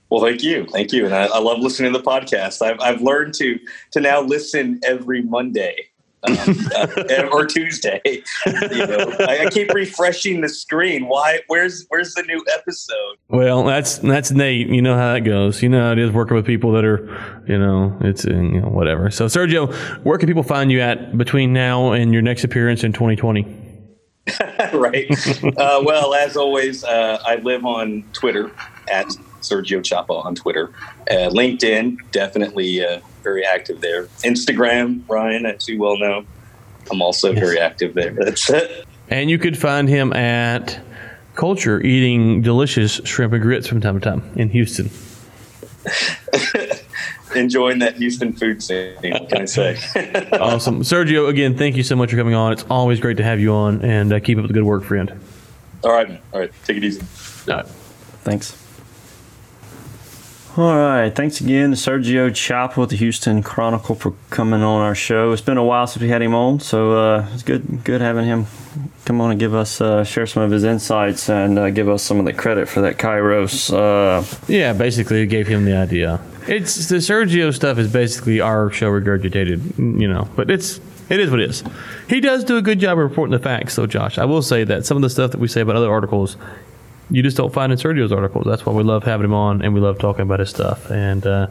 Well, 0.09 0.21
thank 0.21 0.43
you, 0.43 0.67
thank 0.67 0.91
you, 0.91 1.05
and 1.05 1.15
I, 1.15 1.25
I 1.25 1.39
love 1.39 1.59
listening 1.59 1.91
to 1.91 1.97
the 1.97 2.05
podcast. 2.05 2.61
I've, 2.61 2.79
I've 2.79 3.01
learned 3.01 3.33
to 3.35 3.57
to 3.91 3.99
now 3.99 4.21
listen 4.21 4.79
every 4.83 5.23
Monday 5.23 5.87
um, 6.23 7.29
or 7.31 7.45
Tuesday. 7.45 8.01
You 8.45 8.87
know, 8.87 9.15
I, 9.19 9.45
I 9.45 9.49
keep 9.49 9.73
refreshing 9.73 10.41
the 10.41 10.49
screen. 10.49 11.07
Why? 11.07 11.39
Where's 11.47 11.85
Where's 11.89 12.13
the 12.13 12.23
new 12.23 12.43
episode? 12.53 13.17
Well, 13.29 13.63
that's 13.63 13.97
that's 13.99 14.31
Nate. 14.31 14.67
You 14.67 14.81
know 14.81 14.95
how 14.95 15.13
that 15.13 15.21
goes. 15.21 15.61
You 15.61 15.69
know 15.69 15.81
how 15.81 15.91
it 15.91 15.99
is 15.99 16.11
working 16.11 16.35
with 16.35 16.45
people 16.45 16.71
that 16.73 16.85
are, 16.85 17.43
you 17.47 17.57
know, 17.57 17.97
it's 18.01 18.25
uh, 18.25 18.31
you 18.31 18.61
know 18.61 18.69
whatever. 18.69 19.11
So 19.11 19.25
Sergio, 19.25 19.73
where 20.03 20.17
can 20.17 20.27
people 20.27 20.43
find 20.43 20.71
you 20.71 20.81
at 20.81 21.17
between 21.17 21.53
now 21.53 21.91
and 21.91 22.13
your 22.13 22.21
next 22.21 22.43
appearance 22.43 22.83
in 22.83 22.93
2020? 22.93 23.43
right. 24.73 25.09
Uh, 25.57 25.81
well, 25.83 26.13
as 26.13 26.37
always, 26.37 26.83
uh, 26.83 27.19
I 27.25 27.35
live 27.37 27.65
on 27.65 28.03
Twitter 28.13 28.51
at 28.89 29.07
Sergio 29.41 29.83
Chapa 29.83 30.13
on 30.13 30.35
Twitter. 30.35 30.71
Uh, 31.09 31.29
LinkedIn, 31.29 31.97
definitely 32.11 32.85
uh, 32.85 33.01
very 33.23 33.45
active 33.45 33.81
there. 33.81 34.05
Instagram, 34.23 35.01
Ryan, 35.07 35.45
as 35.45 35.67
you 35.67 35.79
well 35.79 35.97
know, 35.97 36.25
I'm 36.91 37.01
also 37.01 37.33
very 37.33 37.59
active 37.59 37.93
there. 37.93 38.11
That's 38.11 38.49
it. 38.49 38.85
And 39.09 39.29
you 39.29 39.37
could 39.37 39.57
find 39.57 39.87
him 39.89 40.13
at 40.13 40.79
Culture 41.35 41.81
eating 41.81 42.41
delicious 42.41 43.01
shrimp 43.05 43.33
and 43.33 43.41
grits 43.41 43.67
from 43.67 43.81
time 43.81 43.99
to 43.99 44.09
time 44.09 44.31
in 44.35 44.49
Houston. 44.49 44.91
Enjoying 47.35 47.79
that 47.79 47.95
Houston 47.95 48.33
food 48.33 48.61
scene. 48.61 48.95
Can 49.01 49.41
I 49.41 49.45
say? 49.45 49.79
Awesome, 50.39 50.81
Sergio. 50.81 51.29
Again, 51.29 51.57
thank 51.57 51.75
you 51.75 51.81
so 51.81 51.95
much 51.95 52.11
for 52.11 52.17
coming 52.17 52.35
on. 52.35 52.53
It's 52.53 52.65
always 52.69 52.99
great 52.99 53.17
to 53.17 53.23
have 53.23 53.39
you 53.39 53.51
on, 53.51 53.81
and 53.81 54.13
uh, 54.13 54.19
keep 54.19 54.37
up 54.37 54.45
the 54.45 54.53
good 54.53 54.63
work, 54.63 54.83
friend. 54.83 55.19
All 55.83 55.91
right. 55.91 56.21
All 56.31 56.39
right. 56.39 56.51
Take 56.65 56.77
it 56.77 56.83
easy. 56.83 57.01
All 57.51 57.57
right. 57.57 57.67
Thanks. 57.67 58.62
All 60.55 60.77
right. 60.77 61.09
Thanks 61.09 61.41
again 61.41 61.71
to 61.71 61.75
Sergio 61.75 62.33
Chapa 62.33 62.79
with 62.79 62.91
the 62.91 62.95
Houston 62.97 63.41
Chronicle 63.41 63.95
for 63.95 64.13
coming 64.29 64.61
on 64.61 64.81
our 64.81 64.93
show. 64.93 65.31
It's 65.31 65.41
been 65.41 65.57
a 65.57 65.63
while 65.63 65.87
since 65.87 66.03
we 66.03 66.09
had 66.09 66.21
him 66.21 66.35
on, 66.35 66.59
so 66.59 66.91
uh, 66.95 67.27
it's 67.33 67.41
good 67.41 67.83
good 67.83 68.01
having 68.01 68.25
him 68.25 68.45
come 69.03 69.19
on 69.19 69.31
and 69.31 69.39
give 69.39 69.55
us 69.55 69.81
uh, 69.81 70.03
share 70.03 70.27
some 70.27 70.43
of 70.43 70.51
his 70.51 70.63
insights 70.63 71.27
and 71.27 71.57
uh, 71.57 71.71
give 71.71 71.89
us 71.89 72.03
some 72.03 72.19
of 72.19 72.25
the 72.25 72.33
credit 72.33 72.69
for 72.69 72.81
that 72.81 72.99
Kayrros. 72.99 73.73
Uh, 73.73 74.23
Yeah, 74.47 74.73
basically, 74.73 75.23
it 75.23 75.27
gave 75.27 75.47
him 75.47 75.65
the 75.65 75.75
idea. 75.75 76.21
It's 76.47 76.87
the 76.87 76.97
Sergio 76.97 77.51
stuff 77.51 77.79
is 77.79 77.91
basically 77.91 78.39
our 78.39 78.69
show 78.69 78.91
regurgitated, 78.91 79.79
you 79.99 80.07
know. 80.07 80.29
But 80.35 80.51
it's 80.51 80.79
it 81.09 81.19
is 81.19 81.31
what 81.31 81.39
it 81.39 81.49
is. 81.49 81.63
He 82.07 82.19
does 82.19 82.43
do 82.43 82.57
a 82.57 82.61
good 82.61 82.79
job 82.79 82.99
of 82.99 83.09
reporting 83.09 83.31
the 83.31 83.39
facts, 83.39 83.75
though, 83.75 83.87
Josh. 83.87 84.19
I 84.19 84.25
will 84.25 84.43
say 84.43 84.63
that 84.65 84.85
some 84.85 84.97
of 84.97 85.01
the 85.01 85.09
stuff 85.09 85.31
that 85.31 85.39
we 85.39 85.47
say 85.47 85.61
about 85.61 85.77
other 85.77 85.91
articles, 85.91 86.37
you 87.13 87.21
just 87.21 87.37
don't 87.37 87.53
find 87.53 87.71
in 87.71 87.77
Sergio's 87.77 88.11
articles. 88.11 88.43
That's 88.45 88.65
why 88.65 88.73
we 88.73 88.81
love 88.81 89.03
having 89.03 89.25
him 89.25 89.35
on, 89.35 89.61
and 89.61 89.75
we 89.75 89.79
love 89.79 89.99
talking 89.99 90.23
about 90.23 90.39
his 90.39 90.49
stuff. 90.49 90.89
And 90.89 91.25
uh, 91.27 91.47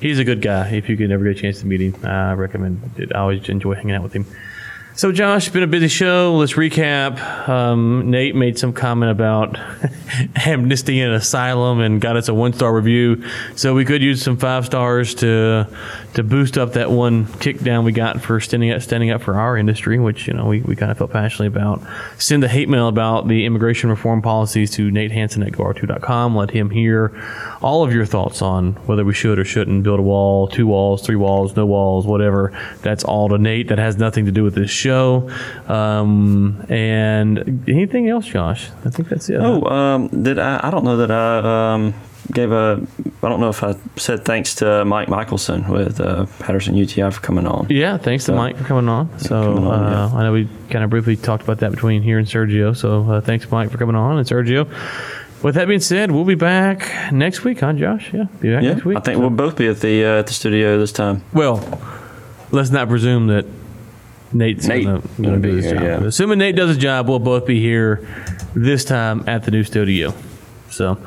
he's 0.00 0.18
a 0.18 0.24
good 0.24 0.42
guy. 0.42 0.70
If 0.70 0.88
you 0.88 0.96
could 0.96 1.12
ever 1.12 1.22
get 1.22 1.38
a 1.38 1.40
chance 1.40 1.60
to 1.60 1.66
meet 1.66 1.80
him, 1.80 2.04
I 2.04 2.32
recommend 2.32 2.90
it. 2.96 3.14
I 3.14 3.20
always 3.20 3.48
enjoy 3.48 3.74
hanging 3.74 3.92
out 3.94 4.02
with 4.02 4.12
him. 4.12 4.26
So, 4.96 5.12
Josh, 5.12 5.46
it's 5.46 5.52
been 5.52 5.62
a 5.62 5.68
busy 5.68 5.86
show. 5.86 6.34
Let's 6.36 6.54
recap. 6.54 7.48
Um, 7.48 8.10
Nate 8.10 8.34
made 8.34 8.58
some 8.58 8.72
comment 8.72 9.12
about 9.12 9.56
amnesty 10.36 11.00
and 11.00 11.12
asylum 11.14 11.80
and 11.80 12.00
got 12.00 12.16
us 12.16 12.28
a 12.28 12.34
one 12.34 12.52
star 12.52 12.74
review. 12.74 13.24
So 13.54 13.72
we 13.74 13.84
could 13.84 14.02
use 14.02 14.20
some 14.20 14.36
five 14.36 14.66
stars 14.66 15.14
to 15.16 15.68
to 16.14 16.22
boost 16.22 16.56
up 16.56 16.72
that 16.74 16.90
one 16.90 17.26
kick 17.38 17.58
down 17.60 17.84
we 17.84 17.92
got 17.92 18.22
for 18.22 18.40
standing 18.40 18.70
up 18.70 18.82
standing 18.82 19.10
up 19.10 19.22
for 19.22 19.34
our 19.34 19.56
industry, 19.56 19.98
which 19.98 20.26
you 20.26 20.32
know 20.32 20.46
we, 20.46 20.60
we 20.60 20.76
kind 20.76 20.90
of 20.90 20.98
felt 20.98 21.10
passionately 21.10 21.46
about. 21.48 21.82
Send 22.18 22.42
the 22.42 22.48
hate 22.48 22.68
mail 22.68 22.88
about 22.88 23.28
the 23.28 23.44
immigration 23.44 23.90
reform 23.90 24.22
policies 24.22 24.70
to 24.72 24.90
Nate 24.90 25.12
Hansen 25.12 25.42
at 25.42 25.52
GoR2.com. 25.52 26.36
Let 26.36 26.50
him 26.50 26.70
hear 26.70 27.12
all 27.62 27.84
of 27.84 27.92
your 27.92 28.06
thoughts 28.06 28.42
on 28.42 28.72
whether 28.86 29.04
we 29.04 29.14
should 29.14 29.38
or 29.38 29.44
shouldn't 29.44 29.82
build 29.82 29.98
a 29.98 30.02
wall, 30.02 30.46
two 30.46 30.66
walls, 30.66 31.04
three 31.04 31.16
walls, 31.16 31.56
no 31.56 31.66
walls, 31.66 32.06
whatever. 32.06 32.52
That's 32.82 33.04
all 33.04 33.28
to 33.30 33.38
Nate. 33.38 33.68
That 33.68 33.78
has 33.78 33.96
nothing 33.98 34.24
to 34.26 34.32
do 34.32 34.44
with 34.44 34.54
this 34.54 34.70
show. 34.70 35.30
Um, 35.68 36.64
and 36.68 37.64
anything 37.68 38.08
else, 38.08 38.26
Josh? 38.26 38.70
I 38.84 38.90
think 38.90 39.08
that's 39.08 39.28
it. 39.28 39.36
oh, 39.36 39.64
um, 39.64 40.08
did 40.22 40.38
I? 40.38 40.60
I 40.62 40.70
don't 40.70 40.84
know 40.84 40.96
that 40.98 41.10
I 41.10 41.74
um, 41.74 41.94
gave 42.32 42.52
a. 42.52 42.84
I 43.22 43.28
don't 43.28 43.40
know 43.40 43.48
if 43.48 43.62
I 43.62 43.74
said 43.96 44.24
thanks 44.24 44.54
to 44.56 44.84
Mike 44.84 45.08
Michelson 45.08 45.68
with 45.68 46.00
uh, 46.00 46.26
Patterson 46.40 46.74
UTI 46.74 47.10
for 47.10 47.20
coming 47.20 47.46
on. 47.46 47.66
Yeah, 47.70 47.96
thanks 47.98 48.24
to 48.26 48.32
Mike 48.32 48.56
for 48.56 48.64
coming 48.64 48.88
on. 48.88 49.18
So 49.18 49.54
coming 49.54 49.66
on, 49.66 49.92
uh, 49.92 50.10
I 50.14 50.22
know 50.24 50.32
we 50.32 50.48
kind 50.70 50.84
of 50.84 50.90
briefly 50.90 51.16
talked 51.16 51.42
about 51.44 51.58
that 51.60 51.70
between 51.70 52.02
here 52.02 52.18
and 52.18 52.26
Sergio. 52.26 52.76
So 52.76 53.10
uh, 53.10 53.20
thanks, 53.20 53.50
Mike, 53.50 53.70
for 53.70 53.78
coming 53.78 53.96
on, 53.96 54.18
and 54.18 54.26
Sergio. 54.26 54.68
With 55.42 55.56
that 55.56 55.68
being 55.68 55.80
said, 55.80 56.10
we'll 56.10 56.24
be 56.24 56.34
back 56.36 57.12
next 57.12 57.44
week, 57.44 57.60
huh, 57.60 57.74
Josh? 57.74 58.10
Yeah, 58.14 58.24
be 58.40 58.50
back 58.52 58.62
Yeah, 58.62 58.72
next 58.72 58.84
week. 58.86 58.96
I 58.96 59.00
think 59.00 59.16
So- 59.16 59.20
we'll 59.20 59.30
both 59.30 59.56
be 59.56 59.68
at 59.68 59.80
the 59.80 60.04
uh, 60.04 60.08
at 60.20 60.26
the 60.26 60.32
studio 60.32 60.78
this 60.78 60.92
time. 60.92 61.22
Well, 61.34 61.62
let's 62.50 62.70
not 62.70 62.88
presume 62.88 63.26
that 63.26 63.44
Nate's 64.32 64.66
Nate 64.66 64.84
gonna, 64.84 65.02
gonna 65.20 65.38
do 65.38 65.54
his 65.54 65.66
here, 65.66 65.74
job. 65.74 65.82
yeah. 65.82 66.06
Assuming 66.08 66.38
Nate 66.38 66.56
does 66.56 66.68
his 66.70 66.78
job, 66.78 67.08
we'll 67.08 67.18
both 67.18 67.46
be 67.46 67.60
here 67.60 68.06
this 68.54 68.84
time 68.84 69.22
at 69.28 69.44
the 69.44 69.50
new 69.50 69.62
studio. 69.64 70.12
So, 70.70 70.98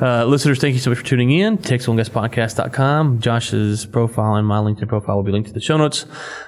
uh, 0.00 0.24
listeners, 0.24 0.58
thank 0.58 0.74
you 0.74 0.80
so 0.80 0.90
much 0.90 0.98
for 0.98 1.04
tuning 1.04 1.30
in. 1.30 1.58
TexasOilandGasPodcast.com. 1.58 3.20
Josh's 3.20 3.86
profile 3.86 4.34
and 4.34 4.46
my 4.46 4.58
LinkedIn 4.58 4.88
profile 4.88 5.16
will 5.16 5.22
be 5.22 5.32
linked 5.32 5.48
to 5.48 5.54
the 5.54 5.60
show 5.60 5.76
notes. 5.76 6.06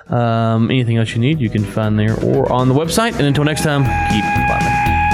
Um, 0.09 0.71
anything 0.71 0.97
else 0.97 1.11
you 1.13 1.21
need, 1.21 1.41
you 1.41 1.51
can 1.51 1.65
find 1.65 1.99
there 1.99 2.19
or 2.25 2.51
on 2.51 2.69
the 2.69 2.75
website. 2.75 3.13
And 3.13 3.23
until 3.23 3.45
next 3.45 3.63
time, 3.63 3.85
keep 4.13 4.25
vibing. 4.25 5.06